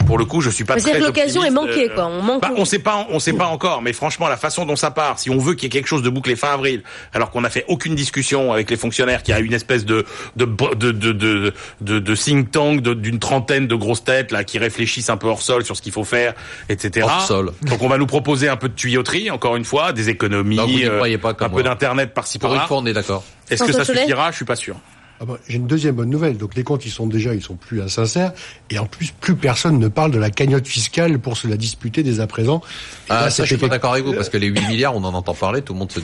pour 0.07 0.18
le 0.18 0.24
coup, 0.24 0.40
je 0.40 0.50
suis 0.50 0.64
pas 0.64 0.77
très 0.77 1.00
l'occasion 1.00 1.42
est 1.44 1.50
manquée, 1.50 1.88
quoi. 1.88 2.07
On 2.07 2.22
manque. 2.22 2.42
Bah, 2.42 2.50
on 2.57 2.64
sait 2.64 2.79
pas, 2.79 3.07
on 3.11 3.18
sait 3.18 3.33
pas 3.33 3.46
encore. 3.46 3.83
Mais 3.83 3.92
franchement, 3.92 4.29
la 4.29 4.37
façon 4.37 4.66
dont 4.66 4.77
ça 4.77 4.90
part, 4.90 5.18
si 5.18 5.31
on 5.31 5.38
veut 5.38 5.55
qu'il 5.55 5.64
y 5.64 5.66
ait 5.66 5.70
quelque 5.70 5.87
chose 5.87 6.03
de 6.03 6.11
bouclé 6.11 6.37
fin 6.37 6.53
avril, 6.53 6.83
alors 7.12 7.31
qu'on 7.31 7.40
n'a 7.40 7.50
fait 7.50 7.64
aucune 7.68 7.94
discussion 7.94 8.53
avec 8.53 8.70
les 8.70 8.77
fonctionnaires, 8.77 9.22
qu'il 9.22 9.35
y 9.35 9.37
a 9.37 9.40
une 9.40 9.53
espèce 9.53 9.85
de 9.85 10.05
de 10.37 10.44
de 10.44 10.92
de 10.92 11.12
de, 11.12 11.53
de, 11.81 11.98
de 11.98 12.14
think 12.14 12.50
tank 12.50 12.81
d'une 12.81 13.18
trentaine 13.18 13.66
de 13.66 13.74
grosses 13.74 14.05
têtes 14.05 14.31
là 14.31 14.44
qui 14.44 14.59
réfléchissent 14.59 15.11
un 15.11 15.16
peu 15.16 15.29
hors 15.29 15.42
sol 15.42 15.64
sur 15.64 15.77
ce 15.77 15.83
qu'il 15.83 15.92
faut 15.92 16.05
faire, 16.05 16.35
etc. 16.68 17.07
Hors 17.09 17.22
sol. 17.22 17.53
Donc 17.62 17.83
on 17.83 17.88
va 17.88 17.98
nous 17.98 18.07
proposer 18.07 18.48
un 18.48 18.57
peu 18.57 18.68
de 18.68 18.74
tuyauterie, 18.74 19.31
encore 19.31 19.57
une 19.57 19.64
fois, 19.64 19.92
des 19.92 20.11
économies, 20.11 20.85
euh, 20.85 21.18
pas 21.18 21.31
un 21.40 21.48
peu 21.48 21.62
d'internet 21.62 22.12
par-ci 22.14 22.38
par-là. 22.38 22.57
Pour 22.57 22.62
une 22.62 22.68
fois, 22.68 22.77
on 22.79 22.87
est 22.87 22.92
d'accord. 22.92 23.24
Est-ce 23.50 23.64
que 23.64 23.72
ça 23.72 23.85
suffira? 23.85 24.31
Je 24.31 24.37
suis 24.37 24.44
pas 24.44 24.57
sûr. 24.57 24.77
Ah 25.20 25.24
bah, 25.27 25.38
j'ai 25.48 25.57
une 25.57 25.66
deuxième 25.66 25.94
bonne 25.94 26.11
nouvelle. 26.11 26.37
Donc 26.37 26.55
les 26.55 26.64
comptes, 26.64 26.85
ils 26.87 26.90
sont 26.90 27.07
déjà, 27.07 27.35
ils 27.35 27.42
sont 27.42 27.57
plus 27.57 27.81
insincères. 27.81 28.33
Et 28.70 28.79
en 28.79 28.87
plus, 28.87 29.12
plus 29.12 29.37
personne 29.37 29.79
ne 29.79 29.88
parle 29.88 30.11
de 30.11 30.18
la 30.18 30.31
cagnotte 30.31 30.66
fiscale 30.66 31.18
pour 31.18 31.37
se 31.37 31.46
la 31.46 31.57
disputer 31.57 32.03
dès 32.03 32.20
à 32.20 32.27
présent. 32.27 32.61
ah, 33.09 33.31
ça, 33.31 33.44
je 33.44 33.48
suis 33.48 33.57
pas 33.57 33.68
d'accord 33.68 33.92
avec 33.92 34.05
vous, 34.05 34.12
parce 34.12 34.29
que 34.29 34.38
les 34.38 34.48
8 34.48 34.68
milliards, 34.68 34.94
on 34.94 35.05
en 35.05 35.14
entend 35.14 35.35
parler, 35.35 35.62
tout 35.62 35.72
le 35.72 35.79
monde 35.79 35.92
se 35.92 36.00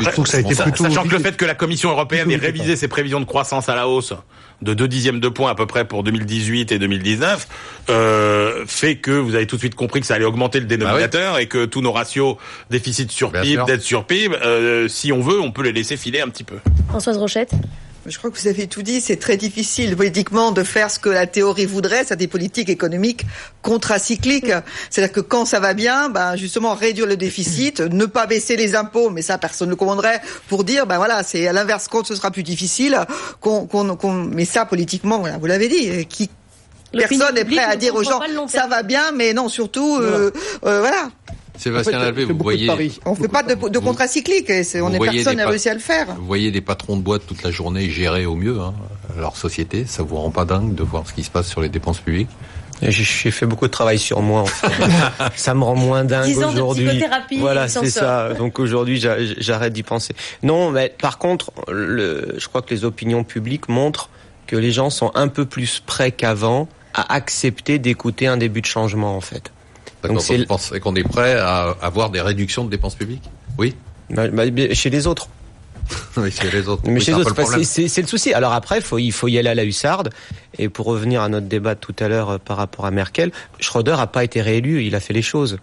je 0.00 0.10
trouve 0.10 0.24
que 0.24 0.30
ça 0.30 0.38
a 0.38 0.40
été 0.40 0.54
plutôt 0.54 0.84
Sachant 0.84 1.04
que 1.04 1.14
le 1.14 1.18
fait 1.18 1.36
que 1.36 1.44
la 1.44 1.54
Commission 1.54 1.90
européenne 1.90 2.30
ait 2.30 2.36
révisé 2.36 2.76
ses 2.76 2.88
prévisions 2.88 3.20
de 3.20 3.24
croissance 3.24 3.68
à 3.68 3.74
la 3.74 3.88
hausse 3.88 4.14
de 4.62 4.74
2 4.74 4.88
dixièmes 4.88 5.20
de 5.20 5.28
points 5.28 5.50
à 5.50 5.54
peu 5.54 5.66
près 5.66 5.84
pour 5.84 6.02
2018 6.02 6.72
et 6.72 6.78
2019, 6.78 7.46
euh, 7.90 8.64
fait 8.66 8.96
que 8.96 9.12
vous 9.12 9.36
avez 9.36 9.46
tout 9.46 9.54
de 9.54 9.60
suite 9.60 9.76
compris 9.76 10.00
que 10.00 10.06
ça 10.06 10.14
allait 10.14 10.24
augmenter 10.24 10.58
le 10.58 10.66
dénominateur 10.66 11.34
bah 11.34 11.42
et 11.42 11.46
que 11.46 11.64
tous 11.64 11.80
nos 11.80 11.92
ratios 11.92 12.36
déficit 12.68 13.12
sur 13.12 13.30
PIB, 13.30 13.62
dette 13.66 13.82
sur 13.82 14.04
PIB, 14.04 14.36
euh, 14.44 14.88
si 14.88 15.12
on 15.12 15.20
veut, 15.20 15.40
on 15.40 15.52
peut 15.52 15.62
les 15.62 15.72
laisser 15.72 15.96
filer 15.96 16.20
un 16.20 16.28
petit 16.28 16.44
peu. 16.44 16.56
Françoise 16.88 17.18
Rochette 17.18 17.52
je 18.08 18.18
crois 18.18 18.30
que 18.30 18.38
vous 18.38 18.48
avez 18.48 18.66
tout 18.66 18.82
dit. 18.82 19.00
C'est 19.00 19.16
très 19.16 19.36
difficile 19.36 19.96
politiquement 19.96 20.52
de 20.52 20.62
faire 20.62 20.90
ce 20.90 20.98
que 20.98 21.08
la 21.08 21.26
théorie 21.26 21.66
voudrait, 21.66 22.04
c'est 22.04 22.16
des 22.16 22.28
politiques 22.28 22.68
économiques 22.68 23.24
contracycliques. 23.62 24.52
C'est-à-dire 24.90 25.12
que 25.12 25.20
quand 25.20 25.44
ça 25.44 25.60
va 25.60 25.74
bien, 25.74 26.08
ben 26.08 26.36
justement 26.36 26.74
réduire 26.74 27.06
le 27.06 27.16
déficit, 27.16 27.80
ne 27.80 28.06
pas 28.06 28.26
baisser 28.26 28.56
les 28.56 28.74
impôts, 28.74 29.10
mais 29.10 29.22
ça 29.22 29.38
personne 29.38 29.70
ne 29.70 29.74
commanderait 29.74 30.20
pour 30.48 30.64
dire 30.64 30.86
ben 30.86 30.96
voilà, 30.96 31.22
c'est 31.22 31.46
à 31.46 31.52
l'inverse 31.52 31.88
quand 31.88 32.06
ce 32.06 32.14
sera 32.14 32.30
plus 32.30 32.42
difficile. 32.42 32.98
Qu'on, 33.40 33.66
qu'on, 33.66 34.12
mais 34.12 34.44
ça 34.44 34.64
politiquement, 34.64 35.18
voilà, 35.18 35.38
vous 35.38 35.46
l'avez 35.46 35.68
dit, 35.68 36.06
qui 36.06 36.30
personne 36.92 37.34
n'est 37.34 37.44
prêt 37.44 37.58
à 37.58 37.76
dire 37.76 37.94
aux 37.94 38.02
gens 38.02 38.20
ça 38.48 38.66
va 38.66 38.82
bien, 38.82 39.12
mais 39.12 39.32
non 39.32 39.48
surtout 39.48 39.98
euh, 40.00 40.30
euh, 40.64 40.80
voilà. 40.80 41.10
Sébastien 41.58 41.98
Lalvé, 41.98 42.24
vous 42.24 42.36
voyez. 42.38 42.70
On 43.04 43.14
fait 43.14 43.28
pas 43.28 43.42
de, 43.42 43.54
de 43.68 43.78
contracyclique. 43.78 44.50
on 44.50 44.92
est 44.92 44.98
personne 44.98 45.36
n'a 45.36 45.48
réussi 45.48 45.68
à 45.68 45.74
le 45.74 45.80
faire. 45.80 46.06
Vous 46.16 46.26
voyez 46.26 46.50
des 46.50 46.60
patrons 46.60 46.96
de 46.96 47.02
boîte 47.02 47.26
toute 47.26 47.42
la 47.42 47.50
journée 47.50 47.90
gérer 47.90 48.26
au 48.26 48.36
mieux 48.36 48.60
hein, 48.60 48.74
leur 49.18 49.36
société. 49.36 49.84
Ça 49.84 50.02
vous 50.02 50.16
rend 50.16 50.30
pas 50.30 50.44
dingue 50.44 50.74
de 50.74 50.82
voir 50.82 51.06
ce 51.06 51.12
qui 51.12 51.24
se 51.24 51.30
passe 51.30 51.48
sur 51.48 51.60
les 51.60 51.68
dépenses 51.68 51.98
publiques? 51.98 52.30
J'ai 52.80 53.30
fait 53.32 53.46
beaucoup 53.46 53.66
de 53.66 53.72
travail 53.72 53.98
sur 53.98 54.22
moi. 54.22 54.42
En 54.42 54.46
fait. 54.46 54.72
ça 55.36 55.54
me 55.54 55.64
rend 55.64 55.74
moins 55.74 56.04
dingue 56.04 56.36
aujourd'hui. 56.36 57.02
Voilà, 57.38 57.68
c'est 57.68 57.90
ça. 57.90 58.34
Donc 58.34 58.58
aujourd'hui, 58.58 59.02
j'arrête 59.38 59.72
d'y 59.72 59.82
penser. 59.82 60.14
Non, 60.42 60.70
mais 60.70 60.94
par 61.00 61.18
contre, 61.18 61.50
le, 61.68 62.34
je 62.38 62.48
crois 62.48 62.62
que 62.62 62.72
les 62.72 62.84
opinions 62.84 63.24
publiques 63.24 63.68
montrent 63.68 64.10
que 64.46 64.56
les 64.56 64.70
gens 64.70 64.90
sont 64.90 65.10
un 65.14 65.28
peu 65.28 65.44
plus 65.44 65.80
prêts 65.84 66.12
qu'avant 66.12 66.68
à 66.94 67.14
accepter 67.14 67.78
d'écouter 67.78 68.26
un 68.26 68.36
début 68.36 68.60
de 68.60 68.66
changement, 68.66 69.16
en 69.16 69.20
fait. 69.20 69.52
Donc 70.02 70.22
c'est 70.22 70.80
qu'on 70.80 70.94
est 70.94 71.08
prêt 71.08 71.34
à 71.34 71.76
avoir 71.82 72.10
des 72.10 72.20
réductions 72.20 72.64
de 72.64 72.70
dépenses 72.70 72.94
publiques? 72.94 73.28
Oui? 73.58 73.74
Bah, 74.10 74.28
bah, 74.28 74.44
Chez 74.72 74.90
les 74.90 75.06
autres. 75.06 75.28
oui, 76.16 76.30
chez 76.30 76.50
les 76.50 76.68
autres. 76.68 76.82
Mais 76.86 77.00
chez 77.00 77.12
les 77.12 77.18
autres, 77.18 77.34
c'est 77.64 78.02
le 78.02 78.06
souci. 78.06 78.32
Alors 78.32 78.52
après, 78.52 78.80
faut, 78.80 78.98
il 78.98 79.12
faut 79.12 79.28
y 79.28 79.38
aller 79.38 79.48
à 79.48 79.54
la 79.54 79.64
hussarde. 79.64 80.10
Et 80.58 80.68
pour 80.68 80.86
revenir 80.86 81.22
à 81.22 81.28
notre 81.28 81.46
débat 81.46 81.74
tout 81.74 81.94
à 81.98 82.08
l'heure 82.08 82.30
euh, 82.30 82.38
par 82.38 82.56
rapport 82.56 82.84
à 82.84 82.90
Merkel, 82.90 83.32
Schröder 83.60 83.96
n'a 83.96 84.06
pas 84.06 84.24
été 84.24 84.42
réélu, 84.42 84.84
il 84.84 84.94
a 84.94 85.00
fait 85.00 85.14
les 85.14 85.22
choses. 85.22 85.58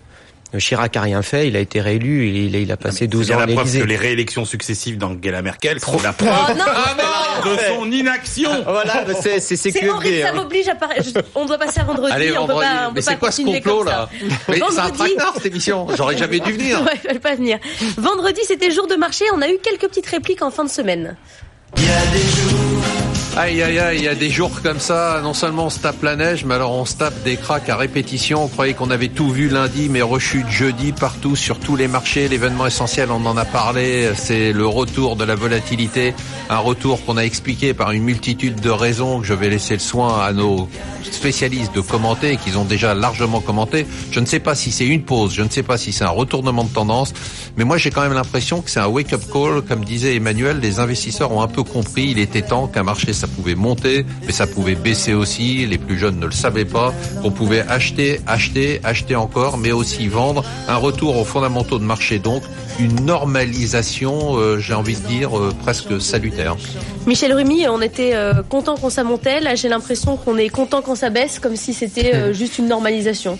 Chirac 0.60 0.96
a 0.98 1.02
rien 1.02 1.22
fait, 1.22 1.48
il 1.48 1.56
a 1.56 1.60
été 1.60 1.82
réélu, 1.82 2.28
il, 2.30 2.56
il 2.56 2.72
a 2.72 2.78
passé 2.78 3.08
12 3.08 3.32
ans 3.32 3.36
à 3.36 3.40
la 3.40 3.48
preuve 3.48 3.58
l'Élysée. 3.66 3.80
que 3.82 3.86
les 3.86 3.96
réélections 3.98 4.46
successives 4.46 4.98
d'Angela 4.98 5.42
Merkel 5.42 5.80
sont 5.80 6.00
la 6.02 6.12
Oh 6.12 6.24
preuve 6.24 6.58
non, 6.58 7.52
de 7.52 7.58
son 7.70 7.92
inaction. 7.92 8.50
Voilà, 8.68 9.06
c'est 9.22 9.40
c'est 9.40 9.56
C'est 9.56 9.90
horrible, 9.90 10.22
ça 10.22 10.30
hein. 10.30 10.34
m'oblige 10.34 10.68
à 10.68 10.76
parler. 10.76 10.96
Je- 11.04 11.20
On 11.36 11.46
doit 11.46 11.58
passer 11.58 11.80
à 11.80 11.84
vendredi. 11.84 12.12
Allez, 12.14 12.38
on 12.38 12.48
peut 12.48 12.54
pas, 12.54 12.88
on 12.90 12.92
Mais 12.94 13.02
c'est 13.02 13.18
quoi 13.18 13.32
ce 13.32 13.42
complot 13.42 13.84
là. 13.84 14.10
Mais 14.50 14.56
c'est 14.58 14.64
un 14.64 14.68
Vendredi- 14.68 14.98
traquenard 14.98 15.34
cette 15.36 15.46
émission. 15.48 15.88
J'aurais 15.96 16.18
jamais 16.26 16.40
dû 16.40 16.52
venir. 16.54 16.82
Ouais, 16.84 16.96
fallait 16.98 17.20
pas 17.20 17.36
venir. 17.36 17.58
Vendredi, 17.98 18.42
c'était 18.48 18.72
jour 18.72 18.88
de 18.88 18.96
marché. 18.96 19.26
On 19.34 19.42
a 19.42 19.48
eu 19.50 19.58
quelques 19.62 19.88
petites 19.88 20.08
répliques 20.08 20.42
en 20.42 20.52
fin 20.52 20.64
de 20.64 20.70
semaine. 20.70 21.16
Aïe 23.38 23.62
aïe 23.62 23.80
aïe, 23.80 23.98
il 23.98 24.04
y 24.06 24.08
a 24.08 24.16
des 24.16 24.30
jours 24.30 24.62
comme 24.64 24.80
ça, 24.80 25.20
non 25.22 25.34
seulement 25.34 25.66
on 25.66 25.70
se 25.70 25.80
tape 25.80 26.02
la 26.04 26.16
neige, 26.16 26.46
mais 26.46 26.54
alors 26.56 26.72
on 26.72 26.86
se 26.86 26.96
tape 26.96 27.22
des 27.24 27.36
cracks 27.36 27.68
à 27.68 27.76
répétition. 27.76 28.46
On 28.46 28.48
croyait 28.48 28.74
qu'on 28.74 28.90
avait 28.92 29.10
tout 29.10 29.30
vu 29.30 29.50
lundi, 29.50 29.90
mais 29.90 30.02
rechute 30.02 30.50
jeudi 30.50 30.94
partout, 30.94 31.36
sur 31.36 31.60
tous 31.60 31.76
les 31.76 31.90
marchés. 31.90 32.30
L'événement 32.30 32.66
essentiel, 32.66 33.12
on 33.12 33.26
en 33.26 33.36
a 33.36 33.44
parlé, 33.44 34.10
c'est 34.16 34.54
le 34.54 34.66
retour 34.66 35.18
de 35.18 35.26
la 35.26 35.36
volatilité. 35.36 36.14
Un 36.50 36.60
retour 36.60 37.04
qu'on 37.04 37.18
a 37.18 37.24
expliqué 37.24 37.74
par 37.74 37.92
une 37.92 38.04
multitude 38.04 38.62
de 38.62 38.70
raisons 38.70 39.20
que 39.20 39.26
je 39.26 39.34
vais 39.34 39.50
laisser 39.50 39.74
le 39.74 39.80
soin 39.80 40.24
à 40.24 40.32
nos 40.32 40.70
spécialistes 41.12 41.76
de 41.76 41.82
commenter 41.82 42.38
qu'ils 42.38 42.58
ont 42.58 42.66
déjà 42.66 42.94
largement 42.94 43.42
commenté. 43.42 43.86
Je 44.12 44.20
ne 44.22 44.26
sais 44.26 44.40
pas 44.40 44.56
si 44.56 44.72
c'est 44.72 44.88
une 44.88 45.04
pause, 45.04 45.34
je 45.34 45.42
ne 45.42 45.50
sais 45.50 45.64
pas 45.64 45.78
si 45.78 45.92
c'est 45.92 46.04
un 46.04 46.10
retournement 46.10 46.64
de 46.64 46.70
tendance, 46.70 47.14
mais 47.58 47.64
moi 47.64 47.78
j'ai 47.78 47.90
quand 47.92 48.02
même 48.02 48.14
l'impression 48.14 48.62
que 48.62 48.70
c'est 48.70 48.80
un 48.80 48.88
wake-up 48.88 49.22
call. 49.32 49.62
Comme 49.62 49.84
disait 49.84 50.16
Emmanuel, 50.16 50.60
les 50.62 50.80
investisseurs 50.80 51.32
ont 51.32 51.42
un 51.42 51.48
peu 51.48 51.64
compris, 51.64 52.08
il 52.12 52.20
était 52.20 52.42
temps 52.42 52.68
qu'un 52.68 52.84
marché 52.84 53.14
ça 53.26 53.32
pouvait 53.36 53.56
monter, 53.56 54.06
mais 54.26 54.32
ça 54.32 54.46
pouvait 54.46 54.76
baisser 54.76 55.16
aussi. 55.16 55.66
Les 55.66 55.80
plus 55.80 55.98
jeunes 55.98 56.20
ne 56.20 56.28
le 56.28 56.32
savaient 56.32 56.66
pas. 56.66 56.94
On 57.24 57.32
pouvait 57.32 57.62
acheter, 57.62 58.22
acheter, 58.28 58.80
acheter 58.84 59.16
encore, 59.16 59.58
mais 59.58 59.72
aussi 59.72 60.08
vendre. 60.08 60.44
Un 60.68 60.76
retour 60.76 61.18
aux 61.18 61.26
fondamentaux 61.26 61.80
de 61.80 61.84
marché 61.84 62.20
donc, 62.20 62.44
une 62.80 63.04
normalisation, 63.06 64.38
euh, 64.38 64.60
j'ai 64.60 64.76
envie 64.76 64.96
de 64.96 65.08
dire, 65.08 65.38
euh, 65.38 65.52
presque 65.64 66.00
salutaire. 66.00 66.56
Michel 67.08 67.34
Rumi, 67.34 67.68
on 67.68 67.82
était 67.82 68.14
euh, 68.14 68.44
content 68.44 68.76
quand 68.80 68.92
ça 68.92 69.04
montait. 69.04 69.40
Là, 69.40 69.56
j'ai 69.56 69.70
l'impression 69.70 70.18
qu'on 70.18 70.38
est 70.38 70.50
content 70.50 70.84
quand 70.84 70.96
ça 70.96 71.10
baisse, 71.10 71.40
comme 71.40 71.56
si 71.56 71.74
c'était 71.74 72.14
euh, 72.14 72.34
juste 72.42 72.60
une 72.60 72.68
normalisation. 72.68 73.40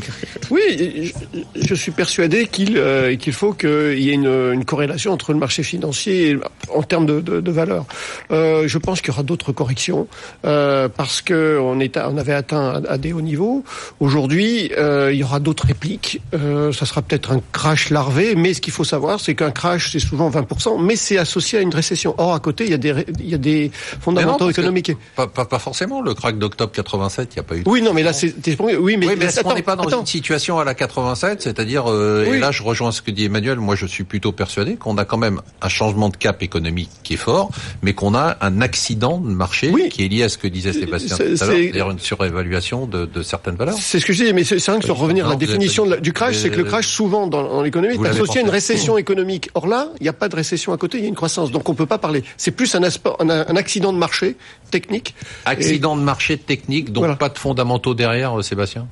Oui, 0.54 1.12
je, 1.56 1.60
je 1.68 1.74
suis 1.74 1.92
persuadé 1.92 2.46
qu'il 2.46 2.76
euh, 2.76 3.16
qu'il 3.16 3.32
faut 3.32 3.52
qu'il 3.54 3.98
y 3.98 4.10
ait 4.10 4.14
une, 4.22 4.52
une 4.52 4.64
corrélation 4.64 5.10
entre 5.12 5.32
le 5.32 5.38
marché 5.38 5.62
financier 5.62 6.30
et, 6.30 6.36
en 6.74 6.82
termes 6.82 7.06
de, 7.06 7.20
de, 7.20 7.40
de 7.40 7.50
valeur. 7.50 7.84
Euh, 8.30 8.68
je 8.68 8.78
pense 8.78 9.00
qu'il 9.00 9.08
y 9.12 9.14
aura 9.16 9.22
d'autres 9.22 9.52
corrections 9.52 10.06
euh, 10.44 10.88
parce 10.88 11.22
que 11.22 11.58
on, 11.60 11.80
est 11.80 11.96
on 11.96 12.16
avait 12.18 12.34
atteint 12.34 12.82
à, 12.86 12.92
à 12.94 12.98
des 12.98 13.12
hauts 13.12 13.20
niveaux. 13.22 13.64
Aujourd'hui, 14.00 14.70
euh, 14.76 15.10
il 15.12 15.18
y 15.20 15.24
aura 15.24 15.40
d'autres 15.40 15.66
répliques. 15.66 16.20
Euh, 16.34 16.72
ça 16.72 16.84
sera 16.86 17.00
peut-être 17.02 17.32
un 17.32 17.40
crash 17.52 17.88
larvé, 17.90 18.34
mais 18.34 18.52
ce 18.54 18.60
qu'il 18.60 18.72
faut 18.72 18.84
savoir, 18.84 19.20
c'est 19.20 19.34
qu'un 19.34 19.50
crash, 19.52 19.92
c'est 19.92 20.00
souvent 20.00 20.28
20%, 20.30 20.82
mais 20.82 20.96
c'est 20.96 21.18
associé 21.18 21.58
à 21.60 21.62
une 21.62 21.74
récession. 21.74 22.14
Or, 22.18 22.34
à 22.34 22.40
côté, 22.40 22.64
il 22.64 22.70
y 22.70 22.74
a 22.74 22.78
des, 22.78 22.94
il 23.20 23.30
y 23.30 23.34
a 23.34 23.38
des 23.38 23.70
non, 23.94 24.00
fondamentaux 24.00 24.50
économiques. 24.50 24.92
Pas, 25.16 25.26
pas, 25.28 25.44
pas 25.46 25.58
forcément. 25.58 26.02
Le 26.02 26.14
crack 26.14 26.38
d'octobre 26.38 26.72
87, 26.72 27.28
il 27.32 27.38
n'y 27.38 27.40
a 27.40 27.42
pas 27.42 27.56
eu. 27.56 27.62
de- 27.62 27.68
Oui, 27.70 27.80
non, 27.80 27.94
mais 27.94 28.02
là, 28.02 28.12
c'est 28.12 28.34
oui, 28.60 28.96
mais, 28.98 29.06
oui, 29.06 29.14
mais 29.18 29.24
est-ce 29.26 29.40
qu'on 29.40 29.54
n'est 29.54 29.62
pas 29.62 29.76
dans 29.76 29.84
attends. 29.84 30.00
une 30.00 30.06
situation 30.06 30.41
à 30.50 30.64
la 30.64 30.74
87, 30.74 31.42
c'est-à-dire, 31.42 31.90
euh, 31.90 32.26
Oui. 32.28 32.36
et 32.36 32.40
là 32.40 32.50
je 32.50 32.62
rejoins 32.62 32.92
ce 32.92 33.02
que 33.02 33.10
dit 33.10 33.24
Emmanuel, 33.24 33.58
moi 33.58 33.74
je 33.76 33.86
suis 33.86 34.04
plutôt 34.04 34.32
persuadé 34.32 34.76
qu'on 34.76 34.98
a 34.98 35.04
quand 35.04 35.16
même 35.18 35.40
un 35.60 35.68
changement 35.68 36.08
de 36.08 36.16
cap 36.16 36.42
économique 36.42 36.90
qui 37.02 37.14
est 37.14 37.16
fort, 37.16 37.50
mais 37.82 37.92
qu'on 37.94 38.14
a 38.14 38.36
un 38.40 38.60
accident 38.60 39.18
de 39.18 39.28
marché 39.30 39.70
Oui. 39.72 39.88
qui 39.88 40.04
est 40.04 40.08
lié 40.08 40.24
à 40.24 40.28
ce 40.28 40.38
que 40.38 40.46
disait 40.48 40.72
Sébastien 40.72 41.16
C'est- 41.16 41.34
tout 41.36 41.42
à 41.44 41.46
l'heure, 41.46 41.54
c'est- 41.56 41.62
c'est-à-dire 41.62 41.90
une 41.90 41.98
surévaluation 41.98 42.86
de, 42.86 43.06
de 43.06 43.22
certaines 43.22 43.56
valeurs. 43.56 43.76
C'est 43.78 44.00
ce 44.00 44.06
que 44.06 44.12
je 44.12 44.24
dis, 44.24 44.32
mais 44.32 44.44
c'est 44.44 44.58
vrai 44.64 44.78
que 44.78 44.84
sur 44.84 44.96
revenir 44.96 45.26
à 45.26 45.30
la 45.30 45.36
définition 45.36 45.86
du 46.00 46.12
crash, 46.12 46.36
c'est 46.36 46.50
que 46.50 46.56
le 46.56 46.64
crash, 46.64 46.86
souvent 46.88 47.26
dans, 47.26 47.42
dans 47.42 47.62
l'économie, 47.62 47.94
est 47.94 48.06
associé 48.08 48.40
à 48.40 48.42
une 48.44 48.50
récession 48.50 48.98
économique. 48.98 49.50
Or 49.54 49.66
là, 49.66 49.88
il 50.00 50.02
n'y 50.04 50.08
a 50.08 50.12
pas 50.12 50.28
de 50.28 50.36
récession 50.36 50.72
à 50.72 50.76
côté, 50.78 50.98
il 50.98 51.02
y 51.02 51.06
a 51.06 51.08
une 51.08 51.14
croissance. 51.14 51.50
Donc 51.50 51.68
on 51.68 51.74
peut 51.74 51.86
pas 51.86 51.98
parler. 51.98 52.24
C'est 52.36 52.50
plus 52.50 52.74
un, 52.74 52.80
aspe- 52.80 53.14
un, 53.20 53.28
un 53.30 53.56
accident 53.56 53.92
de 53.92 53.98
marché 53.98 54.36
technique. 54.70 55.14
Accident 55.44 55.96
de 55.96 56.02
marché 56.02 56.36
technique, 56.38 56.92
donc 56.92 57.02
Voilà. 57.02 57.16
pas 57.16 57.28
de 57.28 57.38
fondamentaux 57.38 57.94
derrière, 57.94 58.38
euh, 58.38 58.42
Sébastien? 58.42 58.86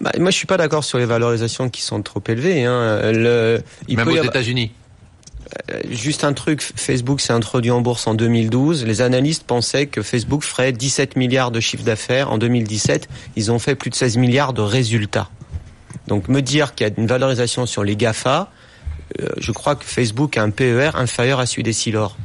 Bah, 0.00 0.10
moi, 0.18 0.30
je 0.30 0.36
suis 0.36 0.46
pas 0.46 0.56
d'accord 0.56 0.84
sur 0.84 0.98
les 0.98 1.06
valorisations 1.06 1.68
qui 1.68 1.82
sont 1.82 2.02
trop 2.02 2.22
élevées. 2.28 2.64
Hein. 2.64 3.12
Le, 3.12 3.62
il 3.88 3.96
Même 3.96 4.06
peut 4.06 4.12
aux 4.12 4.16
avoir- 4.16 4.30
États-Unis. 4.34 4.72
Euh, 5.70 5.80
Juste 5.90 6.24
un 6.24 6.32
truc, 6.32 6.62
Facebook 6.62 7.20
s'est 7.20 7.32
introduit 7.32 7.70
en 7.70 7.80
bourse 7.82 8.06
en 8.06 8.14
2012. 8.14 8.84
Les 8.86 9.02
analystes 9.02 9.44
pensaient 9.44 9.86
que 9.86 10.02
Facebook 10.02 10.42
ferait 10.42 10.72
17 10.72 11.14
milliards 11.16 11.50
de 11.50 11.60
chiffre 11.60 11.84
d'affaires. 11.84 12.32
En 12.32 12.38
2017, 12.38 13.08
ils 13.36 13.52
ont 13.52 13.58
fait 13.58 13.74
plus 13.74 13.90
de 13.90 13.94
16 13.94 14.16
milliards 14.16 14.54
de 14.54 14.62
résultats. 14.62 15.28
Donc 16.08 16.28
me 16.28 16.40
dire 16.40 16.74
qu'il 16.74 16.86
y 16.86 16.90
a 16.90 16.92
une 16.96 17.06
valorisation 17.06 17.66
sur 17.66 17.84
les 17.84 17.96
GAFA, 17.96 18.50
euh, 19.20 19.28
je 19.36 19.52
crois 19.52 19.76
que 19.76 19.84
Facebook 19.84 20.36
a 20.38 20.42
un 20.42 20.50
PER 20.50 20.92
inférieur 20.94 21.38
à 21.38 21.46
celui 21.46 21.62
des 21.64 21.72
Silor. 21.74 22.16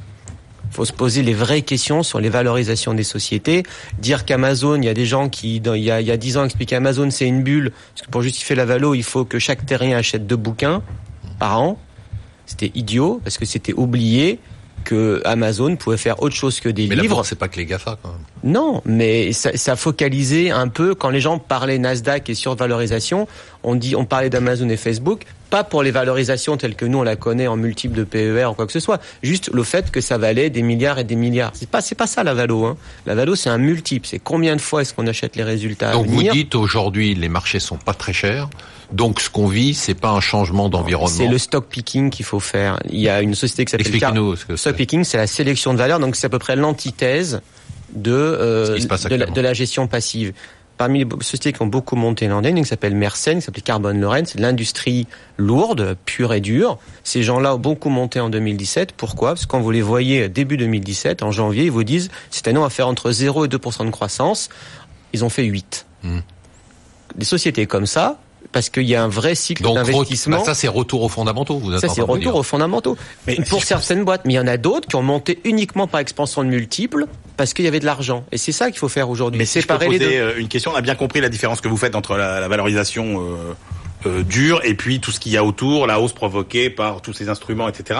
Faut 0.71 0.85
se 0.85 0.93
poser 0.93 1.23
les 1.23 1.33
vraies 1.33 1.61
questions 1.61 2.03
sur 2.03 2.19
les 2.19 2.29
valorisations 2.29 2.93
des 2.93 3.03
sociétés. 3.03 3.63
Dire 3.99 4.25
qu'Amazon, 4.25 4.75
il 4.75 4.85
y 4.85 4.89
a 4.89 4.93
des 4.93 5.05
gens 5.05 5.29
qui, 5.29 5.59
dans- 5.59 5.73
il 5.73 5.83
y 5.83 5.91
a, 5.91 6.17
10 6.17 6.37
ans, 6.37 6.45
expliquaient 6.45 6.75
Amazon 6.75 7.09
c'est 7.09 7.25
une 7.27 7.41
bulle, 7.43 7.71
parce 7.93 8.05
que 8.05 8.11
pour 8.11 8.21
justifier 8.21 8.55
la 8.55 8.65
valo, 8.65 8.93
il 8.93 9.03
faut 9.03 9.25
que 9.25 9.39
chaque 9.39 9.65
terrien 9.65 9.97
achète 9.97 10.27
deux 10.27 10.35
bouquins 10.35 10.81
par 11.39 11.61
an. 11.61 11.79
C'était 12.45 12.71
idiot, 12.75 13.19
parce 13.23 13.37
que 13.37 13.45
c'était 13.45 13.73
oublié 13.73 14.39
que 14.87 15.21
Amazon 15.25 15.75
pouvait 15.75 15.97
faire 15.97 16.23
autre 16.23 16.35
chose 16.35 16.61
que 16.61 16.69
des 16.69 16.87
Mais 16.87 16.95
livres. 16.95 17.25
c'est 17.25 17.37
pas 17.37 17.49
que 17.49 17.57
les 17.57 17.65
GAFA 17.65 17.97
quand 18.01 18.09
même. 18.09 18.53
Non, 18.53 18.81
mais 18.85 19.33
ça, 19.33 19.51
ça 19.57 19.75
focalisait 19.75 20.49
un 20.49 20.69
peu 20.69 20.95
quand 20.95 21.09
les 21.09 21.19
gens 21.19 21.39
parlaient 21.39 21.77
Nasdaq 21.77 22.29
et 22.29 22.33
survalorisation. 22.33 23.27
On 23.63 23.75
dit, 23.75 23.97
on 23.97 24.05
parlait 24.05 24.29
d'Amazon 24.29 24.69
et 24.69 24.77
Facebook, 24.77 25.25
pas 25.49 25.65
pour 25.65 25.83
les 25.83 25.91
valorisations 25.91 26.55
telles 26.55 26.75
que 26.75 26.85
nous 26.85 26.99
on 26.99 27.03
la 27.03 27.17
connaît 27.17 27.47
en 27.47 27.57
multiples 27.57 27.97
de 27.97 28.05
PER 28.05 28.45
ou 28.45 28.53
quoi 28.53 28.65
que 28.65 28.71
ce 28.71 28.79
soit. 28.79 29.01
Juste 29.23 29.49
le 29.53 29.63
fait 29.63 29.91
que 29.91 29.99
ça 29.99 30.17
valait 30.17 30.49
des 30.49 30.61
milliards 30.61 30.99
et 30.99 31.03
des 31.03 31.17
milliards. 31.17 31.51
C'est 31.53 31.69
pas, 31.69 31.81
c'est 31.81 31.95
pas 31.95 32.07
ça 32.07 32.23
la 32.23 32.33
valo. 32.33 32.63
Hein. 32.63 32.77
La 33.05 33.13
valo, 33.13 33.35
c'est 33.35 33.49
un 33.49 33.57
multiple. 33.57 34.07
C'est 34.07 34.19
combien 34.19 34.55
de 34.55 34.61
fois 34.61 34.83
est-ce 34.83 34.93
qu'on 34.93 35.07
achète 35.07 35.35
les 35.35 35.43
résultats 35.43 35.89
à 35.89 35.93
Donc 35.93 36.07
vous 36.07 36.23
dites 36.23 36.55
aujourd'hui 36.55 37.13
les 37.13 37.29
marchés 37.29 37.59
sont 37.59 37.77
pas 37.77 37.93
très 37.93 38.13
chers, 38.13 38.49
donc 38.91 39.19
ce 39.19 39.29
qu'on 39.29 39.47
vit 39.47 39.73
c'est 39.73 39.93
pas 39.93 40.11
un 40.11 40.21
changement 40.21 40.69
d'environnement. 40.69 41.15
C'est 41.15 41.27
le 41.27 41.37
stock 41.37 41.67
picking 41.67 42.09
qu'il 42.09 42.25
faut 42.25 42.39
faire. 42.39 42.79
Il 42.89 42.99
y 42.99 43.09
a 43.09 43.21
une 43.21 43.35
société 43.35 43.65
qui 43.65 43.71
s'appelle 43.71 43.99
Car- 43.99 44.13
ce 44.37 44.45
que 44.45 44.55
Stock 44.55 44.75
picking, 44.75 45.03
c'est 45.03 45.17
la 45.17 45.27
sélection 45.27 45.73
de 45.73 45.77
valeurs, 45.77 45.99
donc 45.99 46.15
c'est 46.15 46.27
à 46.27 46.29
peu 46.29 46.39
près 46.39 46.55
l'antithèse 46.55 47.41
de, 47.93 48.11
euh, 48.11 48.77
de, 48.77 48.87
la, 48.87 48.93
actuellement. 48.95 49.33
de 49.33 49.41
la 49.41 49.53
gestion 49.53 49.87
passive. 49.87 50.33
Parmi 50.77 50.99
les 50.99 51.09
sociétés 51.21 51.53
qui 51.53 51.61
ont 51.63 51.67
beaucoup 51.67 51.95
monté 51.95 52.27
l'an 52.27 52.41
dernier, 52.41 52.59
une 52.59 52.63
qui 52.63 52.69
s'appelle 52.69 52.93
Mersenne, 52.93 53.39
qui 53.39 53.45
s'appelle 53.45 53.63
Carbone 53.63 53.99
Lorraine, 53.99 54.27
c'est 54.27 54.39
l'industrie 54.39 55.07
lourde, 55.37 55.97
pure 56.05 56.33
et 56.33 56.39
dure. 56.39 56.77
Ces 57.03 57.23
gens-là 57.23 57.55
ont 57.55 57.57
beaucoup 57.57 57.89
monté 57.89 58.19
en 58.19 58.29
2017. 58.29 58.91
Pourquoi? 58.91 59.29
Parce 59.29 59.47
que 59.47 59.51
quand 59.51 59.59
vous 59.59 59.71
les 59.71 59.81
voyez 59.81 60.29
début 60.29 60.55
2017, 60.55 61.23
en 61.23 61.31
janvier, 61.31 61.63
ils 61.63 61.71
vous 61.71 61.83
disent 61.83 62.09
cette 62.29 62.47
année 62.47 62.59
on 62.59 62.61
va 62.61 62.69
faire 62.69 62.87
entre 62.87 63.11
0 63.11 63.45
et 63.45 63.47
2% 63.47 63.85
de 63.85 63.89
croissance. 63.89 64.49
Ils 65.13 65.25
ont 65.25 65.29
fait 65.29 65.45
8. 65.45 65.87
Hmm. 66.03 66.19
Des 67.15 67.25
sociétés 67.25 67.65
comme 67.65 67.87
ça, 67.87 68.19
parce 68.51 68.69
qu'il 68.69 68.83
y 68.83 68.95
a 68.95 69.03
un 69.03 69.07
vrai 69.09 69.35
cycle 69.35 69.63
d'investissement. 69.63 70.37
bah, 70.39 70.43
ça 70.45 70.53
c'est 70.53 70.67
retour 70.67 71.03
aux 71.03 71.09
fondamentaux. 71.09 71.57
Vous 71.59 71.77
Ça, 71.77 71.87
c'est 71.89 72.01
retour 72.01 72.17
dire. 72.17 72.35
aux 72.35 72.43
fondamentaux. 72.43 72.97
Mais 73.27 73.35
pour 73.35 73.59
si 73.59 73.61
je 73.61 73.65
certaines 73.67 74.03
boîtes. 74.05 74.21
Mais 74.25 74.33
il 74.33 74.35
y 74.37 74.39
en 74.39 74.47
a 74.47 74.57
d'autres 74.57 74.87
qui 74.87 74.95
ont 74.95 75.01
monté 75.03 75.39
uniquement 75.43 75.87
par 75.87 75.99
expansion 75.99 76.43
de 76.43 76.49
multiples 76.49 77.05
parce 77.35 77.53
qu'il 77.53 77.65
y 77.65 77.67
avait 77.67 77.79
de 77.81 77.85
l'argent. 77.85 78.25
Et 78.31 78.37
c'est 78.37 78.51
ça 78.53 78.69
qu'il 78.71 78.79
faut 78.79 78.89
faire 78.89 79.09
aujourd'hui. 79.09 79.37
Mais 79.37 79.45
si 79.45 79.61
je 79.61 79.67
peux 79.67 79.73
Séparer 79.73 79.89
les 79.89 79.97
poser 79.99 80.17
deux. 80.17 80.21
euh, 80.23 80.37
une 80.39 80.47
question, 80.47 80.71
on 80.73 80.75
a 80.75 80.81
bien 80.81 80.95
compris 80.95 81.19
la 81.21 81.29
différence 81.29 81.61
que 81.61 81.67
vous 81.67 81.77
faites 81.77 81.95
entre 81.95 82.15
la, 82.15 82.39
la 82.39 82.47
valorisation 82.47 83.21
euh, 83.21 83.53
euh, 84.07 84.23
dure 84.23 84.61
et 84.63 84.73
puis 84.75 84.99
tout 85.01 85.11
ce 85.11 85.19
qu'il 85.19 85.31
y 85.33 85.37
a 85.37 85.43
autour, 85.43 85.85
la 85.85 85.99
hausse 85.99 86.13
provoquée 86.13 86.69
par 86.69 87.01
tous 87.01 87.13
ces 87.13 87.29
instruments, 87.29 87.67
etc. 87.67 87.99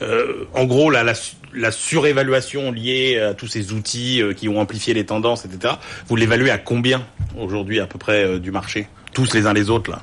Euh, 0.00 0.46
en 0.54 0.64
gros, 0.64 0.90
la, 0.90 1.04
la, 1.04 1.14
su- 1.14 1.34
la 1.54 1.70
surévaluation 1.70 2.72
liée 2.72 3.18
à 3.20 3.34
tous 3.34 3.46
ces 3.46 3.72
outils 3.72 4.22
euh, 4.22 4.32
qui 4.32 4.48
ont 4.48 4.58
amplifié 4.58 4.94
les 4.94 5.04
tendances, 5.06 5.44
etc. 5.44 5.74
Vous 6.08 6.16
l'évaluez 6.16 6.50
à 6.50 6.58
combien 6.58 7.02
aujourd'hui 7.38 7.78
à 7.78 7.86
peu 7.86 7.98
près 7.98 8.24
euh, 8.24 8.38
du 8.38 8.50
marché? 8.50 8.88
Tous 9.12 9.32
les 9.34 9.46
uns 9.46 9.52
les 9.52 9.68
autres 9.70 9.90
là 9.90 10.00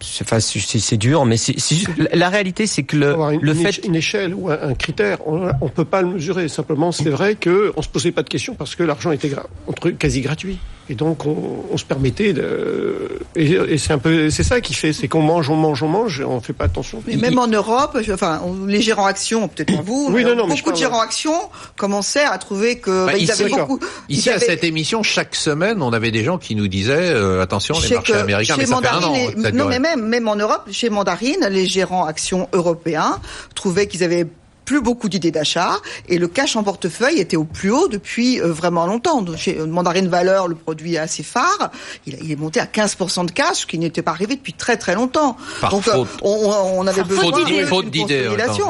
C'est 0.00 0.24
enfin, 0.24 0.40
c'est- 0.40 0.96
dur, 0.96 1.24
mais 1.24 1.36
c'est 1.36 1.58
c'est 1.58 1.74
juste- 1.74 1.90
la, 1.98 2.14
la 2.16 2.28
réalité, 2.28 2.66
c'est 2.66 2.82
que 2.84 2.96
le, 2.96 3.14
une, 3.32 3.40
le 3.40 3.54
fait 3.54 3.84
une 3.84 3.96
échelle 3.96 4.32
ou 4.34 4.48
un, 4.50 4.58
un 4.70 4.74
critère, 4.74 5.18
on 5.26 5.46
ne 5.46 5.68
peut 5.68 5.84
pas 5.84 6.02
le 6.02 6.08
mesurer. 6.08 6.48
Simplement, 6.48 6.92
c'est 6.92 7.10
vrai 7.10 7.34
que 7.34 7.72
on 7.76 7.82
se 7.82 7.88
posait 7.88 8.12
pas 8.12 8.22
de 8.22 8.28
questions 8.28 8.54
parce 8.54 8.74
que 8.76 8.84
l'argent 8.84 9.10
était 9.10 9.28
gra- 9.28 9.46
entre 9.66 9.90
quasi 9.90 10.20
gratuit. 10.20 10.58
Et 10.90 10.94
donc, 10.94 11.26
on, 11.26 11.64
on 11.70 11.76
se 11.76 11.84
permettait 11.84 12.32
de. 12.32 13.08
Et, 13.36 13.52
et 13.52 13.78
c'est 13.78 13.92
un 13.92 13.98
peu, 13.98 14.30
c'est 14.30 14.42
ça 14.42 14.60
qui 14.62 14.72
fait, 14.72 14.92
c'est 14.94 15.06
qu'on 15.06 15.20
mange, 15.22 15.50
on 15.50 15.54
mange, 15.56 15.82
on 15.82 15.88
mange, 15.88 16.20
et 16.20 16.24
on 16.24 16.40
fait 16.40 16.52
pas 16.54 16.64
attention. 16.64 17.02
Mais 17.06 17.16
même 17.16 17.38
en 17.38 17.46
Europe, 17.46 17.98
je- 18.02 18.12
enfin, 18.12 18.40
on- 18.44 18.64
les 18.66 18.80
gérants 18.80 19.04
actions, 19.06 19.48
peut-être 19.48 19.76
pas 19.76 19.82
vous, 19.82 20.06
Oui, 20.10 20.24
mais 20.24 20.30
non, 20.30 20.36
non, 20.36 20.46
mais 20.46 20.56
je 20.56 20.62
beaucoup 20.62 20.70
de 20.76 20.80
parle- 20.80 20.92
gérants 20.92 21.00
actions 21.02 21.38
commençaient 21.76 22.24
à 22.24 22.38
trouver 22.38 22.78
que 22.78 22.90
Bah, 23.06 23.12
bah, 23.12 23.18
ils 23.18 23.24
ici, 23.24 23.32
avaient 23.32 23.50
beaucoup. 23.50 23.78
Ici 24.08 24.28
ils 24.28 24.32
à 24.32 24.38
cette 24.38 24.64
émission, 24.64 25.02
chaque 25.02 25.34
semaine, 25.34 25.82
on 25.82 25.92
avait 25.92 26.10
des 26.10 26.24
gens 26.24 26.38
qui 26.38 26.54
nous 26.54 26.68
disaient 26.68 26.94
euh, 27.12 27.42
attention 27.42 27.74
les 27.80 27.94
marchés 27.94 28.12
que 28.12 28.18
américains, 28.18 28.54
chez 28.54 28.60
mais 28.62 28.66
ça 28.66 28.80
fait 28.80 28.88
un 28.88 29.02
an. 29.02 29.14
Non, 29.52 29.66
mais 29.68 29.78
même, 29.78 30.06
même 30.06 30.26
en 30.28 30.36
Europe, 30.36 30.68
chez 30.70 30.88
Mandarine, 30.90 31.46
les 31.50 31.66
gérants 31.66 32.06
actions 32.06 32.48
européens 32.54 33.18
trouvaient 33.54 33.86
qu'ils 33.88 34.04
avaient 34.04 34.26
plus 34.68 34.82
beaucoup 34.82 35.08
d'idées 35.08 35.30
d'achat 35.30 35.76
et 36.10 36.18
le 36.18 36.28
cash 36.28 36.54
en 36.54 36.62
portefeuille 36.62 37.20
était 37.20 37.38
au 37.38 37.44
plus 37.44 37.70
haut 37.70 37.88
depuis 37.88 38.38
euh, 38.38 38.52
vraiment 38.52 38.86
longtemps. 38.86 39.24
Chez 39.34 39.54
Mandarine 39.54 40.08
Valeur, 40.08 40.46
le 40.46 40.54
produit 40.54 40.98
assez 40.98 41.22
phare, 41.22 41.70
il, 42.06 42.30
est 42.30 42.36
monté 42.36 42.60
à 42.60 42.66
15% 42.66 43.24
de 43.24 43.30
cash, 43.30 43.60
ce 43.60 43.66
qui 43.66 43.78
n'était 43.78 44.02
pas 44.02 44.10
arrivé 44.10 44.36
depuis 44.36 44.52
très 44.52 44.76
très 44.76 44.94
longtemps. 44.94 45.38
Donc 45.70 45.88
euh, 45.88 46.04
on, 46.20 46.86
avait 46.86 47.02
besoin 47.02 47.30
d'idées. 47.40 47.64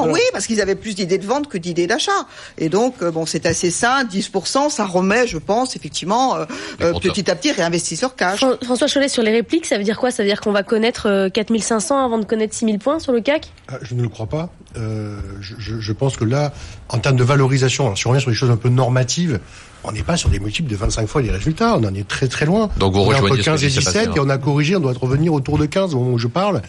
Oui, 0.07 0.21
parce 0.31 0.47
qu'ils 0.47 0.61
avaient 0.61 0.75
plus 0.75 0.95
d'idées 0.95 1.17
de 1.17 1.27
vente 1.27 1.49
que 1.49 1.57
d'idées 1.57 1.85
d'achat. 1.85 2.27
Et 2.57 2.69
donc 2.69 3.01
euh, 3.01 3.11
bon, 3.11 3.25
c'est 3.25 3.45
assez 3.45 3.69
sain, 3.69 4.05
10%, 4.05 4.69
ça 4.69 4.85
remet, 4.85 5.27
je 5.27 5.37
pense, 5.37 5.75
effectivement, 5.75 6.37
petit 6.77 7.29
à 7.29 7.35
petit 7.35 7.51
réinvestir 7.51 7.97
sur 7.97 8.15
cash. 8.15 8.39
François 8.63 8.87
Cholet, 8.87 9.09
sur 9.09 9.21
les 9.21 9.33
répliques, 9.33 9.65
ça 9.65 9.77
veut 9.77 9.83
dire 9.83 9.99
quoi? 9.99 10.11
Ça 10.11 10.23
veut 10.23 10.29
dire 10.29 10.39
qu'on 10.39 10.53
va 10.53 10.63
connaître 10.63 11.27
4500 11.27 12.05
avant 12.05 12.19
de 12.19 12.25
connaître 12.25 12.55
6000 12.55 12.79
points 12.79 12.99
sur 12.99 13.11
le 13.11 13.19
CAC 13.19 13.51
ah, 13.67 13.79
Je 13.81 13.95
ne 13.95 14.01
le 14.01 14.07
crois 14.07 14.27
pas. 14.27 14.49
je, 14.75 15.55
je 15.59 15.88
pense 15.93 16.17
que 16.17 16.25
là, 16.25 16.53
en 16.89 16.99
termes 16.99 17.17
de 17.17 17.23
valorisation, 17.23 17.95
si 17.95 18.07
on 18.07 18.11
revient 18.11 18.21
sur 18.21 18.31
des 18.31 18.37
choses 18.37 18.51
un 18.51 18.57
peu 18.57 18.69
normatives, 18.69 19.39
on 19.83 19.91
n'est 19.91 20.03
pas 20.03 20.17
sur 20.17 20.29
des 20.29 20.39
multiples 20.39 20.69
de 20.69 20.75
25 20.75 21.07
fois 21.07 21.21
les 21.21 21.31
résultats, 21.31 21.77
on 21.77 21.83
en 21.83 21.93
est 21.93 22.07
très 22.07 22.27
très 22.27 22.45
loin. 22.45 22.69
Donc 22.77 22.93
vous 22.93 23.01
entre 23.01 23.37
15 23.37 23.63
et 23.63 23.67
17 23.67 24.09
et 24.15 24.19
on 24.19 24.29
a 24.29 24.37
corrigé, 24.37 24.75
on 24.75 24.79
doit 24.79 24.93
revenir 24.93 25.33
autour 25.33 25.57
de 25.57 25.65
15 25.65 25.93
au 25.93 25.99
moment 25.99 26.13
où 26.13 26.17
je 26.17 26.27
parle 26.27 26.61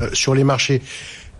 euh, 0.00 0.10
sur 0.12 0.34
les 0.34 0.44
marchés. 0.44 0.82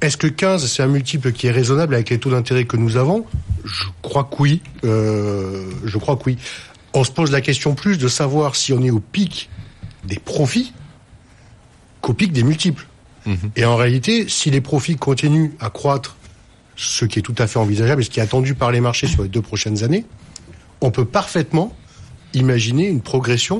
Est-ce 0.00 0.16
que 0.16 0.26
15 0.26 0.66
c'est 0.66 0.82
un 0.82 0.86
multiple 0.86 1.32
qui 1.32 1.48
est 1.48 1.50
raisonnable 1.50 1.94
avec 1.94 2.10
les 2.10 2.18
taux 2.18 2.30
d'intérêt 2.30 2.64
que 2.64 2.76
nous 2.76 2.96
avons? 2.96 3.26
Je 3.64 3.84
crois 4.00 4.24
que 4.24 4.36
oui. 4.38 4.62
Euh, 4.84 5.64
je 5.84 5.98
crois 5.98 6.16
que 6.16 6.22
oui. 6.26 6.38
On 6.94 7.04
se 7.04 7.10
pose 7.10 7.30
la 7.30 7.40
question 7.40 7.74
plus 7.74 7.98
de 7.98 8.08
savoir 8.08 8.56
si 8.56 8.72
on 8.72 8.82
est 8.82 8.90
au 8.90 9.00
pic 9.00 9.50
des 10.04 10.18
profits 10.18 10.72
qu'au 12.00 12.14
pic 12.14 12.32
des 12.32 12.42
multiples. 12.42 12.86
Mhm. 13.26 13.50
Et 13.56 13.64
en 13.64 13.76
réalité, 13.76 14.28
si 14.28 14.50
les 14.50 14.60
profits 14.60 14.96
continuent 14.96 15.50
à 15.60 15.68
croître 15.68 16.16
ce 16.78 17.04
qui 17.04 17.18
est 17.18 17.22
tout 17.22 17.34
à 17.38 17.46
fait 17.46 17.58
envisageable 17.58 18.00
et 18.00 18.04
ce 18.04 18.10
qui 18.10 18.20
est 18.20 18.22
attendu 18.22 18.54
par 18.54 18.70
les 18.70 18.80
marchés 18.80 19.08
sur 19.08 19.24
les 19.24 19.28
deux 19.28 19.42
prochaines 19.42 19.82
années, 19.82 20.06
on 20.80 20.90
peut 20.90 21.04
parfaitement 21.04 21.74
imaginer 22.34 22.86
une 22.86 23.00
progression 23.00 23.58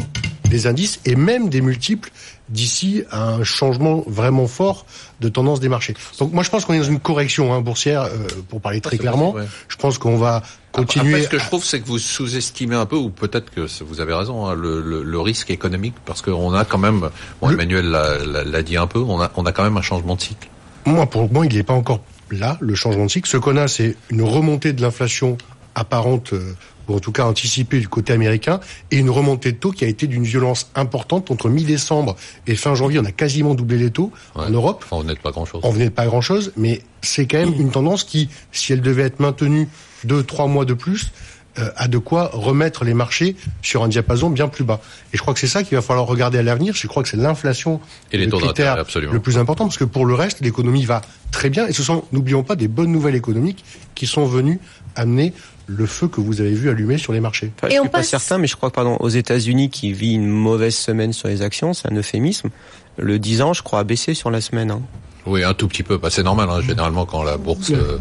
des 0.48 0.66
indices 0.66 1.00
et 1.04 1.16
même 1.16 1.50
des 1.50 1.60
multiples 1.60 2.10
d'ici 2.48 3.02
à 3.10 3.28
un 3.28 3.44
changement 3.44 4.04
vraiment 4.06 4.46
fort 4.46 4.86
de 5.20 5.28
tendance 5.28 5.60
des 5.60 5.68
marchés. 5.68 5.94
Donc 6.18 6.32
moi 6.32 6.42
je 6.42 6.48
pense 6.48 6.64
qu'on 6.64 6.72
est 6.74 6.78
dans 6.78 6.84
une 6.84 7.00
correction 7.00 7.52
hein, 7.52 7.60
boursière, 7.60 8.02
euh, 8.04 8.26
pour 8.48 8.60
parler 8.60 8.80
très 8.80 8.96
clairement. 8.96 9.34
Je 9.68 9.76
pense 9.76 9.98
qu'on 9.98 10.16
va 10.16 10.42
continuer. 10.72 11.14
Après, 11.14 11.24
ce 11.24 11.28
que 11.28 11.38
je 11.38 11.46
trouve, 11.46 11.64
c'est 11.64 11.80
que 11.80 11.86
vous 11.86 11.98
sous-estimez 11.98 12.76
un 12.76 12.86
peu, 12.86 12.96
ou 12.96 13.10
peut-être 13.10 13.50
que 13.50 13.66
vous 13.82 14.00
avez 14.00 14.14
raison, 14.14 14.46
hein, 14.46 14.54
le, 14.54 14.80
le, 14.80 15.20
risque 15.20 15.50
économique, 15.50 15.94
parce 16.06 16.22
qu'on 16.22 16.54
a 16.54 16.64
quand 16.64 16.78
même, 16.78 17.10
bon, 17.42 17.50
Emmanuel 17.50 17.90
l'a 17.90 18.62
dit 18.62 18.76
un 18.76 18.86
peu, 18.86 19.00
on 19.00 19.20
a, 19.20 19.30
on 19.36 19.44
a 19.44 19.52
quand 19.52 19.64
même 19.64 19.76
un 19.76 19.82
changement 19.82 20.14
de 20.14 20.22
cycle. 20.22 20.48
Moi, 20.88 21.04
pour 21.04 21.30
moi, 21.30 21.44
il 21.44 21.54
n'est 21.54 21.62
pas 21.62 21.74
encore 21.74 22.00
là, 22.30 22.56
le 22.60 22.74
changement 22.74 23.04
de 23.04 23.10
cycle. 23.10 23.28
Ce 23.28 23.36
qu'on 23.36 23.56
a, 23.58 23.68
c'est 23.68 23.94
une 24.08 24.22
remontée 24.22 24.72
de 24.72 24.80
l'inflation 24.80 25.36
apparente, 25.74 26.32
euh, 26.32 26.54
ou 26.88 26.94
en 26.94 26.98
tout 26.98 27.12
cas 27.12 27.24
anticipée 27.24 27.78
du 27.78 27.88
côté 27.88 28.14
américain, 28.14 28.58
et 28.90 28.96
une 28.96 29.10
remontée 29.10 29.52
de 29.52 29.58
taux 29.58 29.70
qui 29.70 29.84
a 29.84 29.88
été 29.88 30.06
d'une 30.06 30.24
violence 30.24 30.70
importante. 30.74 31.30
Entre 31.30 31.50
mi-décembre 31.50 32.16
et 32.46 32.56
fin 32.56 32.74
janvier, 32.74 33.00
on 33.00 33.04
a 33.04 33.12
quasiment 33.12 33.54
doublé 33.54 33.76
les 33.76 33.90
taux 33.90 34.12
en 34.34 34.48
Europe. 34.48 34.86
on 34.90 35.00
venait 35.00 35.14
de 35.14 35.20
pas 35.20 35.30
grand-chose. 35.30 35.60
On 35.62 35.70
venait 35.70 35.90
de 35.90 35.94
pas 35.94 36.06
grand-chose, 36.06 36.52
mais 36.56 36.80
c'est 37.02 37.26
quand 37.26 37.38
même 37.38 37.54
une 37.60 37.70
tendance 37.70 38.04
qui, 38.04 38.30
si 38.50 38.72
elle 38.72 38.80
devait 38.80 39.02
être 39.02 39.20
maintenue 39.20 39.68
deux, 40.04 40.22
trois 40.22 40.46
mois 40.46 40.64
de 40.64 40.74
plus, 40.74 41.12
euh, 41.58 41.70
a 41.76 41.88
de 41.88 41.98
quoi 41.98 42.30
remettre 42.32 42.84
les 42.84 42.94
marchés 42.94 43.36
sur 43.62 43.82
un 43.82 43.88
diapason 43.88 44.30
bien 44.30 44.48
plus 44.48 44.64
bas. 44.64 44.80
Et 45.12 45.16
je 45.16 45.22
crois 45.22 45.34
que 45.34 45.40
c'est 45.40 45.46
ça 45.46 45.62
qu'il 45.62 45.76
va 45.76 45.82
falloir 45.82 46.06
regarder 46.06 46.38
à 46.38 46.42
l'avenir. 46.42 46.74
Je 46.74 46.86
crois 46.86 47.02
que 47.02 47.08
c'est 47.08 47.16
l'inflation 47.16 47.80
le 48.12 48.26
critère 48.26 48.76
le 49.10 49.20
plus 49.20 49.38
important, 49.38 49.64
parce 49.64 49.78
que 49.78 49.84
pour 49.84 50.06
le 50.06 50.14
reste, 50.14 50.40
l'économie 50.40 50.84
va 50.84 51.00
très 51.30 51.50
bien. 51.50 51.66
Et 51.66 51.72
ce 51.72 51.82
sont, 51.82 52.04
n'oublions 52.12 52.42
pas, 52.42 52.56
des 52.56 52.68
bonnes 52.68 52.92
nouvelles 52.92 53.16
économiques 53.16 53.64
qui 53.94 54.06
sont 54.06 54.26
venues 54.26 54.60
amener 54.94 55.32
le 55.66 55.86
feu 55.86 56.08
que 56.08 56.20
vous 56.20 56.40
avez 56.40 56.54
vu 56.54 56.70
allumer 56.70 56.98
sur 56.98 57.12
les 57.12 57.20
marchés. 57.20 57.52
je 57.62 57.66
ne 57.66 57.80
suis 57.80 57.88
pas 57.88 58.02
certain, 58.02 58.38
mais 58.38 58.46
je 58.46 58.56
crois 58.56 58.70
que 58.70 58.74
pardon, 58.74 58.96
aux 59.00 59.08
États-Unis, 59.08 59.70
qui 59.70 59.92
vit 59.92 60.14
une 60.14 60.26
mauvaise 60.26 60.74
semaine 60.74 61.12
sur 61.12 61.28
les 61.28 61.42
actions, 61.42 61.74
c'est 61.74 61.90
un 61.90 61.94
euphémisme. 61.94 62.50
Le 62.96 63.18
10 63.18 63.42
ans, 63.42 63.52
je 63.52 63.62
crois, 63.62 63.80
a 63.80 63.84
baissé 63.84 64.14
sur 64.14 64.30
la 64.30 64.40
semaine. 64.40 64.70
Hein. 64.70 64.82
Oui, 65.28 65.44
un 65.44 65.54
tout 65.54 65.68
petit 65.68 65.82
peu. 65.82 65.98
Bah, 65.98 66.08
c'est 66.10 66.22
normal. 66.22 66.48
Hein. 66.50 66.60
Généralement, 66.66 67.04
quand 67.04 67.22
la 67.22 67.36
bourse, 67.36 67.70
euh, 67.70 67.98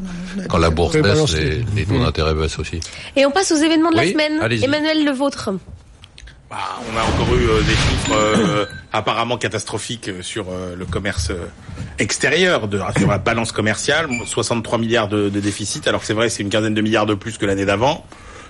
quand 0.47 0.57
la 0.57 0.69
bourse 0.69 0.97
baisse, 0.97 1.35
les, 1.75 1.85
taux 1.85 1.99
d'intérêt 1.99 2.33
baissent 2.33 2.57
aussi. 2.59 2.79
Et 3.15 3.25
on 3.25 3.31
passe 3.31 3.51
aux 3.51 3.57
événements 3.57 3.91
de 3.91 3.97
la 3.97 4.07
semaine. 4.07 4.39
Emmanuel, 4.63 5.05
le 5.05 5.11
vôtre. 5.11 5.51
Bah, 6.49 6.57
on 6.89 6.97
a 6.97 7.03
encore 7.03 7.35
eu 7.35 7.49
euh, 7.49 7.59
des 7.59 7.73
chiffres 7.73 8.13
euh, 8.13 8.65
apparemment 8.93 9.37
catastrophiques 9.37 10.09
sur 10.21 10.45
le 10.77 10.85
commerce 10.85 11.33
extérieur, 11.99 12.69
de, 12.69 12.79
sur 12.97 13.09
la 13.09 13.17
balance 13.17 13.51
commerciale, 13.51 14.07
63 14.25 14.79
milliards 14.79 15.09
de, 15.09 15.27
de 15.27 15.39
déficit, 15.41 15.87
alors 15.89 15.99
que 15.99 16.07
c'est 16.07 16.13
vrai, 16.13 16.29
c'est 16.29 16.43
une 16.43 16.49
quinzaine 16.49 16.73
de 16.73 16.81
milliards 16.81 17.05
de 17.05 17.15
plus 17.15 17.37
que 17.37 17.45
l'année 17.45 17.65
d'avant. 17.65 18.05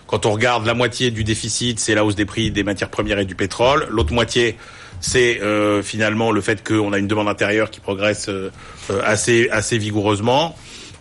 Quand 0.06 0.26
on 0.26 0.32
regarde 0.32 0.66
la 0.66 0.74
moitié 0.74 1.12
du 1.12 1.24
déficit, 1.24 1.80
c'est 1.80 1.96
la 1.96 2.06
hausse 2.06 2.16
des 2.16 2.26
prix 2.26 2.50
des 2.50 2.64
matières 2.64 2.90
premières 2.90 3.20
et 3.20 3.26
du 3.26 3.36
pétrole. 3.36 3.88
L'autre 3.90 4.14
moitié, 4.14 4.58
c'est 5.00 5.42
euh, 5.42 5.82
finalement 5.84 6.32
le 6.32 6.42
fait 6.42 6.68
qu'on 6.68 6.94
a 6.94 6.98
une 6.98 7.08
demande 7.08 7.28
intérieure 7.28 7.70
qui 7.70 7.80
progresse 7.80 8.30
euh, 8.30 8.52
euh, 8.92 9.02
assez 9.04 9.50
assez 9.50 9.78
vigoureusement. 9.78 10.56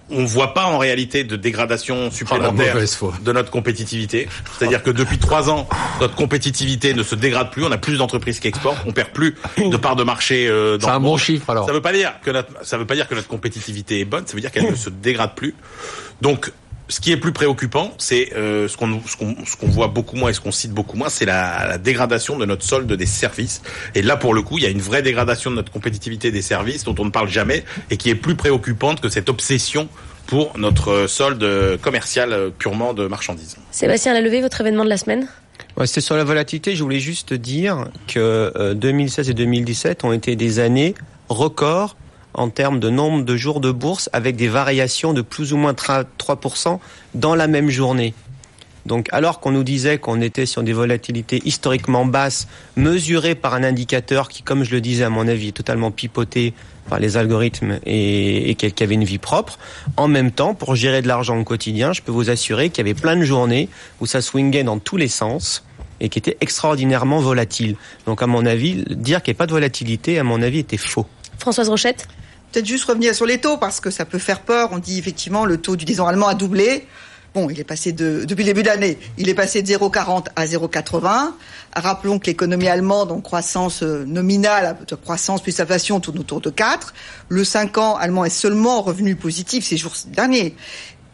On 0.09 0.23
ne 0.23 0.27
voit 0.27 0.55
pas 0.55 0.67
en 0.67 0.79
réalité 0.79 1.25
de 1.25 1.35
dégradation 1.35 2.13
supplémentaire 2.13 2.77
de 2.77 3.33
notre 3.33 3.51
compétitivité. 3.51 4.29
C'est-à-dire 4.57 4.85
que 4.85 4.91
depuis 4.91 5.19
trois 5.19 5.51
ans, 5.51 5.69
notre 6.01 6.15
compétitivité 6.15 6.95
ne 6.95 7.03
se 7.03 7.17
dégrade 7.17 7.51
plus. 7.51 7.65
On 7.65 7.73
a 7.73 7.77
plus 7.77 7.99
d'entreprises 7.99 8.39
qui 8.39 8.47
exportent. 8.47 8.79
On 8.87 8.93
perd 8.93 9.11
plus 9.11 9.35
de 9.59 9.77
parts 9.77 9.97
de 9.97 10.05
marché. 10.05 10.47
Euh, 10.47 10.79
C'est 10.79 10.87
un 10.87 11.01
bon 11.01 11.17
chiffre 11.17 11.51
alors. 11.51 11.67
Ça 11.67 11.73
veut 11.73 11.83
pas 11.83 11.93
dire 11.93 12.13
que 12.23 12.31
notre, 12.31 12.53
ça 12.65 12.79
veut 12.79 12.87
pas 12.87 12.95
dire 12.95 13.09
que 13.09 13.17
notre 13.17 13.27
compétitivité 13.27 13.99
est 13.99 14.05
bonne. 14.05 14.25
Ça 14.29 14.35
veut 14.35 14.41
dire 14.41 14.53
qu'elle 14.53 14.71
ne 14.71 14.77
se 14.77 14.91
dégrade 14.91 15.35
plus. 15.35 15.57
Donc 16.21 16.53
ce 16.89 17.01
qui 17.01 17.13
est 17.13 17.17
plus 17.17 17.33
préoccupant, 17.33 17.93
c'est 17.99 18.33
euh, 18.35 18.69
ce 18.69 18.77
qu'on 18.77 19.01
ce 19.07 19.17
qu'on 19.17 19.37
ce 19.45 19.57
qu'on 19.57 19.67
voit 19.67 19.89
beaucoup 19.89 20.17
moins 20.17 20.31
et 20.31 20.33
ce 20.33 20.41
qu'on 20.41 20.53
cite 20.53 20.73
beaucoup 20.73 20.97
moins, 20.97 21.09
c'est 21.09 21.25
la, 21.25 21.67
la, 21.67 21.79
dégradation 21.79 22.39
de 22.39 22.45
notre 22.45 22.65
solde 22.65 22.93
des 22.93 23.07
services. 23.07 23.63
Et 23.95 24.03
là, 24.03 24.17
pour 24.17 24.35
le 24.35 24.43
coup, 24.43 24.59
il 24.59 24.65
y 24.65 24.67
a 24.67 24.71
une 24.71 24.81
vraie 24.81 25.03
dégradation 25.03 25.51
de 25.51 25.57
notre 25.57 25.73
compétitivité 25.73 26.31
des 26.31 26.43
services 26.43 26.85
dont 26.85 26.95
on 26.99 27.05
ne 27.05 27.11
parle 27.11 27.29
jamais 27.29 27.65
et 27.91 27.97
qui 27.97 28.11
est 28.11 28.15
plus 28.15 28.37
préoccupante 28.37 29.01
que 29.01 29.09
cette 29.09 29.29
obsession 29.29 29.89
pour 30.27 30.59
notre 30.59 31.07
solde 31.07 31.79
commercial 31.81 32.51
purement 32.59 32.95
de 32.95 33.07
marchandises. 33.07 33.57
Sébastien 33.71 34.13
Lalevé, 34.13 34.41
votre 34.41 34.61
événement 34.61 34.85
de 34.85 34.89
la 34.89 34.97
semaine? 34.97 35.29
Ouais, 35.77 35.87
C'était 35.87 36.01
sur 36.01 36.17
la 36.17 36.25
volatilité. 36.25 36.75
Je 36.75 36.83
voulais 36.83 37.01
juste 37.01 37.35
dire 37.35 37.89
que 38.09 38.73
2016 38.75 39.29
euh, 39.29 39.31
et 39.31 39.35
2017 39.35 40.05
ont 40.05 40.13
été 40.13 40.35
des 40.35 40.59
années 40.59 40.95
records 41.29 41.97
en 42.37 42.49
termes 42.51 42.79
de 42.79 42.91
nombre 42.91 43.25
de 43.25 43.37
jours 43.37 43.61
de 43.61 43.73
bourse 43.73 44.09
avec 44.13 44.37
des 44.37 44.49
variations 44.49 45.13
de 45.13 45.23
plus 45.23 45.53
ou 45.53 45.57
moins 45.57 45.73
3% 45.73 46.79
dans 47.15 47.35
la 47.35 47.49
même 47.49 47.71
journée. 47.71 48.15
Donc 48.85 49.09
alors 49.11 49.41
qu'on 49.41 49.51
nous 49.51 49.65
disait 49.65 49.99
qu'on 49.99 50.21
était 50.21 50.47
sur 50.47 50.63
des 50.63 50.73
volatilités 50.73 51.43
historiquement 51.45 52.05
basses, 52.05 52.47
mesurées 52.77 53.35
par 53.35 53.55
un 53.55 53.65
indicateur 53.65 54.29
qui, 54.29 54.43
comme 54.43 54.63
je 54.63 54.71
le 54.71 54.81
disais 54.81 55.03
à 55.03 55.11
mon 55.11 55.27
avis, 55.27 55.49
est 55.49 55.53
totalement 55.53 55.91
pipoté 55.91 56.55
par 56.89 57.01
les 57.01 57.17
algorithmes 57.17 57.81
et, 57.85 58.51
et 58.51 58.55
qui 58.55 58.83
avait 58.85 58.95
une 58.95 59.03
vie 59.03 59.19
propre, 59.19 59.59
en 59.97 60.07
même 60.07 60.31
temps, 60.31 60.55
pour 60.55 60.77
gérer 60.77 61.03
de 61.03 61.09
l'argent 61.09 61.37
au 61.37 61.43
quotidien, 61.43 61.93
je 61.93 62.01
peux 62.01 62.13
vous 62.13 62.31
assurer 62.31 62.71
qu'il 62.71 62.87
y 62.87 62.89
avait 62.89 62.99
plein 62.99 63.17
de 63.17 63.25
journées 63.25 63.69
où 64.01 64.07
ça 64.07 64.23
swingait 64.23 64.63
dans 64.63 64.79
tous 64.79 64.97
les 64.97 65.09
sens 65.09 65.65
et 65.99 66.09
qui 66.09 66.21
était 66.21 66.37
extraordinairement 66.41 67.19
volatile. 67.19 67.75
Donc 68.07 68.23
à 68.23 68.29
mon 68.29 68.47
avis, 68.47 68.85
dire 68.89 69.21
qu'il 69.23 69.33
n'y 69.33 69.37
ait 69.37 69.39
pas 69.39 69.47
de 69.47 69.53
volatilité, 69.53 70.21
à 70.21 70.23
mon 70.23 70.43
avis, 70.43 70.61
était 70.61 70.77
faux. 70.77 71.07
Françoise 71.39 71.69
Rochette? 71.69 72.07
Peut-être 72.53 72.67
juste 72.67 72.85
revenir 72.85 73.15
sur 73.15 73.27
les 73.27 73.39
taux 73.39 73.57
parce 73.57 73.81
que 73.81 73.91
ça 73.91 74.05
peut 74.05 74.19
faire 74.19 74.41
peur. 74.41 74.71
On 74.73 74.79
dit 74.79 74.99
effectivement 74.99 75.45
le 75.45 75.59
taux 75.59 75.77
du 75.77 75.85
10 75.85 76.01
ans 76.01 76.07
allemand 76.07 76.29
a 76.29 76.35
doublé. 76.35 76.87
Bon, 77.37 77.51
il 77.51 77.61
est 77.61 77.65
passé 77.65 77.93
de, 77.93 78.25
depuis 78.25 78.45
le 78.45 78.47
début 78.47 78.63
de 78.63 78.69
l'année, 78.69 78.97
il 79.19 79.29
est 79.29 79.35
passé 79.35 79.61
de 79.61 79.69
0,40 79.69 80.29
à 80.37 80.47
0,80. 80.47 81.33
Rappelons 81.75 82.19
que 82.19 82.29
l'économie 82.29 82.67
allemande 82.67 83.13
en 83.13 83.21
croissance 83.21 83.83
euh, 83.83 84.07
nominale, 84.07 84.75
croissance 85.03 85.43
plus 85.43 85.61
inflation 85.61 86.01
tourne 86.01 86.19
autour 86.19 86.41
de 86.41 86.49
4. 86.49 86.95
Le 87.29 87.45
5 87.45 87.77
ans 87.77 87.97
allemand 87.97 88.25
est 88.25 88.31
seulement 88.31 88.81
revenu 88.81 89.17
positif 89.17 89.67
ces 89.67 89.77
jours 89.77 89.93
derniers. 90.07 90.57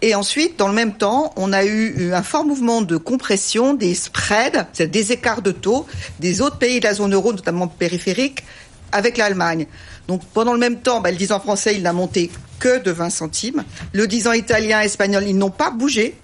Et 0.01 0.15
ensuite, 0.15 0.59
dans 0.61 0.69
le 0.69 0.75
même 0.75 0.95
temps, 0.95 1.33
on 1.37 1.53
a 1.53 1.65
eu 1.65 2.13
un 2.13 2.23
fort 2.23 2.45
mouvement 2.45 2.83
de 2.83 2.97
compression 2.97 3.75
des 3.75 3.95
spreads, 3.95 4.67
c'est-à-dire 4.73 4.93
des 4.93 5.13
écarts 5.13 5.43
de 5.43 5.51
taux 5.53 5.87
des 6.21 6.41
autres 6.41 6.59
pays 6.59 6.79
de 6.79 6.85
la 6.85 6.95
zone 6.95 7.15
euro, 7.15 7.33
notamment 7.33 7.67
périphériques, 7.67 8.45
avec 8.93 9.17
l'Allemagne. 9.17 9.67
Donc 10.09 10.23
pendant 10.33 10.53
le 10.53 10.59
même 10.59 10.81
temps, 10.81 11.03
le 11.03 11.13
10 11.13 11.33
ans 11.33 11.41
français, 11.41 11.75
il 11.75 11.83
n'a 11.83 11.93
monté 11.93 12.31
que 12.59 12.79
de 12.79 12.91
20 12.91 13.11
centimes. 13.11 13.65
Le 13.93 14.07
10 14.07 14.29
ans 14.29 14.33
italien, 14.33 14.81
espagnol, 14.81 15.25
ils 15.27 15.37
n'ont 15.37 15.51
pas 15.51 15.71
bougé. 15.71 16.15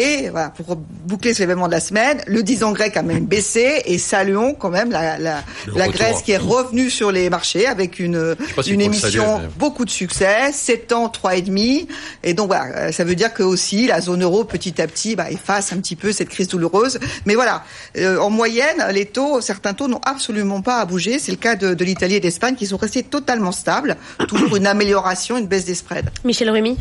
Et 0.00 0.30
voilà, 0.30 0.48
pour 0.48 0.76
boucler 0.76 1.34
cet 1.34 1.42
événement 1.42 1.66
de 1.66 1.72
la 1.72 1.80
semaine, 1.80 2.22
le 2.26 2.42
10 2.42 2.64
ans 2.64 2.72
grec 2.72 2.96
a 2.96 3.02
même 3.02 3.26
baissé 3.26 3.82
et 3.84 3.98
saluons 3.98 4.54
quand 4.54 4.70
même 4.70 4.90
la, 4.90 5.18
la, 5.18 5.44
la 5.74 5.88
Grèce 5.88 6.22
qui 6.22 6.32
est 6.32 6.38
revenue 6.38 6.88
sur 6.88 7.12
les 7.12 7.28
marchés 7.28 7.66
avec 7.66 7.98
une, 7.98 8.34
une 8.66 8.80
émission 8.80 9.42
beaucoup 9.58 9.84
de 9.84 9.90
succès, 9.90 10.52
7 10.54 10.92
ans, 10.92 11.08
3,5. 11.08 11.86
Et 12.24 12.32
donc 12.32 12.46
voilà, 12.46 12.74
euh, 12.76 12.92
ça 12.92 13.04
veut 13.04 13.14
dire 13.14 13.34
que 13.34 13.42
aussi 13.42 13.88
la 13.88 14.00
zone 14.00 14.22
euro 14.22 14.44
petit 14.44 14.80
à 14.80 14.86
petit 14.86 15.16
bah, 15.16 15.30
efface 15.30 15.70
un 15.74 15.76
petit 15.76 15.96
peu 15.96 16.12
cette 16.12 16.30
crise 16.30 16.48
douloureuse. 16.48 16.98
Mais 17.26 17.34
voilà, 17.34 17.62
euh, 17.98 18.16
en 18.20 18.30
moyenne, 18.30 18.82
les 18.94 19.04
taux, 19.04 19.42
certains 19.42 19.74
taux 19.74 19.86
n'ont 19.86 20.00
absolument 20.06 20.62
pas 20.62 20.78
à 20.78 20.86
bouger. 20.86 21.18
C'est 21.18 21.32
le 21.32 21.36
cas 21.36 21.56
de, 21.56 21.74
de 21.74 21.84
l'Italie 21.84 22.14
et 22.14 22.20
d'Espagne 22.20 22.54
qui 22.54 22.64
sont 22.64 22.78
restés 22.78 23.02
totalement 23.02 23.52
stables. 23.52 23.98
Toujours 24.28 24.56
une 24.56 24.66
amélioration, 24.66 25.36
une 25.36 25.46
baisse 25.46 25.66
des 25.66 25.74
spreads. 25.74 26.10
Michel 26.24 26.48
Rémy 26.48 26.78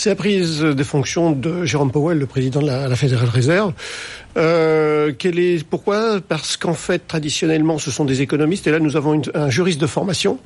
C'est 0.00 0.08
la 0.08 0.16
prise 0.16 0.62
des 0.62 0.84
fonctions 0.84 1.30
de 1.30 1.66
Jérôme 1.66 1.92
Powell, 1.92 2.18
le 2.18 2.24
président 2.24 2.62
de 2.62 2.66
la, 2.66 2.88
la 2.88 2.96
Fédérale 2.96 3.28
Réserve. 3.28 3.74
Euh, 4.38 5.12
quel 5.18 5.38
est, 5.38 5.62
pourquoi? 5.62 6.22
Parce 6.26 6.56
qu'en 6.56 6.72
fait, 6.72 7.06
traditionnellement, 7.06 7.76
ce 7.76 7.90
sont 7.90 8.06
des 8.06 8.22
économistes, 8.22 8.66
et 8.66 8.70
là, 8.70 8.78
nous 8.78 8.96
avons 8.96 9.20
un 9.34 9.50
juriste 9.50 9.78
de 9.78 9.86
formation. 9.86 10.38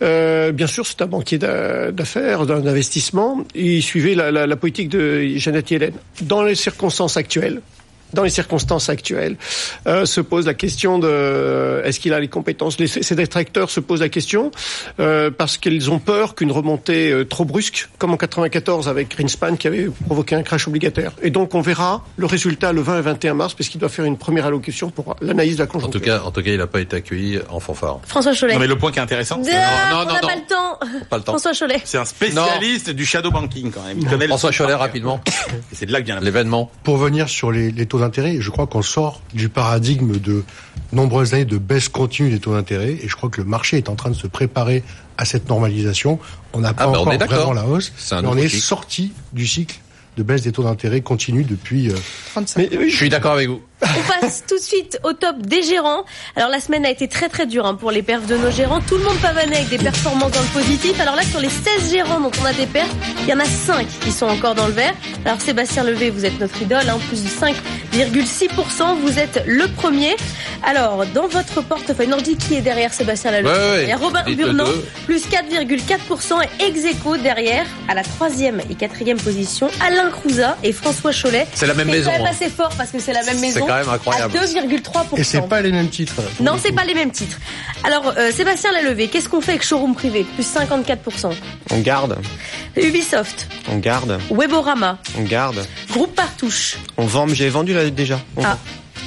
Euh, 0.00 0.52
bien 0.52 0.66
sûr, 0.66 0.86
c'est 0.86 1.02
un 1.02 1.06
banquier 1.06 1.36
d'affaires, 1.36 2.46
d'investissement. 2.46 3.44
Il 3.54 3.82
suivait 3.82 4.14
la, 4.14 4.46
la, 4.46 4.56
politique 4.56 4.88
de 4.88 5.22
Janet 5.36 5.70
Yellen. 5.70 5.92
Dans 6.22 6.42
les 6.42 6.54
circonstances 6.54 7.18
actuelles, 7.18 7.60
dans 8.12 8.22
les 8.22 8.30
circonstances 8.30 8.88
actuelles, 8.88 9.36
euh, 9.86 10.06
se 10.06 10.20
pose 10.20 10.46
la 10.46 10.54
question 10.54 10.98
de 10.98 11.82
est-ce 11.84 12.00
qu'il 12.00 12.12
a 12.12 12.20
les 12.20 12.28
compétences? 12.28 12.78
Les, 12.78 12.86
ces 12.86 13.14
détracteurs 13.14 13.70
se 13.70 13.80
posent 13.80 14.00
la 14.00 14.08
question 14.08 14.50
euh, 15.00 15.30
parce 15.30 15.56
qu'ils 15.58 15.90
ont 15.90 15.98
peur 15.98 16.34
qu'une 16.34 16.52
remontée 16.52 17.10
euh, 17.10 17.24
trop 17.24 17.44
brusque, 17.44 17.88
comme 17.98 18.12
en 18.12 18.16
94 18.16 18.88
avec 18.88 19.16
Greenspan, 19.16 19.56
qui 19.56 19.66
avait 19.66 19.88
provoqué 20.06 20.34
un 20.34 20.42
crash 20.42 20.68
obligataire. 20.68 21.12
Et 21.22 21.30
donc 21.30 21.54
on 21.54 21.60
verra 21.60 22.04
le 22.16 22.26
résultat 22.26 22.72
le 22.72 22.80
20 22.80 22.98
et 22.98 23.02
21 23.02 23.34
mars, 23.34 23.54
parce 23.54 23.68
qu'il 23.68 23.80
doit 23.80 23.88
faire 23.88 24.04
une 24.04 24.16
première 24.18 24.46
allocution 24.46 24.90
pour 24.90 25.16
l'analyse 25.20 25.56
de 25.56 25.62
la 25.62 25.66
conjoncture. 25.66 25.98
En 26.00 26.00
tout 26.00 26.04
cas, 26.06 26.22
en 26.22 26.30
tout 26.30 26.42
cas, 26.42 26.50
il 26.50 26.58
n'a 26.58 26.66
pas 26.66 26.80
été 26.80 26.96
accueilli 26.96 27.38
en 27.50 27.60
fanfare. 27.60 28.00
François 28.06 28.34
Cholet. 28.34 28.54
Non 28.54 28.60
mais 28.60 28.66
le 28.66 28.76
point 28.78 28.90
qui 28.92 28.98
est 28.98 29.02
intéressant, 29.02 29.40
c'est 29.42 29.52
Ah, 29.54 29.90
non, 29.92 29.96
on 29.96 30.04
non, 30.06 30.12
n'a 30.14 30.20
non. 30.20 30.28
pas 30.28 30.34
le 30.34 30.48
temps. 30.48 30.78
Pas 31.10 31.16
le 31.18 31.22
temps. 31.22 31.32
François 31.32 31.52
Cholet. 31.52 31.80
c'est 31.84 31.98
un 31.98 32.04
spécialiste 32.04 32.90
du 32.90 33.04
shadow 33.04 33.30
banking 33.30 33.70
quand 33.70 33.82
même. 33.82 33.98
Il 34.00 34.08
François 34.28 34.50
cœur. 34.50 34.78
rapidement. 34.80 35.20
C'est 35.72 35.86
de 35.86 35.92
là 35.92 36.00
que 36.00 36.06
vient 36.06 36.20
L'événement. 36.20 36.70
Pour 36.82 36.96
venir 36.96 37.28
sur 37.28 37.50
les, 37.52 37.70
les 37.70 37.86
taux 37.86 37.97
d'intérêt, 38.00 38.36
je 38.40 38.50
crois 38.50 38.66
qu'on 38.66 38.82
sort 38.82 39.20
du 39.34 39.48
paradigme 39.48 40.18
de 40.18 40.44
nombreuses 40.92 41.34
années 41.34 41.44
de 41.44 41.58
baisse 41.58 41.88
continue 41.88 42.30
des 42.30 42.38
taux 42.40 42.54
d'intérêt, 42.54 42.98
et 43.02 43.08
je 43.08 43.14
crois 43.16 43.28
que 43.30 43.40
le 43.40 43.46
marché 43.46 43.76
est 43.76 43.88
en 43.88 43.94
train 43.94 44.10
de 44.10 44.14
se 44.16 44.26
préparer 44.26 44.82
à 45.16 45.24
cette 45.24 45.48
normalisation. 45.48 46.18
On 46.52 46.60
n'a 46.60 46.72
pas 46.74 46.84
Ah, 46.84 46.86
bah, 46.86 46.92
on 46.98 47.00
encore 47.02 47.12
est 47.12 47.18
vraiment 47.26 47.52
la 47.52 47.66
hausse, 47.66 47.92
mais 48.12 48.26
on 48.28 48.36
est 48.36 48.48
sorti 48.48 49.12
du 49.32 49.46
cycle 49.46 49.78
de 50.16 50.22
baisse 50.22 50.42
des 50.42 50.52
taux 50.52 50.64
d'intérêt 50.64 51.00
continue 51.00 51.44
depuis. 51.44 51.90
euh, 51.90 51.94
35. 52.32 52.58
Mais 52.72 52.76
oui, 52.78 52.90
Je 52.90 52.96
suis 52.96 53.08
d'accord 53.08 53.32
avec 53.32 53.48
vous. 53.48 53.60
On 53.82 54.20
passe 54.20 54.44
tout 54.48 54.56
de 54.56 54.62
suite 54.62 54.98
au 55.04 55.12
top 55.12 55.38
des 55.38 55.62
gérants. 55.62 56.04
Alors 56.36 56.48
la 56.48 56.60
semaine 56.60 56.84
a 56.84 56.90
été 56.90 57.06
très 57.08 57.28
très 57.28 57.46
dure 57.46 57.66
hein, 57.66 57.74
pour 57.74 57.90
les 57.90 58.02
perfs 58.02 58.26
de 58.26 58.36
nos 58.36 58.50
gérants. 58.50 58.80
Tout 58.80 58.96
le 58.96 59.04
monde 59.04 59.18
pavanait 59.18 59.56
avec 59.56 59.68
des 59.68 59.78
performances 59.78 60.32
dans 60.32 60.40
le 60.40 60.46
positif. 60.48 61.00
Alors 61.00 61.14
là, 61.16 61.22
sur 61.22 61.40
les 61.40 61.48
16 61.48 61.90
gérants 61.92 62.20
dont 62.20 62.30
on 62.42 62.44
a 62.44 62.52
des 62.52 62.66
perfs, 62.66 62.90
il 63.22 63.28
y 63.28 63.32
en 63.32 63.40
a 63.40 63.44
5 63.44 63.86
qui 64.00 64.10
sont 64.10 64.26
encore 64.26 64.54
dans 64.54 64.66
le 64.66 64.72
vert. 64.72 64.94
Alors 65.24 65.40
Sébastien 65.40 65.84
Levé, 65.84 66.10
vous 66.10 66.24
êtes 66.24 66.38
notre 66.40 66.60
idole, 66.60 66.88
hein, 66.88 66.98
plus 67.08 67.22
de 67.22 67.28
5,6%. 67.28 68.96
Vous 69.00 69.18
êtes 69.18 69.42
le 69.46 69.68
premier. 69.68 70.16
Alors, 70.64 71.06
dans 71.14 71.28
votre 71.28 71.62
portefeuille, 71.62 72.08
non, 72.08 72.18
je 72.18 72.24
dis 72.24 72.36
qui 72.36 72.56
est 72.56 72.60
derrière 72.60 72.92
Sébastien 72.92 73.30
Levé. 73.30 73.48
Ouais. 73.48 73.82
Il 73.84 73.88
y 73.88 73.92
a 73.92 73.96
Robin 73.96 74.24
Burnand, 74.24 74.64
plus 75.06 75.24
4,4% 75.28 76.42
et 76.60 76.64
ex 76.64 76.84
aequo 76.84 77.16
derrière, 77.16 77.64
à 77.88 77.94
la 77.94 78.02
troisième 78.02 78.60
et 78.68 78.74
quatrième 78.74 79.18
position, 79.18 79.68
Alain 79.80 80.10
Crouza 80.10 80.56
et 80.64 80.72
François 80.72 81.12
Cholet. 81.12 81.46
C'est 81.54 81.66
la 81.66 81.74
même 81.74 81.86
C'est 81.88 81.96
maison. 81.98 82.10
même 82.10 82.22
hein. 82.22 82.30
assez 82.30 82.48
fort 82.50 82.72
parce 82.76 82.90
que 82.90 82.98
c'est 82.98 83.12
la 83.12 83.22
même 83.22 83.36
C'est 83.36 83.40
maison. 83.40 83.66
Quand 83.68 83.76
même 83.76 83.88
incroyable. 83.88 84.36
À 84.36 84.44
2,3%. 84.44 85.18
Et 85.18 85.24
c'est 85.24 85.42
pas 85.42 85.60
les 85.60 85.70
mêmes 85.72 85.88
titres. 85.90 86.14
Non, 86.40 86.54
c'est 86.60 86.72
pas 86.72 86.84
les 86.84 86.94
mêmes 86.94 87.10
titres. 87.10 87.38
Alors, 87.84 88.14
euh, 88.16 88.32
Sébastien 88.32 88.72
Lalevé, 88.72 89.08
qu'est-ce 89.08 89.28
qu'on 89.28 89.40
fait 89.42 89.52
avec 89.52 89.62
Showroom 89.62 89.94
Privé? 89.94 90.24
Plus 90.34 90.46
54%. 90.46 91.30
On 91.70 91.78
garde, 91.80 92.18
Ubisoft, 92.76 93.48
on 93.70 93.76
garde, 93.78 94.18
Weborama, 94.30 94.98
on 95.18 95.22
garde. 95.22 95.66
Groupe 95.90 96.14
Partouche, 96.14 96.78
On 96.96 97.04
vend, 97.06 97.28
j'ai 97.28 97.48
vendu 97.50 97.74
là 97.74 97.88
déjà. 97.90 98.18
On, 98.36 98.44
Ah. 98.44 98.58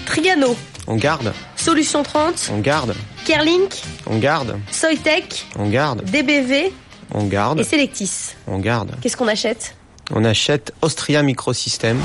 Trigano, 0.06 0.56
on 0.88 0.96
garde, 0.96 1.34
Solution 1.56 2.04
30, 2.04 2.52
on 2.54 2.60
garde, 2.60 2.94
Kerlink, 3.26 3.82
on 4.08 4.18
garde, 4.18 4.58
Soitec, 4.72 5.46
on 5.58 5.70
garde, 5.70 6.04
DBV 6.06 6.72
on 7.14 7.26
et 7.26 7.30
garde, 7.30 7.64
Selectis. 7.64 8.36
on 8.48 8.60
garde. 8.60 8.92
Qu'est-ce 9.02 9.18
qu'on 9.18 9.28
achète? 9.28 9.76
On 10.14 10.26
achète 10.26 10.74
Austria 10.82 11.24
Microsystems, 11.24 12.00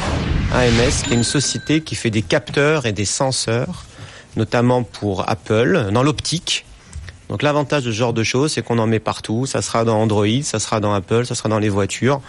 AMS, 0.55 1.03
qui 1.05 1.13
est 1.13 1.17
une 1.17 1.25
société 1.25 1.81
qui 1.81 1.95
fait 1.95 2.11
des 2.11 2.23
capteurs 2.23 2.87
et 2.87 2.93
des 2.93 3.05
senseurs, 3.05 3.85
notamment 4.37 4.83
pour 4.85 5.29
Apple, 5.29 5.89
dans 5.93 6.03
l'optique. 6.03 6.65
Donc 7.29 7.43
l'avantage 7.43 7.85
de 7.85 7.91
ce 7.91 7.97
genre 7.97 8.13
de 8.13 8.23
choses, 8.23 8.53
c'est 8.53 8.63
qu'on 8.63 8.79
en 8.79 8.87
met 8.87 9.01
partout. 9.01 9.47
Ça 9.47 9.61
sera 9.61 9.85
dans 9.85 10.01
Android, 10.01 10.27
ça 10.43 10.61
sera 10.61 10.79
dans 10.79 10.95
Apple, 10.95 11.27
ça 11.27 11.35
sera 11.35 11.49
dans 11.49 11.59
les 11.59 11.69
voitures. 11.69 12.21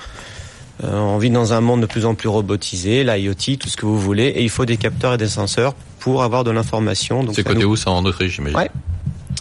Euh, 0.83 0.97
on 0.97 1.17
vit 1.17 1.29
dans 1.29 1.53
un 1.53 1.61
monde 1.61 1.81
de 1.81 1.85
plus 1.85 2.05
en 2.05 2.15
plus 2.15 2.29
robotisé, 2.29 3.03
l'IoT, 3.03 3.57
tout 3.59 3.69
ce 3.69 3.77
que 3.77 3.85
vous 3.85 3.99
voulez, 3.99 4.25
et 4.27 4.43
il 4.43 4.49
faut 4.49 4.65
des 4.65 4.77
capteurs 4.77 5.13
et 5.13 5.17
des 5.17 5.27
senseurs 5.27 5.73
pour 5.99 6.23
avoir 6.23 6.43
de 6.43 6.51
l'information. 6.51 7.25
C'est 7.33 7.43
côté 7.43 7.59
nous- 7.61 7.69
où 7.69 7.75
ça 7.75 7.91
en 7.91 8.03
Autriche, 8.05 8.35
j'imagine. 8.35 8.57
Ouais. 8.57 8.69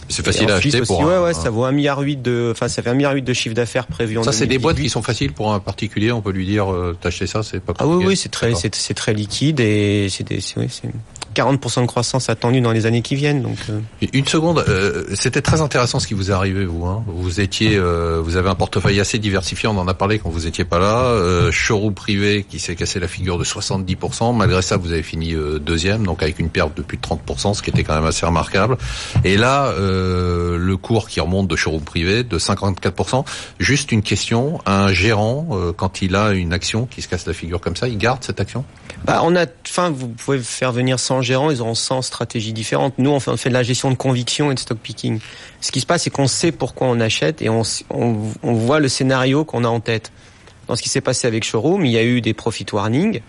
C'est 0.09 0.25
facile 0.25 0.49
à 0.51 0.55
acheter 0.55 0.81
aussi. 0.81 0.87
pour. 0.87 1.01
ouais, 1.05 1.13
un- 1.15 1.23
ouais, 1.23 1.33
ça 1.33 1.49
vaut 1.49 1.65
un 1.65 1.71
milliard 1.71 1.99
huit 1.99 2.21
de, 2.21 2.49
enfin, 2.51 2.67
ça 2.67 2.81
fait 2.81 2.89
un 2.89 2.93
milliard 2.93 3.13
huit 3.13 3.23
de 3.23 3.33
chiffre 3.33 3.55
d'affaires 3.55 3.87
prévu 3.87 4.17
en 4.17 4.23
Ça, 4.23 4.31
c'est 4.31 4.47
des 4.47 4.57
boîtes 4.57 4.75
2018. 4.77 4.83
qui 4.83 4.89
sont 4.93 5.01
faciles 5.01 5.33
pour 5.33 5.53
un 5.53 5.59
particulier. 5.59 6.11
On 6.11 6.21
peut 6.21 6.31
lui 6.31 6.45
dire, 6.45 6.71
euh, 6.71 6.95
t'acheter 6.99 7.27
ça, 7.27 7.43
c'est 7.43 7.59
pas 7.59 7.73
Ah 7.79 7.85
oui, 7.85 7.91
compliqué. 7.93 8.07
oui, 8.09 8.17
c'est 8.17 8.29
très, 8.29 8.55
c'est, 8.55 8.73
c'est 8.75 8.93
très 8.93 9.13
liquide 9.13 9.59
et 9.59 10.07
c'est 10.09 10.23
des, 10.27 10.39
c'est, 10.41 10.59
oui, 10.59 10.67
c'est 10.69 10.89
40% 11.35 11.81
de 11.81 11.85
croissance 11.85 12.29
attendue 12.29 12.61
dans 12.61 12.71
les 12.71 12.87
années 12.87 13.03
qui 13.03 13.13
viennent. 13.15 13.43
Donc, 13.43 13.57
euh, 13.69 13.79
Une 14.11 14.25
seconde, 14.25 14.63
euh, 14.67 15.03
c'était 15.13 15.41
très 15.43 15.61
intéressant 15.61 15.99
ce 15.99 16.07
qui 16.07 16.15
vous 16.15 16.31
est 16.31 16.33
arrivé, 16.33 16.65
vous. 16.65 16.85
Hein. 16.85 17.03
Vous 17.05 17.39
étiez, 17.41 17.75
euh, 17.75 18.19
vous 18.23 18.37
avez 18.37 18.49
un 18.49 18.55
portefeuille 18.55 18.99
assez 18.99 19.19
diversifié. 19.19 19.69
On 19.69 19.77
en 19.77 19.87
a 19.87 19.93
parlé 19.93 20.17
quand 20.17 20.29
vous 20.31 20.47
étiez 20.47 20.65
pas 20.65 20.79
là. 20.79 21.51
Showroom 21.51 21.93
privé 21.93 22.43
qui 22.49 22.57
s'est 22.59 22.75
cassé 22.75 22.99
la 22.99 23.07
figure 23.07 23.37
de 23.37 23.43
70%. 23.43 24.33
Malgré 24.35 24.61
ça, 24.63 24.77
vous 24.77 24.91
avez 24.91 25.03
fini 25.03 25.35
deuxième, 25.61 26.05
donc 26.07 26.23
avec 26.23 26.39
une 26.39 26.49
perte 26.49 26.75
de 26.75 26.81
plus 26.81 26.97
de 26.97 27.03
30%, 27.03 27.53
ce 27.53 27.61
qui 27.61 27.69
était 27.69 27.83
quand 27.83 27.93
même 27.95 28.05
assez 28.05 28.25
remarquable. 28.25 28.77
Et 29.23 29.37
là, 29.37 29.71
euh, 29.97 30.57
le 30.57 30.77
cours 30.77 31.07
qui 31.09 31.19
remonte 31.19 31.47
de 31.47 31.55
showroom 31.55 31.81
privé 31.81 32.23
de 32.23 32.37
54%. 32.37 33.25
Juste 33.59 33.91
une 33.91 34.01
question 34.01 34.59
un 34.65 34.91
gérant, 34.91 35.47
euh, 35.51 35.73
quand 35.73 36.01
il 36.01 36.15
a 36.15 36.31
une 36.31 36.53
action 36.53 36.85
qui 36.85 37.01
se 37.01 37.07
casse 37.07 37.25
la 37.25 37.33
figure 37.33 37.59
comme 37.59 37.75
ça, 37.75 37.87
il 37.87 37.97
garde 37.97 38.23
cette 38.23 38.39
action? 38.39 38.63
Bah, 39.05 39.23
enfin, 39.67 39.89
vous 39.89 40.09
pouvez 40.09 40.39
faire 40.39 40.71
venir 40.71 40.99
100 40.99 41.21
gérants, 41.21 41.51
ils 41.51 41.61
auront 41.61 41.75
100 41.75 42.01
stratégies 42.01 42.53
différentes. 42.53 42.95
Nous, 42.97 43.09
on 43.09 43.19
fait, 43.19 43.49
de 43.49 43.53
la 43.53 43.63
gestion 43.63 43.91
de 43.91 43.95
conviction 43.95 44.51
et 44.51 44.55
de 44.55 44.59
stock 44.59 44.77
picking. 44.77 45.19
Ce 45.61 45.71
qui 45.71 45.79
se 45.79 45.85
passe, 45.85 46.03
c'est 46.03 46.09
qu'on 46.09 46.27
sait 46.27 46.51
pourquoi 46.51 46.87
on 46.87 46.99
achète 46.99 47.41
et 47.41 47.49
on, 47.49 47.63
voit 48.41 48.79
le 48.79 48.87
scénario 48.87 49.45
qu'on 49.45 49.63
a 49.63 49.67
en 49.67 49.79
tête. 49.79 50.11
Dans 50.67 50.75
ce 50.75 50.81
qui 50.81 50.89
s'est 50.89 51.01
passé 51.01 51.27
avec 51.27 51.43
Showroom, 51.43 51.85
il 51.85 51.91
y 51.91 51.97
a 51.97 52.03
eu 52.03 52.21
des 52.21 52.33
profit 52.33 52.65
warnings 52.71 53.21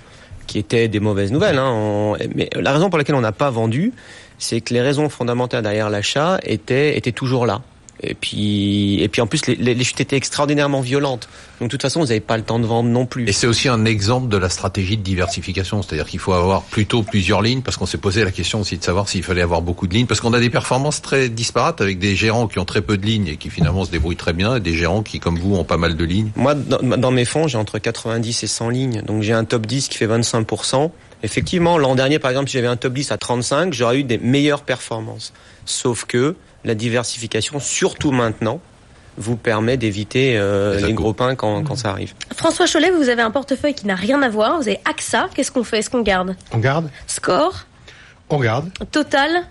qui 0.47 0.59
étaient 0.59 0.89
des 0.89 1.01
mauvaises 1.01 1.31
nouvelles. 1.31 1.59
Hein. 1.59 2.15
Mais 2.35 2.49
la 2.55 2.73
raison 2.73 2.89
pour 2.89 2.99
laquelle 2.99 3.15
on 3.15 3.21
n'a 3.21 3.33
pas 3.33 3.51
vendu, 3.51 3.93
c'est 4.39 4.61
que 4.61 4.75
les 4.75 4.81
raisons 4.81 5.09
fondamentales 5.09 5.63
derrière 5.63 5.91
l'achat 5.91 6.39
étaient, 6.43 6.97
étaient 6.97 7.13
toujours 7.13 7.47
là. 7.47 7.61
Et 8.01 8.15
puis, 8.15 9.03
et 9.03 9.09
puis 9.09 9.21
en 9.21 9.27
plus, 9.27 9.47
les, 9.47 9.85
chutes 9.85 10.01
étaient 10.01 10.17
extraordinairement 10.17 10.81
violentes. 10.81 11.29
Donc 11.61 11.69
de 11.69 11.71
toute 11.73 11.83
façon, 11.83 12.01
vous 12.01 12.07
n'avez 12.07 12.21
pas 12.21 12.37
le 12.37 12.45
temps 12.45 12.61
de 12.61 12.67
vendre 12.67 12.89
non 12.89 13.07
plus. 13.07 13.29
Et 13.29 13.33
c'est 13.33 13.47
aussi 13.47 13.69
un 13.69 13.85
exemple 13.85 14.29
de 14.29 14.37
la 14.37 14.49
stratégie 14.49 14.97
de 14.97 15.03
diversification, 15.03 15.83
c'est-à-dire 15.83 16.07
qu'il 16.07 16.21
faut 16.21 16.33
avoir 16.33 16.63
plutôt 16.63 17.03
plusieurs 17.03 17.43
lignes, 17.43 17.63
parce 17.63 17.77
qu'on 17.77 17.87
s'est 17.87 17.99
posé 17.99 18.25
la 18.25 18.31
question 18.31 18.61
aussi 18.61 18.79
de 18.79 18.85
savoir 18.85 19.09
s'il 19.09 19.25
fallait 19.25 19.43
avoir 19.43 19.63
beaucoup 19.63 19.87
de 19.87 19.95
lignes, 19.95 20.07
parce 20.07 20.21
qu'on 20.21 20.33
a 20.33 20.41
des 20.41 20.51
performances 20.51 21.03
très 21.03 21.29
disparates 21.29 21.81
avec 21.81 21.99
des 21.99 22.15
gérants 22.15 22.47
qui 22.47 22.59
ont 22.59 22.65
très 22.65 22.83
peu 22.83 22.97
de 22.97 23.05
lignes 23.05 23.27
et 23.27 23.37
qui 23.37 23.51
finalement 23.51 23.85
se 23.85 23.91
débrouillent 23.91 24.17
très 24.17 24.33
bien, 24.33 24.57
et 24.57 24.61
des 24.61 24.75
gérants 24.75 25.03
qui, 25.03 25.19
comme 25.19 25.39
vous, 25.39 25.57
ont 25.57 25.65
pas 25.65 25.77
mal 25.77 25.97
de 25.97 26.05
lignes. 26.05 26.31
Moi, 26.37 26.55
dans, 26.55 26.97
dans 26.97 27.11
mes 27.11 27.25
fonds, 27.25 27.49
j'ai 27.49 27.59
entre 27.59 27.79
90 27.79 28.45
et 28.45 28.47
100 28.47 28.69
lignes. 28.71 29.03
Donc 29.03 29.23
j'ai 29.23 29.33
un 29.33 29.45
top 29.45 29.67
10 29.67 29.89
qui 29.89 29.99
fait 29.99 30.07
25%. 30.07 30.91
Effectivement, 31.23 31.79
l'an 31.79 31.95
dernier, 31.95 32.19
par 32.19 32.31
exemple, 32.31 32.49
si 32.49 32.55
j'avais 32.55 32.69
un 32.69 32.77
top 32.77 32.93
10 32.93 33.13
à 33.13 33.17
35, 33.19 33.73
j'aurais 33.73 33.99
eu 33.99 34.05
des 34.05 34.19
meilleures 34.19 34.63
performances. 34.63 35.33
Sauf 35.65 36.05
que 36.05 36.37
la 36.65 36.75
diversification, 36.75 37.61
surtout 37.61 38.11
maintenant, 38.11 38.61
vous 39.17 39.37
permet 39.37 39.77
d'éviter 39.77 40.37
euh, 40.39 40.79
Les 40.87 40.93
gros 40.93 41.13
pains 41.13 41.35
quand, 41.35 41.65
quand 41.65 41.75
ça 41.75 41.91
arrive. 41.91 42.15
François 42.37 42.67
Cholet, 42.67 42.91
vous 42.91 43.09
avez 43.09 43.23
un 43.23 43.33
portefeuille 43.33 43.75
qui 43.75 43.87
n'a 43.87 43.97
rien 43.97 44.23
à 44.23 44.29
voir. 44.29 44.57
Vous 44.59 44.69
avez 44.69 44.81
AXA. 44.85 45.29
Qu'est-ce 45.35 45.51
qu'on 45.51 45.65
fait? 45.65 45.79
Est-ce 45.79 45.91
qu'on 45.91 46.03
garde? 46.03 46.37
On 46.53 46.59
garde, 46.59 46.89
Score, 47.09 47.67
on 48.31 48.39
garde, 48.39 48.71
Total? 48.93 49.43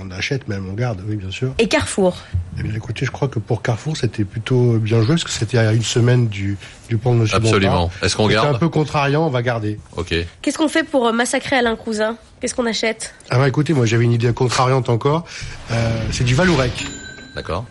On 0.00 0.10
achète 0.10 0.48
même, 0.48 0.68
on 0.68 0.72
garde, 0.74 1.02
oui 1.08 1.16
bien 1.16 1.30
sûr. 1.30 1.52
et 1.58 1.68
Carrefour. 1.68 2.16
Eh 2.58 2.62
bien, 2.62 2.74
écoutez, 2.74 3.04
je 3.04 3.10
crois 3.10 3.28
que 3.28 3.38
pour 3.38 3.62
Carrefour, 3.62 3.96
c'était 3.96 4.24
plutôt 4.24 4.78
bien 4.78 4.98
joué 5.02 5.08
parce 5.14 5.24
que 5.24 5.30
c'était 5.30 5.58
à 5.58 5.72
une 5.72 5.82
semaine 5.82 6.28
du, 6.28 6.56
du 6.88 6.96
plan 6.96 7.14
de 7.14 7.20
Monsieur 7.20 7.36
Absolument. 7.36 7.90
Est-ce 8.02 8.16
qu'on 8.16 8.28
C'était 8.28 8.40
un 8.40 8.44
garde 8.44 8.58
peu 8.60 8.68
contrariant, 8.68 9.26
on 9.26 9.30
va 9.30 9.42
garder. 9.42 9.78
Ok. 9.96 10.14
Qu'est-ce 10.42 10.56
qu'on 10.58 10.68
fait 10.68 10.84
pour 10.84 11.06
euh, 11.06 11.12
massacrer 11.12 11.56
Alain 11.56 11.76
Cousin? 11.76 12.16
Qu'est-ce 12.40 12.54
qu'on 12.54 12.66
achète? 12.66 13.14
Ah 13.30 13.38
bah 13.38 13.48
écoutez, 13.48 13.72
moi 13.74 13.86
j'avais 13.86 14.04
une 14.04 14.12
idée 14.12 14.32
contrariante 14.32 14.88
encore. 14.88 15.24
Euh, 15.70 16.02
c'est 16.12 16.24
du 16.24 16.34
Valourec. 16.34 16.86
D'accord. 17.34 17.64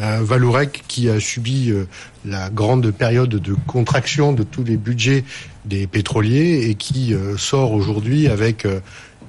Euh, 0.00 0.18
Valourec 0.22 0.82
qui 0.88 1.08
a 1.08 1.18
subi 1.20 1.70
euh, 1.70 1.86
la 2.24 2.50
grande 2.50 2.90
période 2.90 3.28
de 3.30 3.54
contraction 3.66 4.32
de 4.32 4.42
tous 4.42 4.62
les 4.64 4.76
budgets 4.76 5.24
des 5.64 5.86
pétroliers 5.86 6.68
et 6.68 6.74
qui 6.74 7.14
euh, 7.14 7.36
sort 7.36 7.72
aujourd'hui 7.72 8.28
avec 8.28 8.66
euh, 8.66 8.80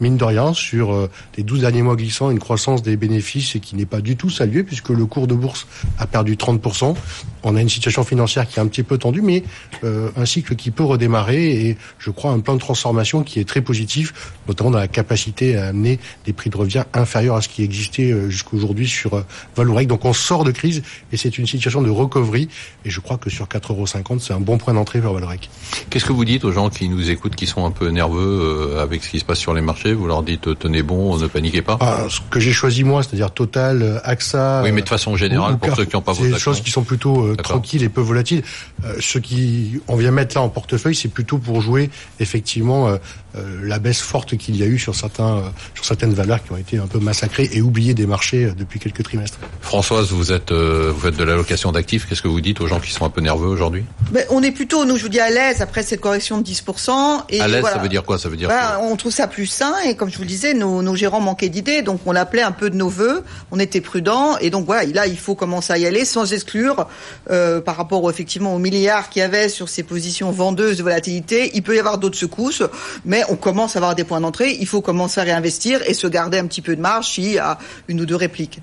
mine 0.01 0.17
de 0.17 0.23
rien, 0.23 0.53
sur 0.53 0.93
euh, 0.93 1.09
les 1.37 1.43
12 1.43 1.61
derniers 1.61 1.81
mois 1.81 1.95
glissants, 1.95 2.31
une 2.31 2.39
croissance 2.39 2.81
des 2.81 2.97
bénéfices 2.97 3.57
qui 3.61 3.75
n'est 3.75 3.85
pas 3.85 4.01
du 4.01 4.15
tout 4.15 4.29
saluée 4.29 4.63
puisque 4.63 4.89
le 4.89 5.05
cours 5.05 5.27
de 5.27 5.33
bourse 5.33 5.67
a 5.99 6.07
perdu 6.07 6.35
30%. 6.35 6.95
On 7.43 7.55
a 7.55 7.61
une 7.61 7.69
situation 7.69 8.03
financière 8.03 8.47
qui 8.47 8.59
est 8.59 8.61
un 8.61 8.67
petit 8.67 8.83
peu 8.83 8.97
tendue, 8.97 9.21
mais 9.21 9.43
euh, 9.83 10.09
un 10.17 10.25
cycle 10.25 10.55
qui 10.55 10.71
peut 10.71 10.83
redémarrer 10.83 11.67
et 11.67 11.77
je 11.99 12.09
crois 12.09 12.31
un 12.31 12.39
plan 12.39 12.55
de 12.55 12.59
transformation 12.59 13.23
qui 13.23 13.39
est 13.39 13.47
très 13.47 13.61
positif, 13.61 14.33
notamment 14.47 14.71
dans 14.71 14.79
la 14.79 14.87
capacité 14.87 15.55
à 15.55 15.67
amener 15.67 15.99
des 16.25 16.33
prix 16.33 16.49
de 16.49 16.57
revient 16.57 16.83
inférieurs 16.93 17.35
à 17.35 17.41
ce 17.41 17.49
qui 17.49 17.63
existait 17.63 18.11
euh, 18.11 18.29
jusqu'aujourd'hui 18.29 18.87
sur 18.87 19.23
Valorec. 19.55 19.87
Donc 19.87 20.05
on 20.05 20.13
sort 20.13 20.43
de 20.43 20.51
crise 20.51 20.81
et 21.11 21.17
c'est 21.17 21.37
une 21.37 21.47
situation 21.47 21.81
de 21.81 21.89
recovery 21.89 22.49
et 22.83 22.89
je 22.89 22.99
crois 22.99 23.17
que 23.17 23.29
sur 23.29 23.45
4,50 23.45 23.71
euros, 23.71 24.19
c'est 24.19 24.33
un 24.33 24.39
bon 24.39 24.57
point 24.57 24.73
d'entrée 24.73 24.99
vers 24.99 25.13
Valorec. 25.13 25.49
Qu'est-ce 25.89 26.05
que 26.05 26.13
vous 26.13 26.25
dites 26.25 26.43
aux 26.43 26.51
gens 26.51 26.69
qui 26.69 26.89
nous 26.89 27.09
écoutent, 27.09 27.35
qui 27.35 27.47
sont 27.47 27.65
un 27.65 27.71
peu 27.71 27.89
nerveux 27.89 28.77
avec 28.79 29.03
ce 29.03 29.09
qui 29.09 29.19
se 29.19 29.25
passe 29.25 29.39
sur 29.39 29.53
les 29.53 29.61
marchés? 29.61 29.84
Vous 29.93 30.07
leur 30.07 30.23
dites 30.23 30.57
tenez 30.59 30.83
bon, 30.83 31.17
ne 31.17 31.27
paniquez 31.27 31.61
pas 31.61 31.77
ah, 31.81 32.05
Ce 32.09 32.19
que 32.29 32.39
j'ai 32.39 32.53
choisi 32.53 32.83
moi, 32.83 33.03
c'est-à-dire 33.03 33.31
Total, 33.31 34.01
AXA... 34.03 34.61
Oui, 34.63 34.71
mais 34.71 34.81
de 34.81 34.89
façon 34.89 35.15
générale, 35.15 35.57
pour 35.57 35.75
ceux 35.75 35.85
qui 35.85 35.95
n'ont 35.95 36.01
pas 36.01 36.13
vos 36.13 36.25
des 36.25 36.39
choses 36.39 36.61
qui 36.61 36.71
sont 36.71 36.83
plutôt 36.83 37.23
euh, 37.23 37.35
tranquilles 37.35 37.83
et 37.83 37.89
peu 37.89 38.01
volatiles. 38.01 38.43
Euh, 38.83 38.95
ce 38.99 39.19
qui 39.19 39.81
on 39.87 39.95
vient 39.95 40.11
mettre 40.11 40.35
là 40.35 40.41
en 40.41 40.49
portefeuille, 40.49 40.95
c'est 40.95 41.09
plutôt 41.09 41.37
pour 41.37 41.61
jouer 41.61 41.89
effectivement 42.19 42.87
euh, 42.87 42.97
euh, 43.37 43.59
la 43.63 43.79
baisse 43.79 44.01
forte 44.01 44.37
qu'il 44.37 44.55
y 44.55 44.63
a 44.63 44.65
eu 44.65 44.77
sur 44.77 44.95
certains 44.95 45.43
sur 45.73 45.85
certaines 45.85 46.13
valeurs 46.13 46.43
qui 46.43 46.51
ont 46.51 46.57
été 46.57 46.77
un 46.77 46.87
peu 46.87 46.99
massacrées 46.99 47.49
et 47.51 47.61
oubliées 47.61 47.93
des 47.93 48.05
marchés 48.05 48.51
depuis 48.57 48.79
quelques 48.79 49.03
trimestres. 49.03 49.39
Françoise, 49.61 50.11
vous 50.11 50.31
êtes 50.31 50.51
vous 50.51 50.99
faites 50.99 51.17
de 51.17 51.23
l'allocation 51.23 51.71
d'actifs. 51.71 52.07
Qu'est-ce 52.07 52.21
que 52.21 52.27
vous 52.27 52.41
dites 52.41 52.61
aux 52.61 52.67
gens 52.67 52.79
qui 52.79 52.91
sont 52.91 53.05
un 53.05 53.09
peu 53.09 53.21
nerveux 53.21 53.47
aujourd'hui? 53.47 53.83
On 54.29 54.43
est 54.43 54.51
plutôt, 54.51 54.85
nous 54.85 54.97
je 54.97 55.03
vous 55.03 55.09
dis 55.09 55.19
à 55.19 55.29
l'aise 55.29 55.61
après 55.61 55.83
cette 55.83 56.01
correction 56.01 56.39
de 56.39 56.47
10%. 56.47 57.23
Et 57.29 57.41
à 57.41 57.47
l'aise, 57.47 57.63
ça 57.63 57.77
veut 57.77 57.89
dire 57.89 58.03
quoi? 58.03 58.17
Ça 58.17 58.29
veut 58.29 58.37
dire 58.37 58.49
ben, 58.49 58.79
On 58.81 58.95
trouve 58.95 59.11
ça 59.11 59.27
plus 59.27 59.47
sain 59.47 59.73
et 59.83 59.95
comme 59.95 60.09
je 60.09 60.17
vous 60.17 60.23
le 60.23 60.27
disais, 60.27 60.53
nos, 60.53 60.95
gérants 60.95 61.21
manquaient 61.21 61.49
d'idées, 61.49 61.81
donc 61.81 62.01
on 62.05 62.15
appelait 62.15 62.41
un 62.41 62.51
peu 62.51 62.69
de 62.69 62.75
nos 62.75 62.89
voeux. 62.89 63.23
On 63.51 63.59
était 63.59 63.81
prudents 63.81 64.37
et 64.37 64.49
donc 64.49 64.65
voilà, 64.65 64.85
là 64.85 65.07
il 65.07 65.17
faut 65.17 65.35
commencer 65.35 65.73
à 65.73 65.77
y 65.77 65.85
aller 65.85 66.05
sans 66.05 66.33
exclure 66.33 66.87
euh, 67.29 67.61
par 67.61 67.75
rapport 67.77 68.09
effectivement 68.09 68.55
aux 68.55 68.59
milliards 68.59 69.09
qu'il 69.09 69.21
y 69.21 69.23
avait 69.23 69.49
sur 69.49 69.69
ces 69.69 69.83
positions 69.83 70.31
vendeuses 70.31 70.77
de 70.77 70.83
volatilité. 70.83 71.51
Il 71.53 71.63
peut 71.63 71.75
y 71.75 71.79
avoir 71.79 71.97
d'autres 71.97 72.17
secousses, 72.17 72.63
mais 73.05 73.23
on 73.29 73.35
commence 73.35 73.75
à 73.75 73.79
avoir 73.79 73.95
des 73.95 74.03
points 74.03 74.21
d'entrée. 74.21 74.57
Il 74.59 74.67
faut 74.67 74.81
commencer 74.81 75.21
à 75.21 75.23
réinvestir 75.23 75.81
et 75.87 75.93
se 75.93 76.07
garder 76.07 76.37
un 76.37 76.47
petit 76.47 76.61
peu 76.61 76.75
de 76.75 76.81
marge 76.81 77.09
s'il 77.13 77.31
y 77.31 77.37
a 77.37 77.57
une 77.87 78.01
ou 78.01 78.05
deux 78.05 78.15
répliques. 78.15 78.61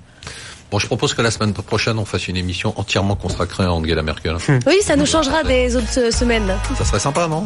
Bon, 0.73 0.79
je 0.79 0.87
propose 0.87 1.13
que 1.13 1.21
la 1.21 1.29
semaine 1.29 1.53
prochaine, 1.53 1.99
on 1.99 2.05
fasse 2.05 2.27
une 2.27 2.35
émission 2.35 2.73
entièrement 2.77 3.15
consacrée 3.15 3.63
à 3.63 3.71
Angela 3.71 4.01
Merkel. 4.01 4.37
Hmm. 4.47 4.57
Oui, 4.65 4.77
ça 4.81 4.95
nous 4.95 5.05
changera 5.05 5.43
des 5.43 5.75
autres 5.75 5.99
euh, 5.99 6.09
semaines. 6.09 6.51
Ça 6.75 6.83
serait 6.83 6.99
sympa, 6.99 7.27
non? 7.27 7.45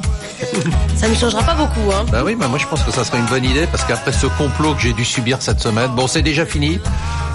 Ça 0.96 1.10
ne 1.10 1.14
changera 1.14 1.44
pas 1.44 1.54
beaucoup. 1.54 1.92
Hein. 1.92 2.06
Bah 2.10 2.22
oui, 2.24 2.36
bah 2.36 2.48
moi 2.48 2.58
je 2.58 2.66
pense 2.68 2.82
que 2.84 2.92
ça 2.92 3.04
serait 3.04 3.18
une 3.18 3.26
bonne 3.26 3.44
idée 3.44 3.68
parce 3.68 3.84
qu'après 3.84 4.14
ce 4.14 4.28
complot 4.28 4.76
que 4.76 4.82
j'ai 4.82 4.94
dû 4.94 5.04
subir 5.04 5.42
cette 5.42 5.60
semaine, 5.60 5.92
bon, 5.92 6.08
c'est 6.08 6.22
déjà 6.22 6.46
fini. 6.46 6.80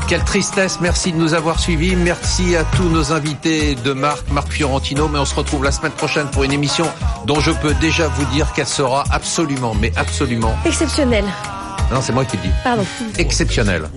Quelle 0.09 0.25
tristesse, 0.25 0.79
merci 0.81 1.13
de 1.13 1.19
nous 1.19 1.35
avoir 1.35 1.61
suivis. 1.61 1.95
Merci 1.95 2.57
à 2.57 2.65
tous 2.65 2.89
nos 2.89 3.13
invités 3.13 3.75
de 3.75 3.93
Marc, 3.93 4.31
Marc 4.31 4.51
Fiorentino. 4.51 5.09
Mais 5.09 5.19
on 5.19 5.27
se 5.27 5.35
retrouve 5.35 5.63
la 5.63 5.73
semaine 5.73 5.93
prochaine 5.93 6.27
pour 6.29 6.45
une 6.45 6.53
émission 6.53 6.87
dont 7.27 7.41
je 7.41 7.51
peux 7.51 7.75
déjà 7.75 8.09
vous 8.09 8.25
dire 8.33 8.51
qu'elle 8.55 8.67
sera 8.67 9.05
absolument, 9.11 9.75
mais 9.79 9.93
absolument... 9.97 10.57
Exceptionnelle. 10.65 11.27
Non, 11.93 12.01
c'est 12.01 12.15
moi 12.15 12.25
qui 12.25 12.39
le 12.39 12.45
dis. 12.45 12.53
Pardon. 12.65 12.87
Exceptionnelle. 13.19 13.91